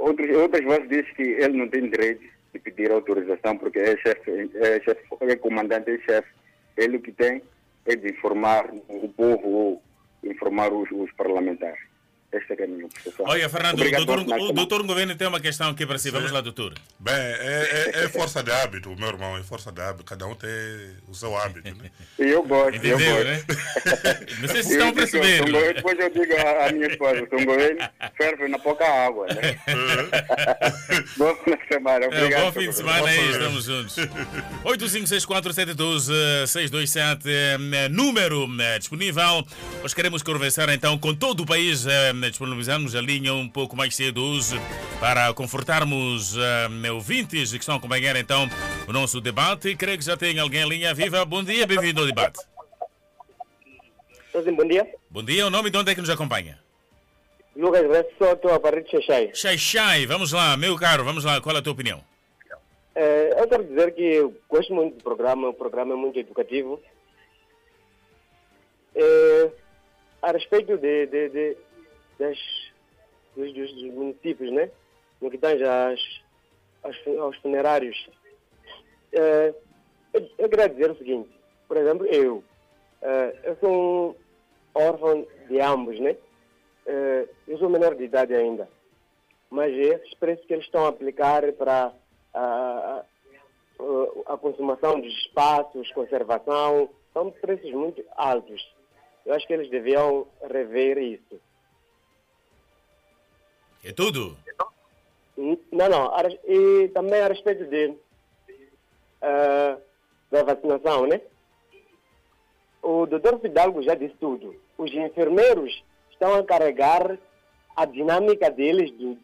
[0.00, 2.24] Outros, outras vozes dizem que ele não tem direito
[2.54, 6.28] de pedir autorização porque é chefe, é, chefe, é comandante, é chefe.
[6.76, 7.42] Ele que tem
[7.84, 9.82] é de informar o povo ou
[10.24, 11.80] informar os, os parlamentares.
[12.32, 13.26] Esta é a minha observação.
[13.28, 15.98] Olha, Fernando, o Obrigado, doutor, final de o doutor Governo tem uma questão aqui para
[15.98, 16.10] si.
[16.10, 16.74] Vamos lá, doutor.
[16.98, 20.04] Bem, é, é- é força de hábito, meu irmão, é força de hábito.
[20.04, 20.48] Cada um tem
[21.08, 21.90] o seu hábito, né?
[22.18, 23.24] Eu gosto, Entendeu, eu gosto.
[23.24, 23.42] né?
[24.40, 25.50] Não sei se Eu estão percebendo.
[25.50, 27.80] Governo- Depois eu digo à minha esposa, São Governo
[28.16, 29.58] ferve na pouca água, né?
[31.18, 32.42] bom fim de semana, É, obrigado.
[32.44, 33.96] bom fim de semana aí, estamos juntos.
[34.64, 39.44] 856472-627, eh, número eh, disponível.
[39.82, 41.86] Nós queremos conversar então com todo o país.
[42.28, 44.56] Disponibilizamos a linha um pouco mais cedo hoje
[44.98, 48.48] para confortarmos eh, ouvintes que estão a acompanhar então
[48.88, 49.74] o nosso debate.
[49.76, 51.24] Creio que já tem alguém em linha viva.
[51.24, 52.38] Bom dia, bem-vindo ao debate.
[54.32, 54.86] Bom dia.
[55.08, 56.58] Bom dia, o nome de onde é que nos acompanha?
[57.56, 57.82] Lucas
[58.20, 59.30] estou a partir de Xaxai.
[59.34, 62.02] Xaixai, vamos lá, meu caro, vamos lá, qual é a tua opinião?
[62.94, 66.80] É, eu quero dizer que eu gosto muito do programa, o programa é muito educativo.
[68.94, 69.50] É,
[70.22, 71.56] a respeito de, de, de-
[72.20, 72.38] das,
[73.34, 74.70] dos, dos- municípios, né?
[75.20, 76.00] No que tange às,
[76.82, 78.08] aos, aos funerários,
[79.12, 79.54] é,
[80.14, 81.30] eu, eu queria dizer o seguinte,
[81.66, 82.42] por exemplo, eu,
[83.02, 83.70] é, eu sou
[84.10, 84.14] um
[84.74, 86.16] órfão de ambos, né?
[86.86, 88.68] É, eu sou menor de idade ainda,
[89.50, 91.92] mas esses preços que eles estão a aplicar para
[92.32, 93.04] a, a,
[94.34, 98.60] a consumação dos espaços, conservação, são preços muito altos.
[99.26, 101.40] Eu acho que eles deviam rever isso.
[103.84, 104.36] É tudo?
[105.36, 106.12] N- Não, não.
[106.46, 107.94] E também a respeito de,
[109.22, 109.78] ah,
[110.30, 111.20] da vacinação, né?
[112.82, 114.54] O doutor Fidalgo já disse tudo.
[114.78, 117.18] Os enfermeiros estão a carregar
[117.76, 119.18] a dinâmica deles do,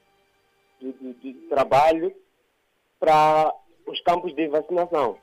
[0.81, 2.15] do, trabalho
[2.99, 3.53] para
[3.87, 5.19] os campos de vacinação.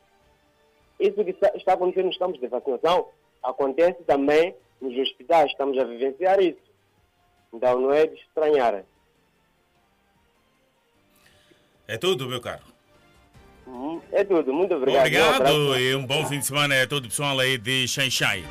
[0.99, 3.07] Isso que está acontecendo nos campos de vacinação
[3.41, 5.51] acontece também nos hospitais.
[5.51, 6.61] Estamos a vivenciar isso.
[7.51, 8.83] Então não é de estranhar.
[11.87, 12.61] É tudo, meu caro.
[13.67, 14.53] Hum, É tudo.
[14.53, 15.01] Muito obrigado.
[15.07, 18.43] Obrigado e um bom fim de semana a todo o pessoal aí de Xanxai.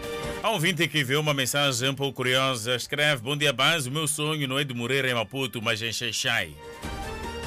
[0.42, 2.74] Há um ouvinte que viu uma mensagem um pouco curiosa.
[2.74, 3.86] Escreve: Bom dia, Bans.
[3.86, 6.54] O meu sonho não é de morrer em Maputo, mas em Xanxai.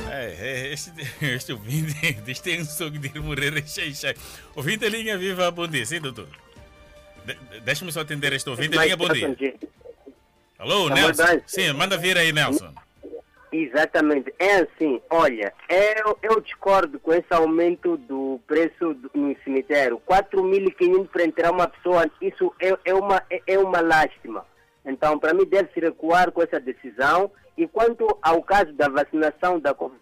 [0.09, 0.91] É, é, este,
[1.21, 4.15] este ouvinte diz que tem um sonho de ir morrer em Xanxai.
[4.55, 5.85] Ouvinte, linha viva, bom dia.
[5.85, 6.27] Sim, doutor.
[7.25, 8.77] De, de- Deixa-me só atender este ouvinte.
[8.77, 9.35] Linha, bom dia.
[10.57, 11.23] Alô, Amor Nelson.
[11.23, 11.41] Bans.
[11.47, 12.73] Sim, manda vir aí, Nelson.
[13.57, 14.33] Exatamente.
[14.37, 20.01] É assim, olha, eu, eu discordo com esse aumento do preço do- no cemitério.
[20.05, 24.45] 4.500 para entrar uma pessoa, isso é, é, uma, é, é uma lástima.
[24.85, 27.31] Então, para mim, deve-se recuar com essa decisão.
[27.57, 30.01] E quanto ao caso da vacinação da Covid,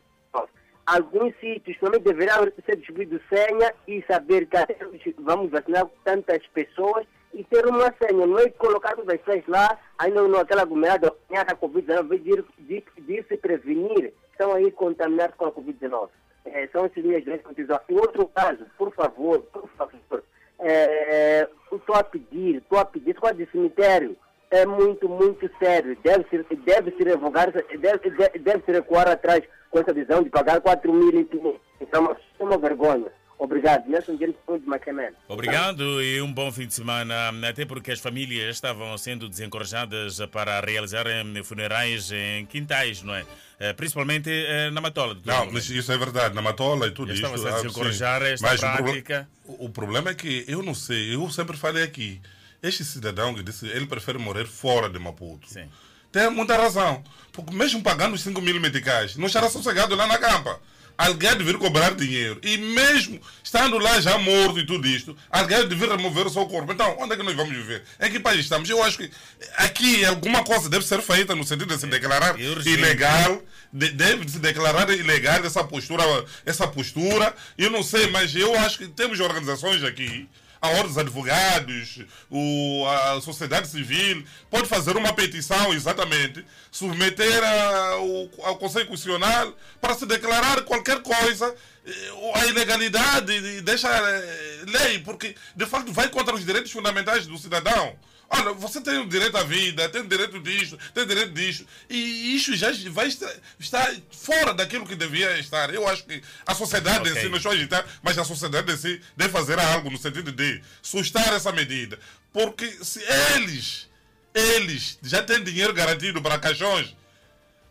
[0.85, 7.43] alguns sítios também deverão ser distribuídos senha e saber que vamos vacinar tantas pessoas e
[7.43, 12.19] ter uma senha, não é colocar as pessoas lá, ainda naquela aglomerada, apanhar a Covid-19,
[12.19, 16.09] de, de, de se prevenir, estão aí contaminados com a Covid-19.
[16.45, 17.81] É, são essas minhas grandes contribuições.
[17.89, 20.23] Em outro caso, por favor, por favor,
[20.59, 24.17] é, estou a pedir, estou a pedir, escola de cemitério
[24.53, 25.97] é muito, muito sério.
[26.03, 30.93] Deve-se deve -se revogar, deve, deve, deve-se recuar atrás com essa visão de pagar 4
[30.93, 31.59] mil e 500.
[31.81, 33.11] Então, é uma vergonha.
[33.37, 33.87] Obrigado.
[33.89, 35.15] Nelson James de.
[35.27, 40.59] Obrigado e um bom fim de semana, até porque as famílias estavam sendo desencorajadas para
[40.61, 43.25] realizar eh, funerais em quintais, não é?
[43.59, 45.17] Eh, Principalmente eh, na Matola.
[45.25, 47.21] Não, mas isso é verdade, na Matola e tudo isso.
[47.21, 49.27] estava-se a ah, desencorajar esta Mas prática.
[49.45, 52.21] O, o problema é que eu não sei, eu sempre falei aqui,
[52.61, 55.49] este cidadão que disse ele prefere morrer fora de Maputo.
[55.49, 55.67] Sim.
[56.11, 57.03] Tem muita razão.
[57.31, 60.59] Porque mesmo pagando os 5 mil meticais, não estará sossegado lá na campa.
[60.97, 62.39] Alguém há de vir cobrar dinheiro.
[62.43, 66.29] E mesmo estando lá já morto e tudo isto, alguém há de vir remover o
[66.29, 66.71] seu corpo.
[66.71, 67.83] Então, onde é que nós vamos viver?
[67.99, 68.69] Em que país estamos?
[68.69, 69.09] Eu acho que
[69.57, 72.69] aqui alguma coisa deve ser feita no sentido de se declarar urgente.
[72.69, 73.41] ilegal,
[73.71, 76.03] de- deve se declarar ilegal essa postura,
[76.45, 77.33] essa postura.
[77.57, 80.27] Eu não sei, mas eu acho que temos organizações aqui
[80.63, 81.99] a ordem dos advogados,
[82.31, 89.53] o, a sociedade civil, pode fazer uma petição, exatamente, submeter a- o- ao Conselho Constitucional
[89.81, 91.53] para se declarar qualquer coisa,
[91.85, 91.91] eh,
[92.35, 97.93] a ilegalidade, deixa eh, lei, porque de facto vai contra os direitos fundamentais do cidadão.
[98.35, 101.67] Olha, você tem o direito à vida, tem o direito disto, tem o direito disto.
[101.87, 105.71] E isso já vai estar, fora daquilo que devia estar.
[105.71, 107.21] Eu acho que a sociedade em Ok.
[107.21, 110.31] si, não estou a agitar, mas a sociedade em si deve fazer algo no sentido
[110.31, 111.99] de sustar essa medida.
[112.31, 113.03] Porque se
[113.35, 113.87] eles,
[114.33, 116.95] eles já têm dinheiro garantido para caixões,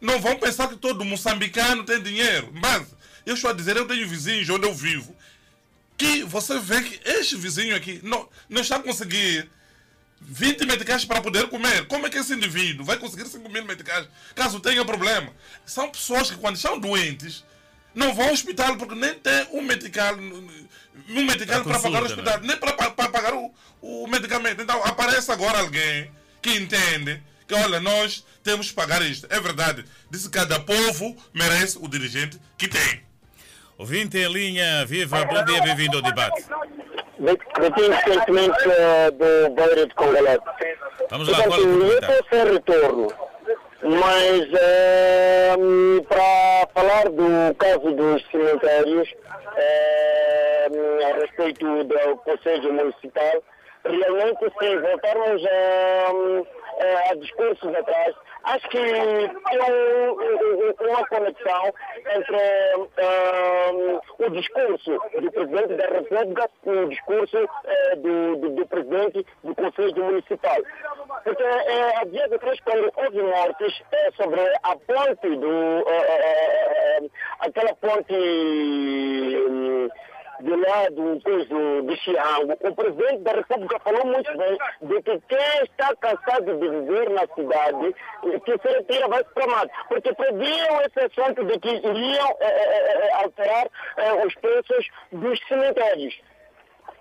[0.01, 2.53] não vão pensar que todo moçambicano tem dinheiro.
[2.55, 2.87] Mas
[3.27, 5.17] eu estou a dizer, eu tenho vizinhos onde eu vivo,
[5.99, 9.51] que você vê que este vizinho aqui não, não está a conseguir
[10.25, 11.87] 20 meticais para poder comer.
[11.87, 15.33] Como é que esse indivíduo vai conseguir 5 mil meticais caso tenha problema?
[15.67, 17.45] São pessoas que, quando estão doentes,
[17.95, 22.21] não vão ao hospital porque nem tem um medical, um medical Para pagar o consulta,
[22.21, 24.63] hospital, nem para, para pagar o, o medicamento.
[24.63, 29.27] Então aparece agora alguém que entende que, olha, nós temos que pagar isto.
[29.31, 29.85] É verdade.
[30.11, 33.03] Disse que cada povo merece o dirigente que tem.
[33.79, 36.45] Ouvinte em linha, viva, bom dia, bem-vindo ao debate.
[37.23, 40.45] Recentemente eh, do Beira de Congalete.
[41.09, 43.09] Vamos lá, Portanto, eu estou sem retorno,
[43.83, 45.55] mas eh,
[46.09, 49.09] para falar do caso dos cemitérios,
[49.57, 50.69] eh,
[51.05, 53.43] a respeito do Conselho Municipal,
[53.85, 61.73] realmente se voltarmos a, a, a discursos atrás, acho que tem um- um- uma conexão
[62.17, 62.37] entre
[62.97, 64.91] eh, o discurso
[65.21, 70.57] do Presidente da República e o discurso eh, do, do, do Presidente do Conselho Municipal.
[71.25, 75.85] Porque eh, há dias atrás, quando houve mortes eh, sobre a ponte do...
[75.89, 77.01] eh,
[77.41, 78.15] aquela ponte...
[80.43, 85.21] de lá do coisa de Chiango, o presidente da República falou muito bem de que
[85.29, 87.95] quem está cansado de viver na cidade,
[88.45, 89.71] que se retira vai para mato.
[89.89, 93.69] Porque previam esse assunto de que iriam eh, eh, alterar
[94.27, 96.21] os preços dos cemitérios.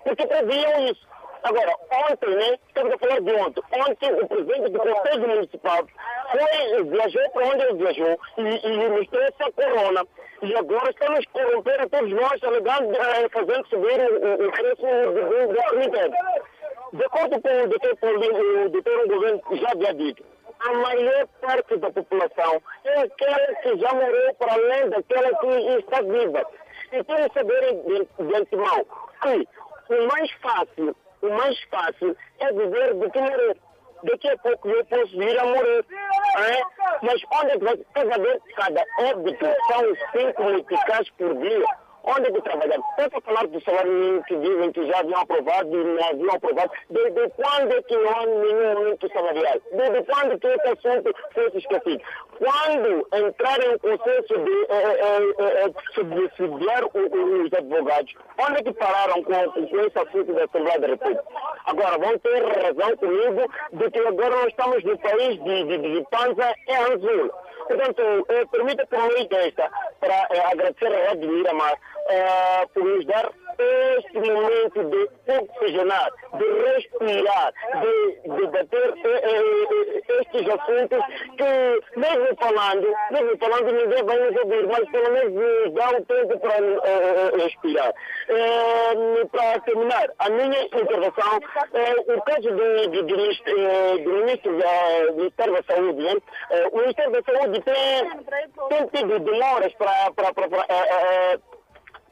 [0.04, 1.11] Porque previam isso.
[1.42, 1.74] Agora,
[2.08, 5.86] ontem, né, estamos a falar de ontem, ontem o presidente do Conselho Municipal
[6.30, 10.06] foi, viajou para onde ele viajou e, e mostrou essa corona.
[10.42, 16.98] E agora estamos corrompendo todos nós, alegando, eh, fazendo subir o, preço do, do.
[16.98, 20.24] De acordo com o doutor Paulinho, o doutor governo já havia dito,
[20.60, 25.46] a maior parte da população é aquela que já morreu para além daquela que
[25.78, 26.46] está viva.
[26.92, 28.86] E tem que saber de, de antemão
[29.22, 29.48] que
[29.94, 33.56] o mais fácil, o mais fácil é viver do que morrer.
[34.04, 35.84] Daqui a pouco eu posso vir a morrer.
[36.38, 36.62] É?
[37.02, 37.76] Mas que vai?
[37.94, 41.64] Cada vez, cada óbito são cinco meticais por dia.
[42.04, 42.78] Onde que trabalhar?
[42.96, 46.72] Tanto falar do salário mínimo que dizem que já haviam aprovado e não haviam aprovado.
[46.90, 49.60] Desde quando é que não há nenhum aumento salarial?
[49.70, 52.02] Desde quando que esse assunto foi esquecido?
[52.38, 59.22] Quando entrarem em consenso de eh, eh, eh, subsidiar os advogados, onde é que pararam
[59.22, 61.24] com, com esse assunto da Assembleia da República?
[61.66, 66.06] Agora, vão ter razão comigo de que agora nós estamos no país de, de, de
[66.10, 67.30] panza e azul.
[67.68, 69.70] Portanto, eh, permita por meio desta,
[70.00, 71.78] para eh, agradecer a Rádio Miramar.
[72.10, 80.48] Eh, por nos dar este momento de oxigenar, de respirar, de debater eh, eh, estes
[80.48, 81.04] assuntos
[81.36, 86.04] que, mesmo falando, mesmo falando, ninguém vai nos ouvir, mas pelo menos nos dá o
[86.04, 87.94] tempo para eh, respirar.
[88.28, 91.40] Eh, para terminar, a minha intervenção,
[91.74, 93.54] eh, o caso do, do, do, ministro,
[94.04, 96.22] do ministro da, Ministério da Saúde,
[96.72, 100.66] o Ministério da Saúde tem, tem tido demoras para, para, para, para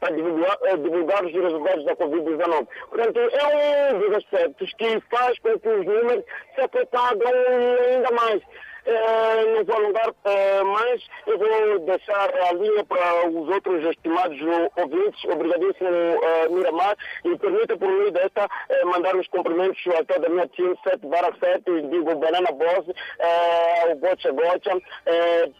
[0.00, 2.66] para divulgar, eh, divulgar os resultados da Covid-19.
[2.88, 6.24] Portanto, é um dos aspectos que faz com que os números
[6.54, 8.42] se propagam ainda mais.
[8.86, 14.38] Eh, não vou alongar eh, mais, eu vou deixar a linha para os outros estimados
[14.76, 15.24] ouvintes.
[15.24, 18.48] Obrigadíssimo, eh, Miramar, e permita por meio desta
[18.84, 23.96] mandar os cumprimentos a toda a minha time 7 barra 7, digo Banana Boss, o
[23.96, 24.80] Gocha Gocha,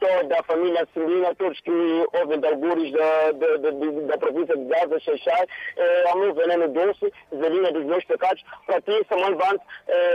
[0.00, 4.56] toda a família Celina, todos que ouvem de algures da, da, da, da- da província
[4.56, 5.46] de Gaza, Xexai,
[6.10, 9.64] ao meu veneno doce, Zelina dos meus pecados, para ti, Samuel Vance,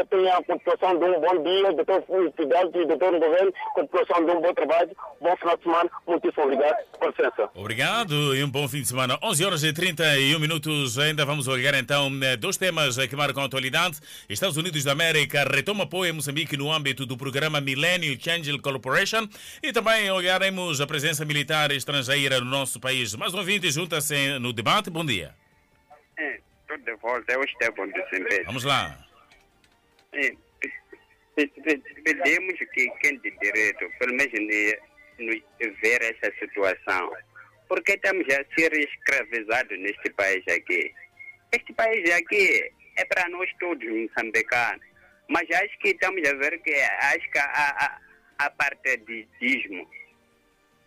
[0.10, 2.04] tenha a continuação de um bom dia, doutor
[2.36, 4.90] Fidel e doutor Governo, continuação de um bom trabalho,
[5.22, 7.50] bom final de semana, muitíssimo obrigado, com licença.
[7.54, 9.18] Obrigado e um bom fim de semana.
[9.22, 10.98] 11 horas e 31 minutos.
[10.98, 14.00] Ainda vamos olhar então eh, dois temas eh, que marcam a atualidade.
[14.30, 19.28] Estados Unidos da América retoma apoio a Moçambique no âmbito do programa Millennium Change Corporation
[19.62, 23.14] e também olharemos a presença militar estrangeira no nosso país.
[23.16, 24.90] Mais um ouvinte junta-se no debate.
[24.90, 25.34] Bom dia.
[26.18, 28.46] É, tudo de volta, é o Estevão de Sembeiro.
[28.46, 28.98] Vamos lá.
[30.14, 30.38] É, pe- pe-
[31.36, 34.32] pedimos que quem de direito, pelo menos
[35.82, 37.12] ver essa situação.
[37.68, 40.94] Porque estamos a ser escravizados neste país aqui.
[41.52, 44.86] Este país aqui é para nós todos moçambicanos.
[45.28, 48.00] Mas acho que estamos a ver que acho que a, a,
[48.46, 49.90] a partidismo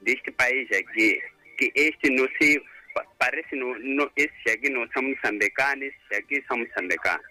[0.03, 1.21] deste país aqui,
[1.59, 2.63] que este não se
[2.95, 7.27] pa- parece não, não esses aqui não são moçambicanos, esses aqui são moçambicanos.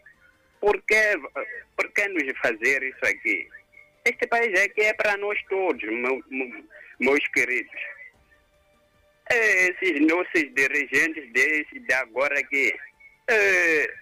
[0.60, 0.96] Por que,
[1.76, 3.48] por que nos fazer isso aqui?
[4.06, 6.64] Este país aqui é para nós todos, meu- meu-
[7.00, 7.80] meus queridos.
[9.30, 12.74] É, Esses nossos dirigentes desse de agora aqui,
[13.28, 13.94] é,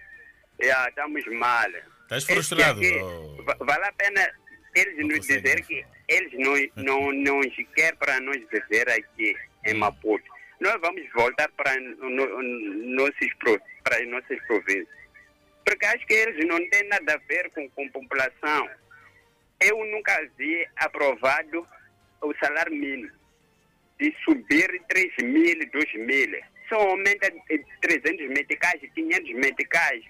[0.62, 1.68] já estamos mal.
[2.02, 2.78] Estás frustrado?
[2.80, 2.98] aqui,
[3.44, 4.30] va- vale a pena
[4.76, 6.54] eles nos dizer que eles não,
[6.84, 7.40] não, não
[7.74, 9.34] querem para nós viver aqui
[9.66, 9.78] em Hum.
[9.78, 10.24] Maputo.
[10.60, 12.42] Nós vamos voltar para, no, no-
[12.94, 13.28] nossos,
[13.82, 14.86] para as nossas províncias.
[15.66, 18.70] Porque acho que eles não têm nada a ver com, com população.
[19.60, 21.66] Eu nunca vi aprovado
[22.22, 23.10] o salário mínimo
[23.98, 26.40] de subir 3 mil, 2 mil.
[26.68, 30.04] Só aumenta eh, 300 meticais, 500 meticais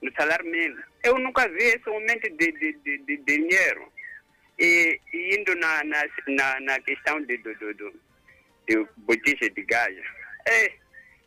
[0.00, 0.80] no salário mínimo.
[1.02, 3.92] Eu nunca vi esse aumento de, de, de, de dinheiro.
[4.60, 8.00] E, indo na, na, na, na questão do, do, do,
[8.68, 9.96] de botija de gás,
[10.46, 10.72] é,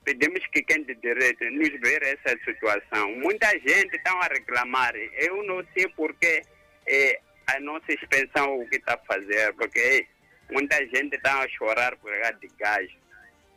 [0.08, 3.12] pedimos que quem de direito nos ver essa situação.
[3.18, 4.96] Muita gente está a reclamar.
[5.18, 6.42] Eu não sei porque
[6.88, 11.50] é, a nossa expansão o que está a fazer, porque é, muita gente está a
[11.50, 12.90] chorar por causa de gás.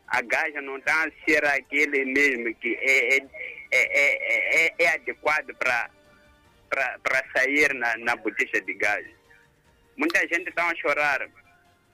[0.09, 3.27] A gás não está a ser aquele mesmo que é, é, é,
[3.71, 5.89] é, é, é adequado para
[6.69, 9.07] para sair na, na botija de gás.
[9.97, 11.29] Muita gente está a chorar.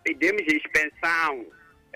[0.02, 1.46] Pedimos expansão,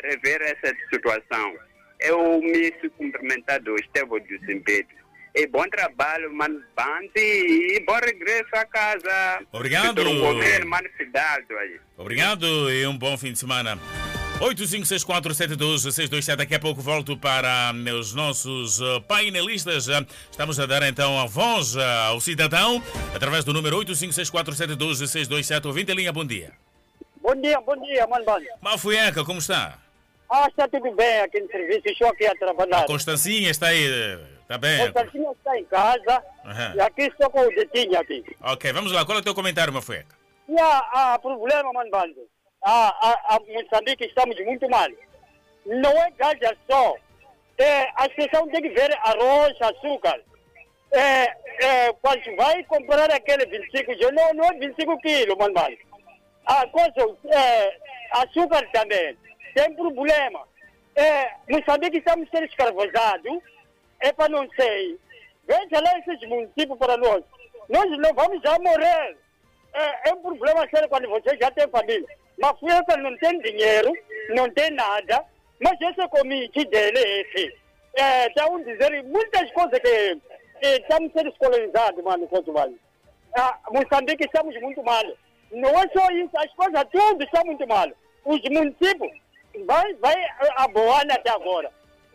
[0.02, 1.69] rever essa situação.
[2.00, 5.00] Eu me sou cumprimentado, Estevão do Zimpeto.
[5.34, 9.40] E bom trabalho, mano Bante, e bom regresso a casa.
[9.52, 10.02] Obrigado.
[10.02, 11.78] Governo, mano Fidalgo aí.
[11.96, 13.78] Obrigado e um bom fim de semana.
[14.40, 16.36] 8564726227.
[16.36, 19.86] Daqui a pouco volto para os nossos uh, painelistas.
[19.86, 22.82] Uh, Estamos a dar então a voz uh, ao cidadão
[23.14, 25.66] através do número 8564726227.
[25.66, 26.52] Ouvinte linha, bom dia.
[27.20, 28.24] Bom dia, bom dia, mano.
[28.62, 29.78] Mafueca, como está?
[30.30, 32.84] Ah, está tudo bem aqui no serviço, estou aqui a trabalhar.
[32.84, 33.84] A Constancinha está aí,
[34.40, 34.78] está bem?
[34.78, 36.74] Constantinha está em casa Aham.
[36.76, 38.24] e aqui estou com o detinho aqui.
[38.40, 39.04] Ok, vamos lá.
[39.04, 40.14] Qual é o teu comentário, Mafueca?
[40.48, 42.14] E há, há problema, mano, mano.
[42.62, 44.88] A, a, a Moçambique estamos muito mal.
[45.66, 46.94] Não é gaja só.
[47.58, 50.20] É, a pessoas têm que ver arroz, açúcar.
[50.92, 51.24] É,
[51.60, 55.76] é, quando vai comprar aquele 25 quilos, não, não é 25 quilos, mano, mano.
[56.46, 57.76] A coisa, é,
[58.12, 59.16] açúcar também.
[59.54, 60.46] Tem problema.
[60.96, 63.38] É, Moçambique estamos sendo escravizados.
[64.00, 64.98] É para não sei.
[65.46, 67.22] Veja lá esses municípios para nós.
[67.68, 69.16] Nós não vamos já morrer.
[69.72, 72.06] É, é um problema sério quando você já tem família.
[72.40, 73.92] Mas Fueca não tem dinheiro,
[74.30, 75.24] não tem nada,
[75.60, 77.54] mas esse comite dele é esse.
[77.94, 80.18] É, estão dizendo muitas coisas que,
[80.62, 82.80] estamos sendo colonizados, mano, quanto vale.
[83.36, 85.04] Ah, Moçambique estamos muito mal.
[85.52, 87.88] Não é só isso, as coisas tudo estão muito mal.
[88.24, 89.12] Os municípios,
[89.66, 90.14] vai, vai
[90.56, 91.70] a Boana até agora.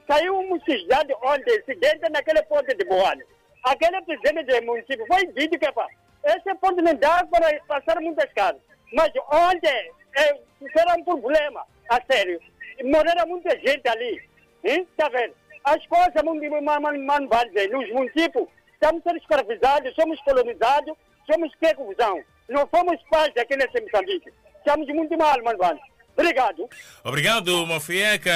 [0.07, 3.23] Saiu uma cidade ontem, se dentro naquele ponto de Boana.
[3.63, 5.87] Aquele presidente do município foi dito que pá,
[6.23, 8.61] esse ponto não dá para passar muitas casas.
[8.93, 10.39] Mas ontem, é,
[10.77, 12.39] era um problema, a sério.
[12.83, 14.21] Morreram muita gente ali.
[14.63, 15.33] Está vendo?
[15.63, 20.95] As coisas, man, man, man, vai dizer, nos municípios, estamos sendo escravizados, somos colonizados,
[21.31, 22.23] somos que confusão.
[22.47, 24.31] Não fomos paz aqui nesse Moçambique.
[24.57, 25.79] Estamos muito mal, mano.
[26.17, 26.69] Obrigado.
[27.03, 28.31] Obrigado, Mafueca.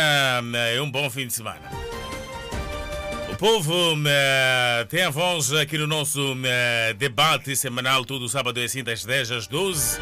[0.76, 1.70] E um bom fim de semana.
[3.32, 3.74] O povo
[4.06, 9.32] eh, tem a voz aqui no nosso eh, debate semanal, todo sábado assim das 10
[9.32, 10.00] às 12.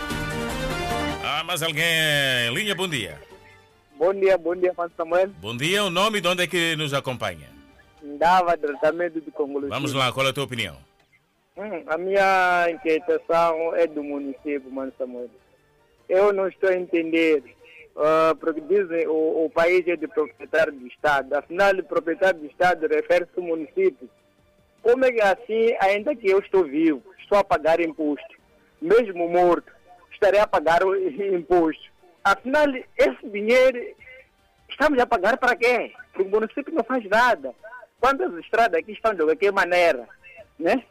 [1.23, 3.19] Ah, mas alguém em linha, bom dia.
[3.95, 5.29] Bom dia, bom dia, Mano Samuel.
[5.39, 7.49] Bom dia, o nome de onde é que nos acompanha?
[8.17, 9.67] Dava tratamento de Congolo.
[9.67, 10.77] Vamos lá, qual é a tua opinião?
[11.57, 15.29] Hum, a minha inquietação é do município, Mano Samuel.
[16.07, 17.43] Eu não estou a entender,
[17.97, 21.33] ah, porque dizem o, o país é de proprietário do Estado.
[21.33, 24.09] Afinal, proprietário do Estado refere-se ao município.
[24.83, 28.37] Como é que assim, ainda que eu estou vivo, estou a pagar imposto,
[28.81, 29.71] mesmo morto,
[30.11, 31.91] estarei a pagar o imposto?
[32.23, 32.65] Afinal,
[32.97, 33.79] esse dinheiro
[34.69, 35.91] estamos a pagar para quê?
[36.13, 37.53] Porque o município não faz nada.
[37.99, 40.07] Quantas estradas aqui estão de qualquer maneira?
[40.59, 40.83] Né?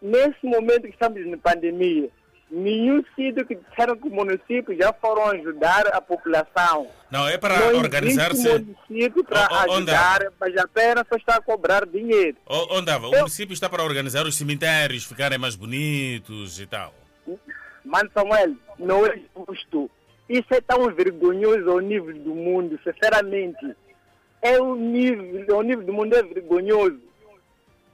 [0.00, 2.08] Nesse momento que estamos na pandemia,
[2.50, 6.86] nenhum sítio que disseram que o município já foram ajudar a população.
[7.10, 8.46] Não, é para organizar-se.
[8.48, 12.36] existe município para O- o- onde ajudar, mas apenas só está a cobrar dinheiro.
[12.46, 16.94] O- Onde O município está para organizar os cemitérios, ficarem mais bonitos e tal.
[17.84, 19.18] Mano Samuel, não é
[19.48, 19.90] justo.
[20.28, 23.76] Isso é tão vergonhoso ao nível do mundo, sinceramente.
[24.42, 27.00] É o nível, o nível do mundo é vergonhoso.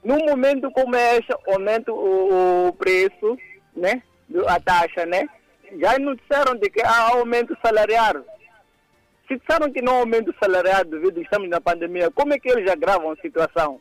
[0.02, 3.38] Num momento como este, aumenta o, o preço,
[3.76, 4.02] né?
[4.32, 5.28] Do- A taxa, né?
[5.80, 8.24] Já não disseram de que há aumento salarial.
[9.28, 12.50] Se disseram que não há aumento salarial devido a estamos na pandemia, como é que
[12.50, 13.80] eles agravam a situação?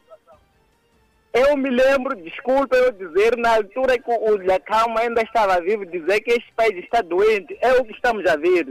[1.34, 6.19] Eu me lembro, desculpa eu dizer, na altura que o Lacama ainda estava vivo, dizer
[6.22, 7.57] que este país está doente.
[7.61, 8.68] É o que estamos a ver.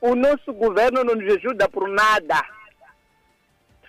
[0.00, 2.42] O nosso governo não nos ajuda por nada.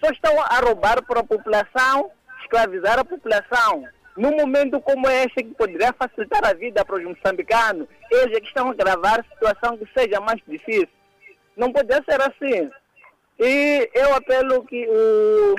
[0.03, 2.09] Só estão a roubar para a população,
[2.41, 3.85] escravizar a população.
[4.19, 8.47] Num momento como este, que poderia facilitar a vida para os moçambicanos, eles é que
[8.47, 10.89] estão a agravar a situação que seja mais difícil.
[11.55, 12.69] Não pode ser assim.
[13.39, 15.55] E eu apelo que o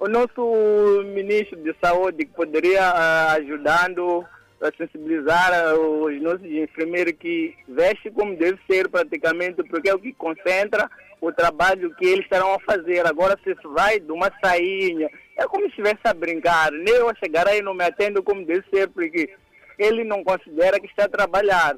[0.00, 4.24] o nosso ministro de saúde que poderia ah, ajudando
[4.60, 9.98] a sensibilizar ah, os nossos enfermeiros que veste como deve ser praticamente, porque é o
[9.98, 10.88] que concentra
[11.20, 13.04] o trabalho que eles estarão a fazer.
[13.06, 16.70] Agora se vai de uma sainha, é como se estivesse a brincar.
[16.72, 19.30] Nem eu a chegar aí não me atendo como deve ser, porque
[19.78, 21.76] ele não considera que está a trabalhar.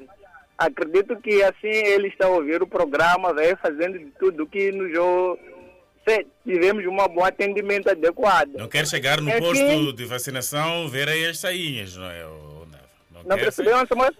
[0.57, 4.91] Acredito que assim ele está a ouvir o programa, vai fazendo de tudo que nos
[6.07, 8.53] se tivemos um bom atendimento adequado.
[8.57, 12.23] Não quer chegar no Enfim, posto de vacinação ver aí as sainhas, não é?
[12.23, 12.89] Neva?
[13.11, 13.75] Não, Não quer percebeu?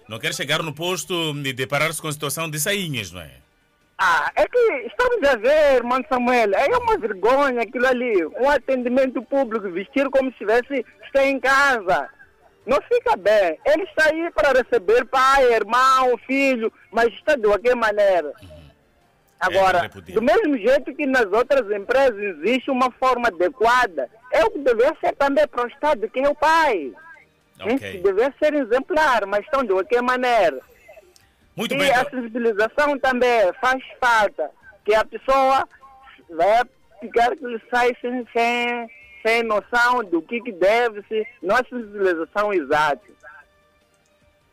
[0.08, 1.12] Não quer chegar no posto
[1.44, 3.41] e deparar-se com a situação de sainhas, não é?
[4.04, 4.58] Ah, é que
[4.88, 8.26] estamos a ver, mano Samuel, é uma vergonha aquilo ali.
[8.26, 12.08] Um atendimento público, vestir como se estivesse está em casa.
[12.66, 13.60] Não fica bem.
[13.64, 18.32] Ele está aí para receber pai, irmão, filho, mas está de qualquer maneira.
[19.38, 24.58] Agora, do mesmo jeito que nas outras empresas existe uma forma adequada, é o que
[24.58, 26.92] deve ser também para o Estado, que é o pai.
[27.60, 28.02] Ok.
[28.02, 30.60] Deve ser exemplar, mas estão de qualquer maneira.
[31.56, 34.50] Muito e bem, a sensibilização também faz falta,
[34.84, 35.68] que a pessoa
[36.30, 36.62] vai
[37.00, 38.90] ficar que sai sem, sem,
[39.24, 43.12] sem noção do que, que deve-se, não é sensibilização exata.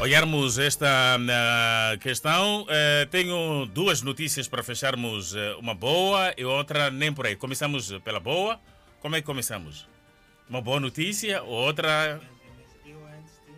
[0.00, 2.62] olharmos esta uh, questão.
[2.62, 7.36] Uh, tenho duas notícias para fecharmos, uma boa e outra nem por aí.
[7.36, 8.58] Começamos pela boa.
[9.00, 9.86] Como é que começamos?
[10.48, 12.18] Uma boa notícia, outra.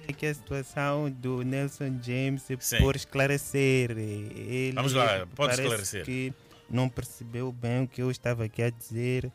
[0.08, 2.44] É que a situação do Nelson James
[2.80, 3.92] por esclarecer.
[3.92, 6.04] Ele Vamos lá, pode esclarecer.
[6.04, 6.34] que
[6.68, 9.30] não percebeu bem o que eu estava aqui a dizer.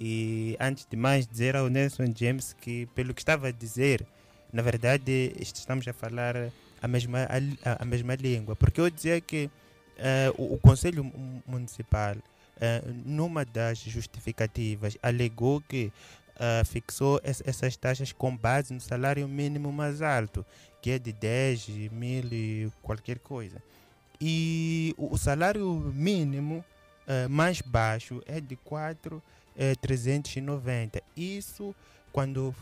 [0.00, 4.04] E antes de mais dizer ao Nelson James que pelo que estava a dizer,
[4.52, 6.34] na verdade estamos a falar
[6.82, 7.18] a mesma,
[7.64, 8.56] a, a mesma língua.
[8.56, 9.50] Porque eu dizia que
[9.98, 12.16] eh, o, o Conselho Mu- Municipal,
[12.58, 15.92] eh, numa das justificativas, alegou que
[16.38, 20.46] eh, fixou es- essas taxas com base no salário mínimo mais alto,
[20.80, 23.62] que é de 10 mil e qualquer coisa.
[24.18, 26.64] E o o salário mínimo
[27.28, 29.20] mais baixo é de 4
[29.56, 31.02] eh, 390.
[31.16, 31.74] Isso
[32.12, 32.54] quando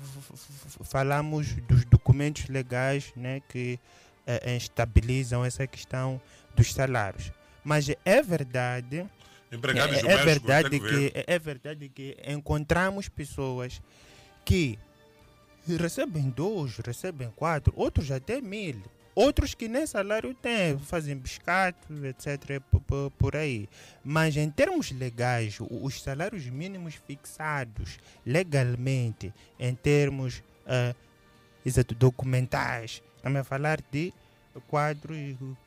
[0.84, 3.78] falamos dos documentos legais né, que
[4.26, 6.20] eh, estabilizam essa questão
[6.54, 7.32] dos salários.
[7.64, 9.06] Mas é verdade,
[9.50, 13.80] Empregados é, é verdade que é, é verdade que encontramos pessoas
[14.44, 14.78] que
[15.78, 18.82] recebem dois, recebem quatro, outros até mil.
[19.18, 22.62] Outros que nem salário têm, fazem biscatos, etc.
[23.18, 23.68] Por, aí.
[24.04, 30.94] Mas em termos legais, os salários mínimos fixados legalmente, em termos ah,
[31.66, 34.14] exato, documentais, estamos a falar de
[34.68, 35.16] quadros,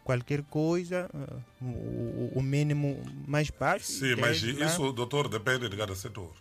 [0.05, 3.85] qualquer coisa, ah, o, o mínimo mais baixo.
[3.85, 6.31] Sim, mas lá- isso, doutor, depende de cada setor.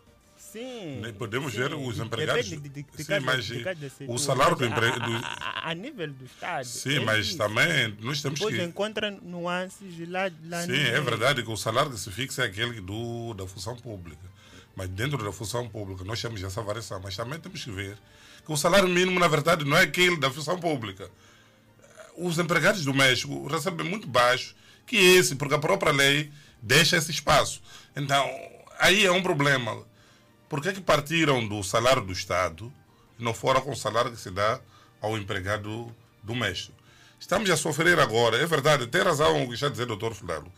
[0.52, 1.02] Sim.
[1.18, 2.48] Podemos ver os empregados.
[2.48, 3.64] depende de- de sim, mas de
[4.08, 4.86] o salário do mas empre...
[4.88, 6.64] a- do- a, a- a nível do Estado.
[6.64, 7.38] Sim, é mas isso.
[7.38, 8.62] também nós temos Depois que.
[8.62, 12.80] encontra nuances lá, lá Sim, é verdade que o salário que se fixa é aquele
[12.80, 14.22] do, da função pública.
[14.74, 17.00] Mas dentro da função pública nós temos essa variação.
[17.02, 17.96] Mas também temos que ver
[18.44, 21.10] que o salário mínimo, na verdade, não é aquele da função pública.
[22.16, 24.54] Os empregados domésticos recebem muito baixo
[24.86, 27.62] que esse, porque a própria lei deixa esse espaço.
[27.94, 28.28] Então,
[28.78, 29.88] aí é um problema.
[30.50, 32.72] Por que, que partiram do salário do Estado
[33.16, 34.60] e não foram com o salário que se dá
[35.00, 35.94] ao empregado
[36.24, 36.76] doméstico?
[37.20, 40.12] Estamos a sofrer agora, é verdade, tem razão o que está a dizer o doutor
[40.12, 40.52] Fulano.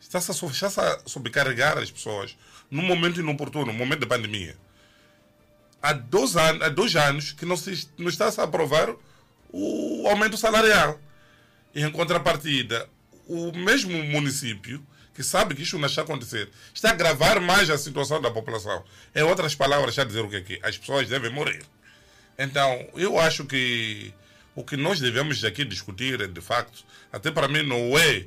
[0.00, 2.36] Está-se a, está-se a sobrecarregar as pessoas
[2.70, 4.56] num momento inoportuno, no momento da pandemia.
[5.82, 8.94] Há dois, anos, há dois anos que não, se, não está-se a aprovar
[9.52, 11.00] o aumento salarial.
[11.74, 12.88] Em contrapartida,
[13.26, 17.68] o mesmo município, que sabe que isso não está a acontecer, está a agravar mais
[17.70, 18.82] a situação da população.
[19.14, 21.62] Em outras palavras, está a dizer o que é que as pessoas devem morrer.
[22.38, 24.12] Então, eu acho que
[24.54, 28.26] o que nós devemos aqui discutir, de facto, até para mim não é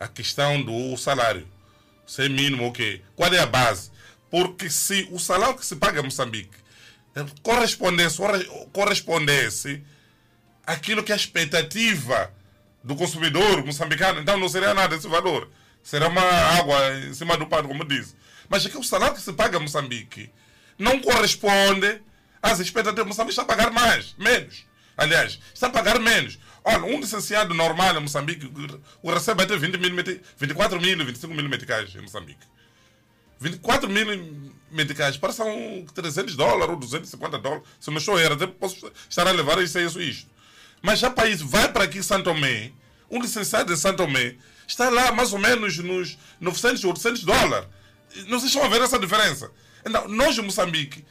[0.00, 1.46] a questão do salário.
[2.06, 3.00] Ser mínimo, o quê?
[3.14, 3.90] Qual é a base?
[4.30, 6.56] Porque se o salário que se paga em Moçambique
[7.14, 9.82] eh, correspondesse, corre- correspondesse
[10.66, 12.32] àquilo que é a expectativa
[12.82, 15.48] do consumidor moçambicano, então não seria nada esse valor.
[15.82, 18.14] Será uma água em cima do pano, como disse.
[18.48, 20.30] Mas aqui o salário que se paga em Moçambique
[20.78, 22.00] não corresponde
[22.42, 23.06] às expectativas.
[23.06, 24.64] Moçambique está a pagar mais, menos.
[24.96, 26.38] Aliás, está a pagar menos.
[26.64, 28.50] Olha, um licenciado normal em Moçambique
[29.02, 32.46] o recebe até 20 mil, meti- 24 mil, 25 mil meticais em Moçambique.
[33.40, 34.06] 24 mil
[34.70, 37.64] meticais, parece são 300 dólares ou 250 dólares.
[37.80, 40.30] Se não estou errado, posso estar a levar isso, isso, isto.
[40.80, 42.70] Mas já país vai para aqui São Tomé,
[43.10, 44.36] um licenciado de São Tomé,
[44.66, 47.68] está lá mais ou menos nos 900, 800 dólares.
[48.28, 49.50] Vocês estão a ver essa diferença.
[49.84, 51.04] Então, nós em Moçambique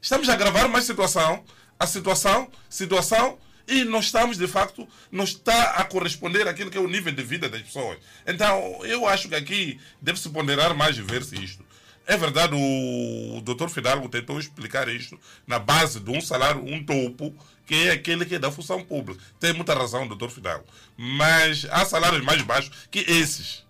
[0.00, 1.44] estamos a agravar mais situação,
[1.78, 6.80] a situação, situação, e não estamos, de facto, não está a corresponder àquilo que é
[6.80, 7.98] o nível de vida das pessoas.
[8.26, 11.64] Então, eu acho que aqui deve-se ponderar mais e ver-se isto.
[12.06, 13.68] É verdade, o Dr.
[13.68, 17.36] Fidalgo tentou explicar isto na base de um salário, um topo,
[17.68, 19.22] que é aquele que é da função pública.
[19.38, 20.30] Tem muita razão, Dr.
[20.30, 20.64] Fidalgo.
[20.96, 23.62] Mas há salários mais baixos que esses,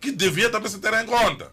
[0.00, 1.52] que devia também se ter em conta.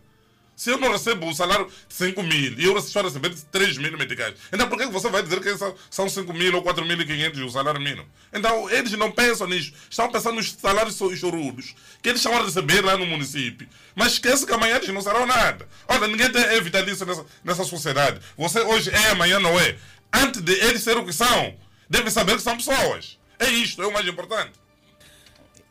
[0.55, 3.77] Se eu não recebo o salário de 5 mil e eu estou a receber 3
[3.77, 7.45] mil meticais, então por que você vai dizer que são, são 5 mil ou 4.500
[7.45, 8.05] o salário mínimo?
[8.33, 9.73] Então eles não pensam nisso.
[9.89, 13.69] Estão pensando nos salários chorudos que eles estão a receber lá no município.
[13.95, 15.67] Mas esquece que amanhã eles não serão nada.
[15.87, 18.19] Olha, ninguém tem é vitalício nessa, nessa sociedade.
[18.37, 19.77] Você hoje é, amanhã não é.
[20.11, 21.55] Antes de eles serem o que são,
[21.89, 23.19] devem saber que são pessoas.
[23.39, 24.53] É isto, é o mais importante.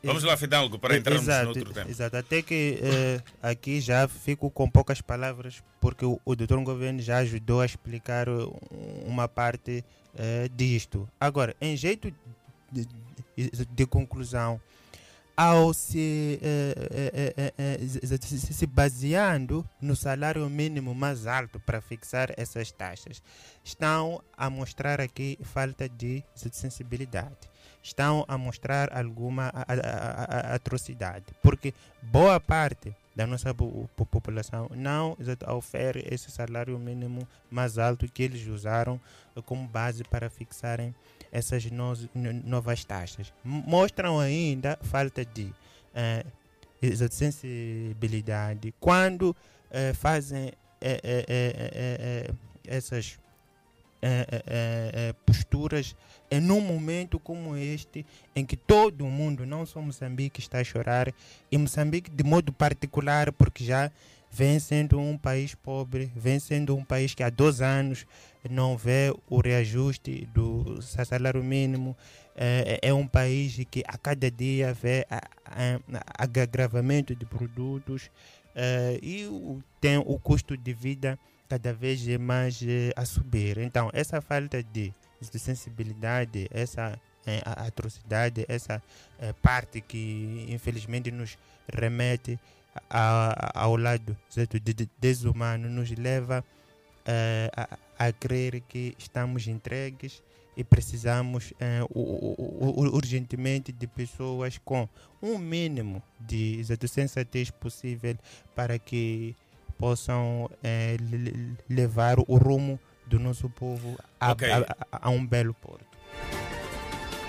[0.02, 1.90] Vamos lá, Fidalgo, para entrarmos exato, no outro tema.
[1.90, 7.02] Exato, até que eh, aqui já fico com poucas palavras, porque o, o doutor Governo
[7.02, 8.56] já ajudou a explicar uh,
[9.04, 9.84] uma parte
[10.16, 11.08] eh, disto.
[11.20, 12.14] Agora, em jeito
[12.70, 12.86] de,
[13.36, 14.60] de- de conclusão,
[15.40, 21.60] ao se, eh, eh, eh, eh, eh, se- se baseando no salário mínimo mais alto
[21.60, 23.22] para fixar essas taxas,
[23.62, 27.36] estão a mostrar aqui falta de sensibilidade.
[27.80, 29.52] Estão a mostrar alguma
[30.52, 35.16] atrocidade, porque boa parte da nossa po- po- população não
[35.56, 39.00] oferece esse salário mínimo mais alto que eles usaram
[39.36, 40.92] eh, como base para fixarem
[41.32, 41.96] essas no-
[42.44, 43.32] novas taxas.
[43.44, 45.52] Mostram ainda falta de
[46.80, 49.34] exato, sensibilidade quando
[49.94, 50.52] fazem
[52.66, 53.18] essas
[55.26, 55.96] posturas
[56.30, 58.04] é num momento como este
[58.36, 61.12] em que todo mundo, não só Moçambique, está a chorar,
[61.50, 63.90] e Moçambique de modo particular, porque já
[64.30, 68.06] vem sendo um país pobre, vem sendo um país que há dois anos
[68.48, 71.96] não vê o reajuste do sa- salário mínimo,
[72.36, 75.04] é, é um país que a cada dia vê
[76.16, 78.10] agravamento de produtos
[78.54, 79.28] eh, e
[79.80, 81.18] tem o custo de vida
[81.48, 83.58] cada vez mais eh, a subir.
[83.58, 88.82] Então, essa falta de, de sensibilidade, essa eh, atrocidade, essa
[89.20, 91.36] eh, parte que infelizmente nos
[91.72, 92.38] remete
[92.90, 96.44] a- ao lado certo, de, de- desumano, nos leva
[97.06, 100.22] eh, a, a crer que estamos entregues
[100.56, 104.88] e precisamos eh, urgentemente de pessoas com
[105.22, 108.16] um mínimo de sensatez possível
[108.54, 109.34] para que
[109.78, 114.50] possam eh, le- le- levar o rumo do nosso povo a, Ok.
[114.50, 114.58] a-
[114.92, 115.86] a- a um belo porto.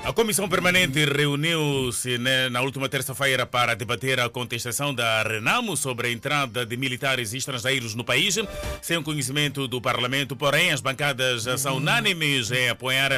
[0.04, 6.08] A Comissão Permanente reuniu-se né, na última terça-feira para debater a contestação da Renamo sobre
[6.08, 8.36] a entrada de militares estrangeiros no país,
[8.82, 10.36] sem o conhecimento do Parlamento.
[10.36, 13.12] Porém, as bancadas são unânimes em apoiar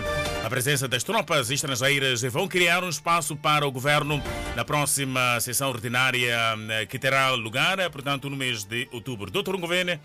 [0.44, 4.22] a presença das tropas estrangeiras e vão criar um espaço para o governo
[4.56, 6.38] na próxima sessão ordinária
[6.72, 9.32] eh, que terá lugar, eh, portanto, no mês de outubro.
[9.32, 9.98] Doutor Governo,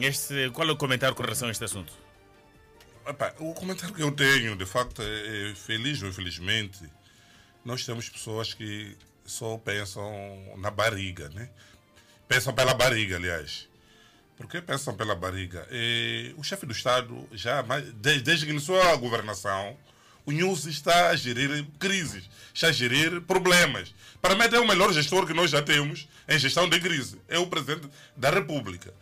[0.00, 2.09] este, qual é o comentário com relação a este assunto?
[3.06, 6.84] Epá, o comentário que eu tenho, de facto, é, é feliz ou infelizmente,
[7.64, 10.12] nós temos pessoas que só pensam
[10.58, 11.48] na barriga, né?
[12.28, 13.68] Pensam pela barriga, aliás.
[14.36, 15.66] Por que pensam pela barriga?
[15.70, 17.62] Eh, o chefe do Estado, já
[17.94, 19.76] desde, desde que iniciou a governação,
[20.24, 23.94] o News está a gerir crises, está a gerir problemas.
[24.22, 27.20] Para mim, é o melhor gestor que nós já temos em gestão de crise.
[27.28, 28.94] É o presidente da República.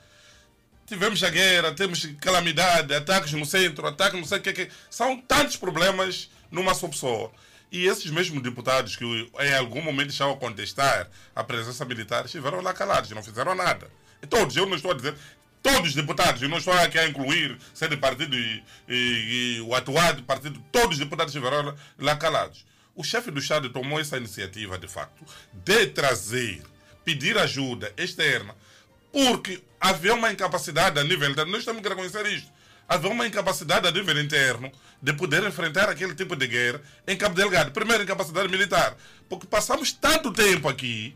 [0.89, 4.69] Tivemos a guerra, temos calamidade, ataques no centro, ataques não sei o que, que.
[4.91, 7.31] São tantos problemas numa só pessoa.
[7.71, 11.07] E esses mesmos deputados que em algum momento estavam a contestar
[11.37, 13.91] a presença militar estiveram lá calados, não fizeram nada.
[14.23, 15.15] E todos, eu não estou a dizer.
[15.63, 19.61] Todos os deputados, eu não estou aqui a incluir ser de partido e, e- e
[19.61, 22.65] o atuado partido, todos os deputados estiveram lá, calados.
[22.95, 26.63] O chefe do Estado tomou essa iniciativa, de facto, de trazer,
[27.05, 28.55] pedir ajuda externa
[29.13, 32.51] porque havia uma incapacidade a nível interno, nós temos que reconhecer isto.
[32.89, 34.73] Havia uma incapacidade a nível interno
[35.03, 37.71] de poder enfrentar aquele tipo de guerra em Cabo Delgado.
[37.71, 38.97] Primeiro, incapacidade militar.
[39.29, 41.15] Porque passamos tanto tempo aqui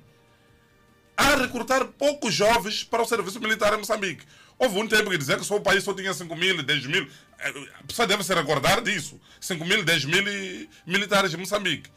[1.16, 4.24] a recrutar poucos jovens para o serviço militar em Moçambique.
[4.58, 7.08] Houve um tempo que dizia que só o país só tinha 5 mil, 10 mil.
[7.38, 9.18] Eh, A pessoa deve se recordar disso.
[9.40, 11.90] 5 mil, 10 mil militares em Moçambique.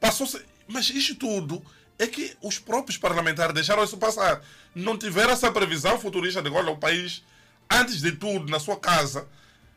[0.00, 0.40] Passou-se.
[0.68, 1.64] Mas isto tudo
[1.98, 4.42] é que os próprios parlamentares deixaram isso passar.
[4.74, 7.22] Não tiveram essa previsão futurista de olha, o país,
[7.70, 9.26] antes de tudo, na sua casa,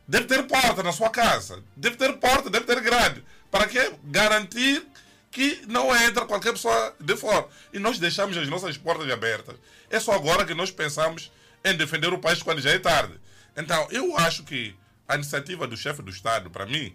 [0.06, 1.62] deve ter porta na sua casa.
[1.76, 3.24] Deve ter porta, deve ter grade.
[3.50, 3.92] Para quê?
[4.04, 4.86] Garantir
[5.30, 7.46] que não entra qualquer pessoa de fora.
[7.72, 9.56] E nós deixamos as nossas portas abertas.
[9.88, 11.30] É só agora que nós pensamos
[11.64, 13.14] em defender o país quando já é tarde.
[13.56, 14.74] Então, eu acho que
[15.08, 16.94] a iniciativa do chefe do Estado, para mim,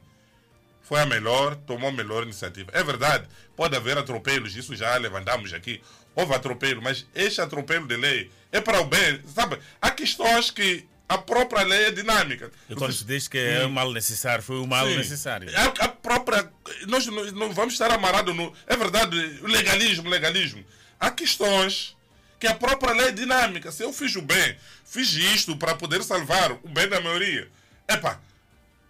[0.85, 2.69] foi a melhor, tomou a melhor iniciativa.
[2.73, 5.81] É verdade, pode haver atropelos, isso já levantamos aqui.
[6.15, 9.19] Houve atropelo, mas este atropelo de lei é para o bem.
[9.33, 12.51] Sabe, há questões que a própria lei é dinâmica.
[12.69, 14.97] E quando se diz que é um mal necessário, foi um mal Sim.
[14.97, 15.49] necessário.
[15.57, 16.49] A, a própria.
[16.87, 18.53] Nós não, não vamos estar amarrados no.
[18.67, 20.63] É verdade, o legalismo, legalismo.
[20.99, 21.97] Há questões
[22.39, 23.71] que a própria lei é dinâmica.
[23.71, 24.55] Se eu fiz o bem,
[24.85, 27.49] fiz isto para poder salvar o bem da maioria.
[27.87, 28.21] Epa,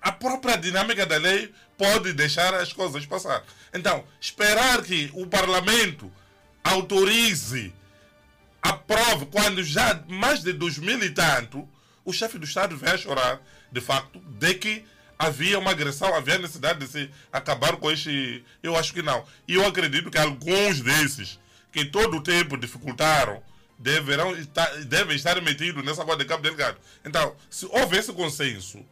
[0.06, 3.44] a própria dinâmica da lei pode deixar as coisas passar.
[3.74, 6.12] Então, esperar que o parlamento
[6.64, 7.74] autorize,
[8.62, 11.68] aprove, quando já mais de 2000 e tanto,
[12.04, 13.42] o chefe do Estado vai chorar,
[13.72, 14.86] de facto, de que
[15.18, 18.44] havia uma agressão, havia necessidade de se acabar com este.
[18.62, 19.26] Eu acho que não.
[19.48, 21.40] E eu acredito que alguns desses,
[21.72, 23.42] que todo o tempo dificultaram,
[23.78, 26.78] deverão estar, devem estar metidos nessa coisa de Cabo Delgado.
[27.04, 28.86] Então, se houver esse consenso,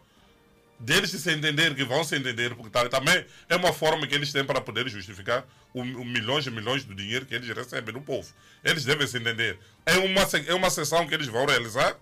[0.84, 4.32] deles se entender que vão se entender, porque tá, também é uma forma que eles
[4.32, 8.02] têm para poder justificar o, o milhões e milhões de dinheiro que eles recebem do
[8.02, 8.30] povo.
[8.64, 9.58] Eles devem se entender.
[9.86, 11.96] É uma, é uma sessão que eles vão realizar,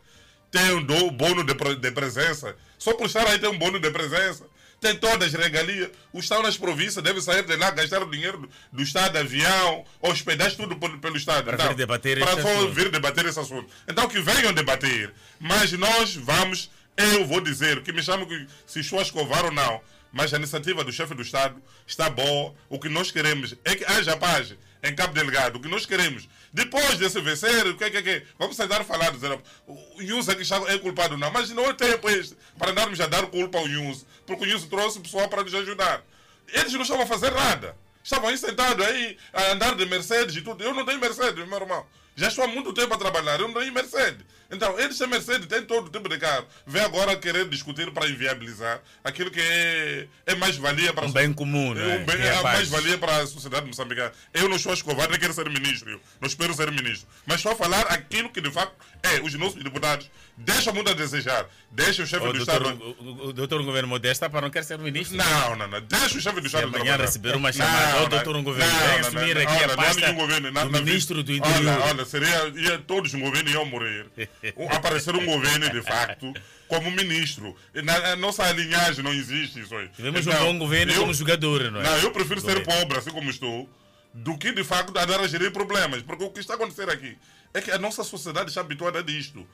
[0.49, 2.55] tem um do, bônus de, de presença.
[2.77, 4.45] Só por estar aí tem um bônus de presença.
[4.81, 5.91] Tem todas as regalias.
[6.11, 9.85] O Estado nas províncias deve sair de lá, gastar o dinheiro do, do Estado, avião,
[10.01, 11.45] hospedagem, tudo pelo, pelo Estado.
[11.45, 12.73] Para então, vir debater para esse assunto.
[12.73, 13.69] vir debater esse assunto.
[13.87, 15.13] Então que venham debater.
[15.39, 19.51] Mas nós vamos, eu vou dizer, que me chamam que se estou a escovar ou
[19.51, 19.81] não,
[20.11, 22.53] mas a iniciativa do chefe do Estado está boa.
[22.69, 24.53] O que nós queremos é que haja paz
[24.83, 25.57] em Cabo Delgado.
[25.57, 28.01] O que nós queremos, depois desse vencer, o que é que é?
[28.01, 28.23] que?
[28.37, 29.31] Vamos sentar a falar, dizer,
[29.67, 31.31] o Yunus é que é culpado, não.
[31.31, 34.65] Mas não é tempo este para andarmos a dar culpa ao Yunus, porque o Yunus
[34.65, 36.03] trouxe pessoal para nos ajudar.
[36.49, 37.75] Eles não estavam a fazer nada.
[38.03, 40.63] Estavam aí sentados aí, a andar de Mercedes e tudo.
[40.63, 41.85] Eu não tenho Mercedes, meu irmão.
[42.15, 44.25] Já estou há muito tempo a trabalhar, eu não tenho Mercedes.
[44.51, 46.45] Então, eles têm Mercedes, têm todo tipo de carro.
[46.67, 51.31] Vem agora querer discutir para inviabilizar aquilo que é, é mais valia para Um bem
[51.33, 51.97] comum, né?
[51.97, 52.43] um bem, é a é paz.
[52.43, 54.11] mais valia para a sociedade moçambicana.
[54.33, 55.89] Eu não estou a escovar, nem quero ser ministro.
[55.91, 57.07] Eu não espero ser ministro.
[57.25, 58.73] Mas a falar aquilo que de facto
[59.03, 59.19] é.
[59.21, 61.47] Os nossos deputados deixam muito a desejar.
[61.71, 62.95] Deixa o chefe O do doutor, Estado.
[62.99, 65.17] o, o- doutor Governo Modesta para não quer ser ministro.
[65.17, 65.81] Não, não, não.
[65.81, 66.65] Deixa o chefe do Estado.
[66.67, 69.51] amanhã receber uma Não, chamada, não, doutor não, Governo, não, vem não, assumir não, aqui
[69.51, 70.85] a olha, não é pasta nenhum governo, nada do a ver.
[70.85, 71.81] ministro do Olha, Interior.
[71.81, 74.05] olha, seria, ia, todos os governos iam morrer.
[74.69, 76.33] Aparecer um governo, de facto,
[76.67, 77.55] como ministro.
[77.83, 79.87] Na nossa linhagem não existe isso aí.
[79.89, 81.83] Tivemos um bom governo como jogador, não é?
[81.83, 83.69] Não, eu prefiro ser pobre, assim como estou,
[84.13, 86.01] do que, de facto, andar a gerir problemas.
[86.01, 87.17] Porque o que está acontecendo aqui
[87.53, 89.45] é que a nossa sociedade está habituada a disto.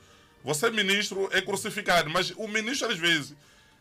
[0.44, 3.34] Você, ministro, é crucificado, mas o ministro, às vezes,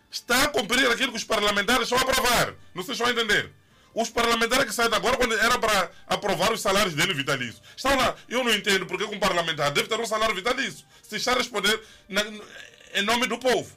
[0.10, 2.54] está a cumprir aquilo que os parlamentares estão a aprovar.
[2.74, 3.52] Não sei se estão a entender.
[3.94, 8.16] Os parlamentares que saem agora, quando era para aprovar os salários dele vitalícios, estão lá.
[8.30, 10.86] Eu não entendo porque um parlamentar deve ter um salário vitalício.
[11.02, 12.24] Se está a responder na-
[12.94, 13.76] em nome do povo.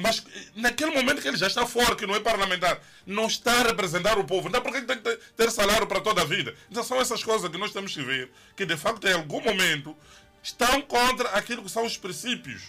[0.00, 0.24] Mas
[0.54, 4.16] naquele momento que ele já está fora, que não é parlamentar, não está a representar
[4.16, 4.48] o povo.
[4.48, 6.54] Então por que tem que ter salário para toda a vida?
[6.70, 9.96] Então são essas coisas que nós temos que ver, que de facto em algum momento
[10.42, 12.62] estão contra aquilo que são os princípios.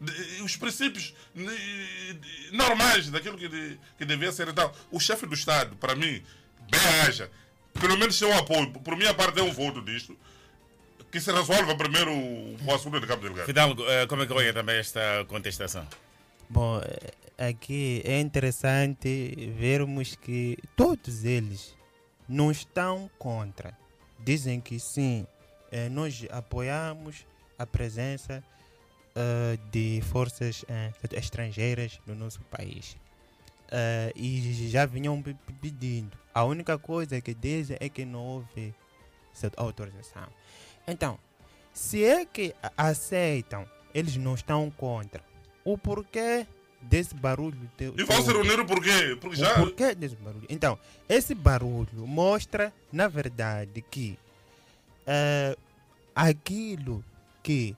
[0.00, 4.48] De- Os princípios de- normais daquilo que, de- que devia ser.
[4.48, 6.22] Então, o chefe do Estado, para mim,
[6.70, 7.30] bem haja.
[7.80, 8.70] Pelo menos tem um apoio.
[8.72, 10.16] Por minha parte, é um voto disto.
[11.10, 13.46] Que se resolva primeiro o, o assunto de Cabo Delgado.
[13.46, 15.86] Fidalgo, eh, como é que olha também esta contestação?
[16.48, 21.74] Bom, eh, aqui é interessante vermos que todos eles
[22.28, 23.76] não estão contra.
[24.18, 25.26] Dizem que sim,
[25.70, 27.24] eh, nós apoiamos
[27.58, 28.42] a presença
[29.16, 32.96] eh, de forças eh, estrangeiras no nosso país.
[33.70, 36.16] Eh, e já vinham pe- pe- pedindo.
[36.34, 38.72] A única coisa que dizem é que não houve
[39.34, 40.28] essa autorização.
[40.86, 41.18] Então,
[41.72, 45.20] se é que aceitam, eles não estão contra.
[45.64, 46.46] O porquê
[46.80, 47.58] desse barulho?
[47.76, 49.16] de- E vão se reunir por quê?
[49.20, 50.46] Porque já- O porquê desse barulho?
[50.48, 50.78] Então,
[51.08, 54.16] esse barulho mostra, na verdade, que
[55.06, 55.56] eh,
[56.14, 57.04] aquilo
[57.42, 57.74] que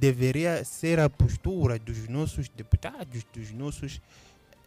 [0.00, 4.00] deveria ser a postura dos nossos deputados, dos nossos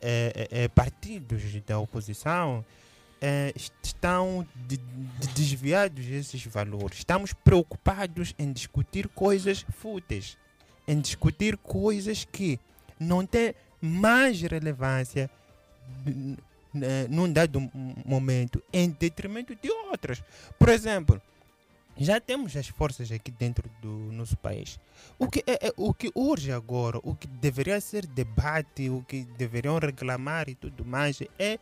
[0.01, 2.63] eh, eh, partidos da oposição,
[3.55, 6.99] est- estão de- de- desviados desses valores.
[6.99, 10.37] Estamos preocupados em discutir coisas fúteis,
[10.87, 12.59] em discutir coisas que
[12.99, 15.29] não têm mais relevância
[17.09, 17.59] num dado
[18.05, 20.21] momento em detrimento de outras.
[20.59, 21.21] Por exemplo,
[21.97, 24.79] já temos as forças aqui dentro do nosso país.
[25.17, 29.23] O que, é, é- o que urge agora, o que deveria ser debate, o que
[29.37, 31.57] deveriam reclamar e tudo mais, é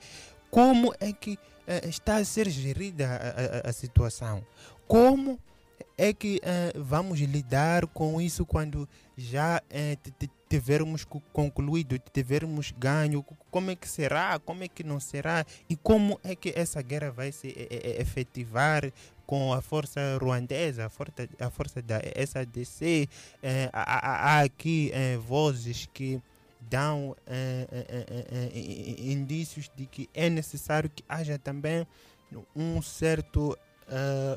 [0.51, 1.37] como é que
[1.67, 4.45] eh, está a ser gerida a, a- a situação.
[4.87, 5.39] Como
[5.97, 8.87] é que eh, vamos lidar com isso quando
[9.17, 9.97] já eh,
[10.47, 13.23] tivermos co- concluído, tivermos ganho?
[13.23, 14.37] Co- Como é que será?
[14.39, 15.45] Como é que não será?
[15.69, 17.53] E como é que essa guerra vai se
[17.99, 18.91] efetivar
[19.25, 23.09] com a força ruandesa, a força, a força da SADC?
[23.43, 26.21] Eh, há, há- aqui eh, vozes que
[26.61, 31.85] dão eh, eh, eh, indícios de que é necessário que haja também
[32.55, 33.57] um certo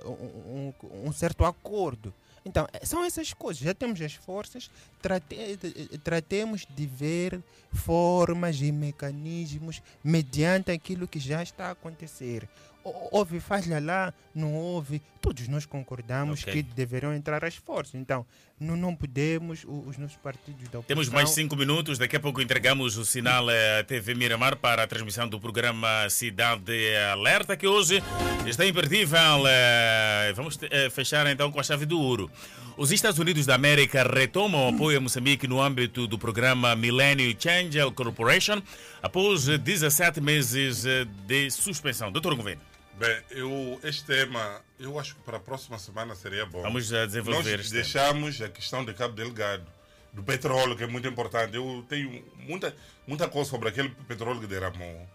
[0.04, 0.72] um,
[1.08, 2.12] um- certo acordo.
[2.44, 3.62] Então, são essas coisas.
[3.62, 4.70] Já temos as forças,
[5.02, 5.58] trate,
[6.04, 7.42] tratemos de ver
[7.72, 12.48] formas e mecanismos mediante aquilo que já está a acontecer.
[12.88, 15.00] Hou- Houve falha lá, não houve.
[15.20, 16.52] Todos nós concordamos Ok.
[16.52, 17.94] que deverão entrar as forças.
[17.96, 18.24] Então,
[18.58, 20.82] não, não podemos, os nossos partidos da oposição...
[20.86, 21.98] Temos mais cinco minutos.
[21.98, 26.72] Daqui a pouco entregamos o sinal eh, TV Miramar para a transmissão do programa Cidade
[27.12, 28.02] Alerta, que hoje
[28.46, 29.18] está imperdível.
[29.46, 32.30] eh, Vamos eh, fechar então com a chave do ouro.
[32.76, 37.34] Os Estados Unidos da América retomam o apoio a Moçambique no âmbito do programa Millennium
[37.36, 38.62] Change Corporation
[39.02, 40.84] após 17 meses
[41.26, 42.12] de suspensão.
[42.12, 42.62] Doutor Governo.
[42.98, 46.62] Bem, eu, este tema, eu acho que para a próxima semana seria bom.
[46.62, 49.64] Vamos, eh, desenvolver Nós deixamos a questão de Cabo Delgado,
[50.12, 51.54] do petróleo, que é muito importante.
[51.54, 52.74] Eu tenho muita,
[53.06, 55.08] muita coisa sobre aquele petróleo que derramou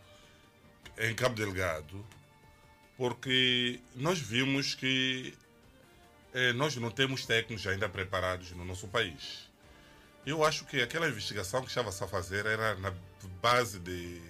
[0.98, 2.06] em Cabo Delgado,
[2.96, 5.34] porque nós vimos que
[6.34, 9.50] eh, nós não temos técnicos ainda preparados no nosso país.
[10.26, 12.94] Eu acho que aquela investigação que estava-se a fazer era na
[13.42, 14.22] base de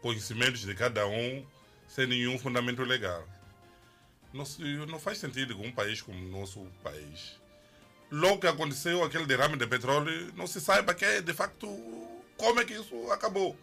[0.00, 1.46] conhecimentos de cada um,
[1.94, 3.22] sem nenhum fundamento legal.
[4.32, 4.46] Não,
[4.86, 7.38] não faz sentido que um país como o nosso país,
[8.10, 11.68] logo que aconteceu aquele derrame de petróleo, não se saiba que, de facto,
[12.38, 13.54] como é que isso acabou.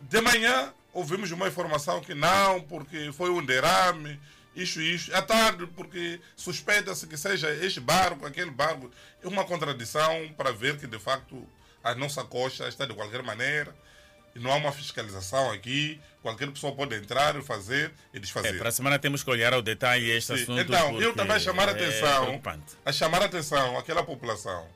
[0.00, 4.18] De manhã, ouvimos uma informação que não, porque foi um derrame,
[4.56, 5.14] isso isso.
[5.14, 8.90] À tarde, porque suspeita-se que seja este barco, aquele barco.
[9.22, 11.46] É uma contradição para ver que, de facto,
[11.84, 13.76] a nossa costa está de qualquer maneira.
[14.38, 16.00] Não há uma fiscalização aqui.
[16.22, 18.54] Qualquer pessoa pode entrar e fazer e desfazer.
[18.54, 20.60] É, para a semana temos que olhar ao detalhe este Sim, assunto.
[20.60, 22.64] Então, eu também chamar a é atenção, preocupante.
[22.84, 24.66] a chamar a atenção àquela população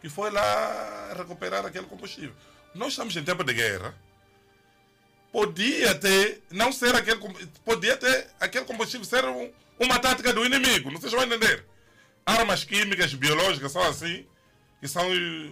[0.00, 2.34] que foi lá recuperar aquele combustível.
[2.74, 3.94] Nós estamos em tempo de guerra.
[5.32, 7.20] Podia ter, não ser aquele,
[7.64, 11.64] podia ter aquele combustível ser um- uma tática do inimigo, não vocês vão entender.
[12.24, 14.26] Armas químicas, biológicas são assim,
[14.80, 15.06] que são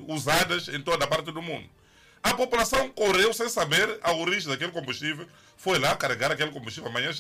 [0.09, 1.69] usadas em toda a parte do mundo.
[2.27, 7.13] A população correu sem saber a origem daquele combustível, foi lá carregar aquele combustível, amanhã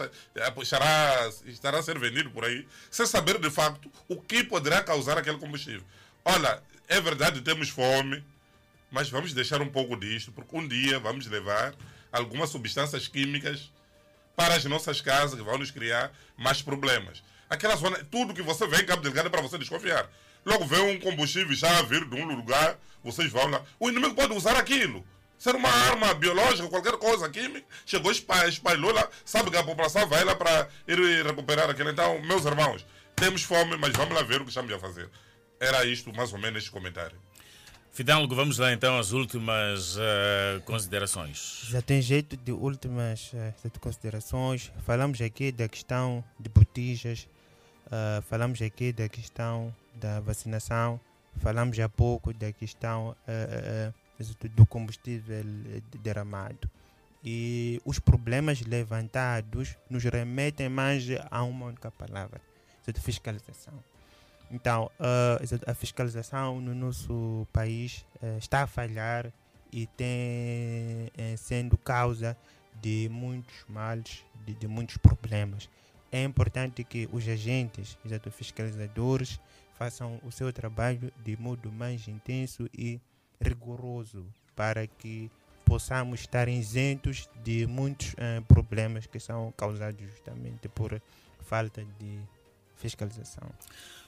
[0.60, 5.16] estará, estará a ser vendido por aí, sem saber de facto o que poderá causar
[5.16, 5.84] aquele combustível.
[6.24, 8.24] Olha, é verdade, temos fome,
[8.90, 11.72] mas vamos deixar um pouco disto, porque um dia vamos levar
[12.10, 13.70] algumas substâncias químicas
[14.34, 17.22] para as nossas casas que vão nos criar mais problemas.
[17.48, 20.10] Aquela zona, tudo que você vê em Cabo Delgado é para você desconfiar.
[20.44, 22.76] Logo vê um combustível já vir de um lugar,
[23.06, 23.62] vocês vão lá.
[23.80, 25.04] O inimigo pode usar aquilo.
[25.38, 30.06] Ser uma arma biológica, qualquer coisa química, chegou, espa- espalhou lá, sabe que a população
[30.08, 31.90] vai lá para ir recuperar aquilo.
[31.90, 35.10] Então, meus irmãos, temos fome, mas vamos lá ver o que estamos a fazer.
[35.60, 37.16] Era isto, mais ou menos, este comentário.
[37.92, 41.62] Fidalgo, vamos lá então às últimas eh, considerações.
[41.68, 43.30] Já tem jeito de últimas
[43.64, 44.70] de considerações.
[44.84, 47.26] Falamos aqui da questão de botijas,
[47.90, 51.00] ah, falamos aqui da questão da vacinação,
[51.38, 53.92] falamos há pouco da questão eh,
[54.54, 55.44] do combustível
[56.02, 56.70] derramado.
[57.24, 62.40] E os problemas levantados nos remetem mais a uma única palavra,
[62.86, 63.74] de fiscalização.
[64.48, 64.90] Então,
[65.42, 68.06] exato, a fiscalização no nosso país
[68.38, 69.32] está a falhar
[69.72, 72.36] e tem sendo causa
[72.80, 75.68] de muitos males, de, de muitos problemas.
[76.12, 79.40] É importante que os agentes, exato, fiscalizadores,
[79.78, 83.00] façam o seu trabalho de modo mais intenso e
[83.40, 85.30] rigoroso para que
[85.64, 91.00] possamos estar isentos de muitos eh, problemas que são causados justamente por
[91.40, 92.18] falta de
[92.76, 93.48] fiscalização.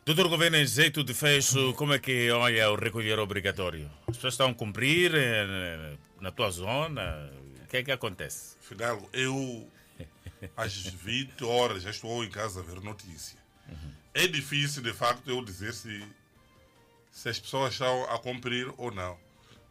[0.06, 3.90] Doutor Governo, em jeito de fecho, como é que olha o recolher obrigatório?
[4.06, 7.30] As pessoas estão a cumprir eh, na tua zona?
[7.62, 8.56] O que é que acontece?
[8.62, 9.68] Fidalgo, eu
[10.56, 13.37] às 20 horas já estou em casa a ver notícia.
[14.14, 16.06] É difícil, de facto, eu dizer se,
[17.10, 19.18] se as pessoas estão a cumprir ou não.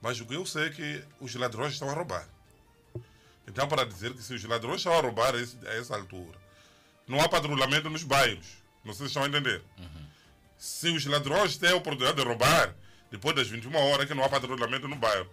[0.02, 2.28] Mas o que eu sei é que os ladrões estão a roubar.
[3.48, 6.38] Então, para dizer que se os ladrões estão a roubar a, essa altura,
[7.08, 8.48] não há patrulhamento nos bairros.
[8.84, 9.62] Não sei se estão a entender.
[10.58, 12.76] Se os ladrões têm a oportunidade de roubar,
[13.12, 15.30] depois das 21 horas que não há patrulhamento no bairro,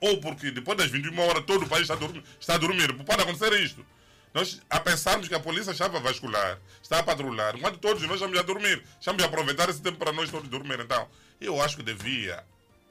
[0.00, 2.92] ou porque depois das 21 horas todo o país está a dormir, está a dormir.
[3.04, 3.84] pode acontecer isto.
[4.34, 8.14] Nós, a pensarmos que a polícia estava a vascular, está a patrulhar, enquanto todos nós
[8.14, 10.80] estamos a dormir, estamos a aproveitar esse tempo para nós todos dormir.
[10.80, 11.06] Então,
[11.40, 12.42] eu acho que devia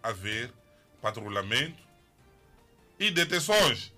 [0.04, 0.52] haver
[1.02, 1.82] patrulhamento
[3.00, 3.92] e detenções.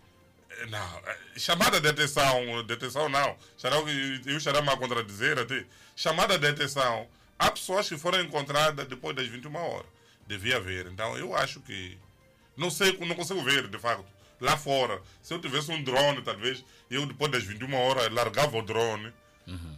[0.49, 3.37] Eh, Não, eh, chamada detenção, detenção não.
[4.25, 5.65] Eu estarei a contradizer até?
[5.95, 7.07] Chamada detenção.
[7.37, 9.87] Há pessoas que foram encontradas depois das 21 horas.
[10.25, 10.87] Devia haver.
[10.87, 11.97] Então eu acho que.
[12.55, 14.05] Não sei, não consigo ver, de facto.
[14.39, 18.61] Lá fora, se eu tivesse um drone, talvez, eu depois das 21 horas largava o
[18.61, 19.11] drone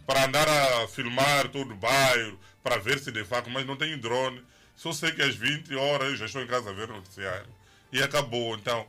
[0.06, 3.98] para andar a filmar todo o bairro, para ver se de facto, mas não tenho
[3.98, 4.42] drone.
[4.76, 7.48] Só sei que às 20 horas eu já estou em casa a ver o noticiário.
[7.92, 8.54] E acabou.
[8.54, 8.86] Então,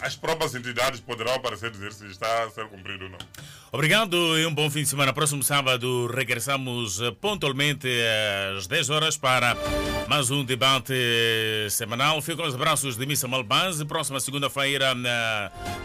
[0.00, 3.18] as próprias entidades poderão aparecer dizer se está a ser cumprido ou não.
[3.72, 5.12] Obrigado e um bom fim de semana.
[5.12, 7.88] Próximo sábado regressamos eh, pontualmente
[8.56, 9.56] às 10 horas para
[10.08, 10.92] mais um debate
[11.70, 12.20] semanal.
[12.20, 13.84] Fico com os abraços de Missa Malbase.
[13.84, 14.92] Próxima segunda-feira,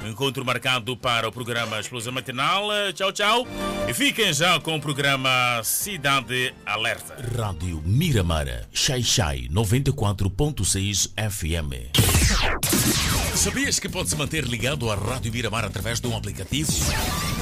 [0.04, 2.70] um encontro marcado para o programa Explosão Matinal.
[2.94, 3.48] Tchau, tchau.
[3.88, 7.16] E fiquem já com o programa Cidade Alerta.
[7.38, 12.25] Rádio Miramar, Xai Xai 94.6 FM.
[13.36, 16.72] Sabias que pode se manter ligado à Rádio Miramar através de um aplicativo?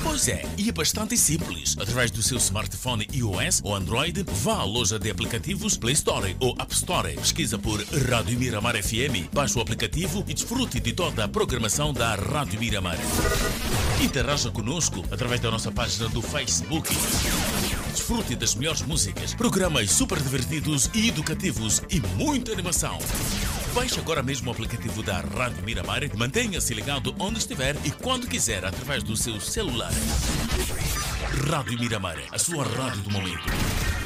[0.03, 1.77] Pois é, e é bastante simples.
[1.79, 6.55] Através do seu smartphone iOS ou Android, vá à loja de aplicativos Play Store ou
[6.59, 7.13] App Store.
[7.13, 12.15] Pesquisa por Rádio Miramar FM, baixe o aplicativo e desfrute de toda a programação da
[12.15, 12.97] Rádio Miramar.
[14.01, 16.93] Interaja conosco através da nossa página do Facebook.
[17.93, 22.97] Desfrute das melhores músicas, programas super divertidos e educativos e muita animação.
[23.71, 28.65] Baixe agora mesmo o aplicativo da Rádio Miramar, mantenha-se ligado onde estiver e quando quiser
[28.65, 29.91] através do seu celular.
[31.47, 34.03] Rádio Miramar, a sua rádio do momento.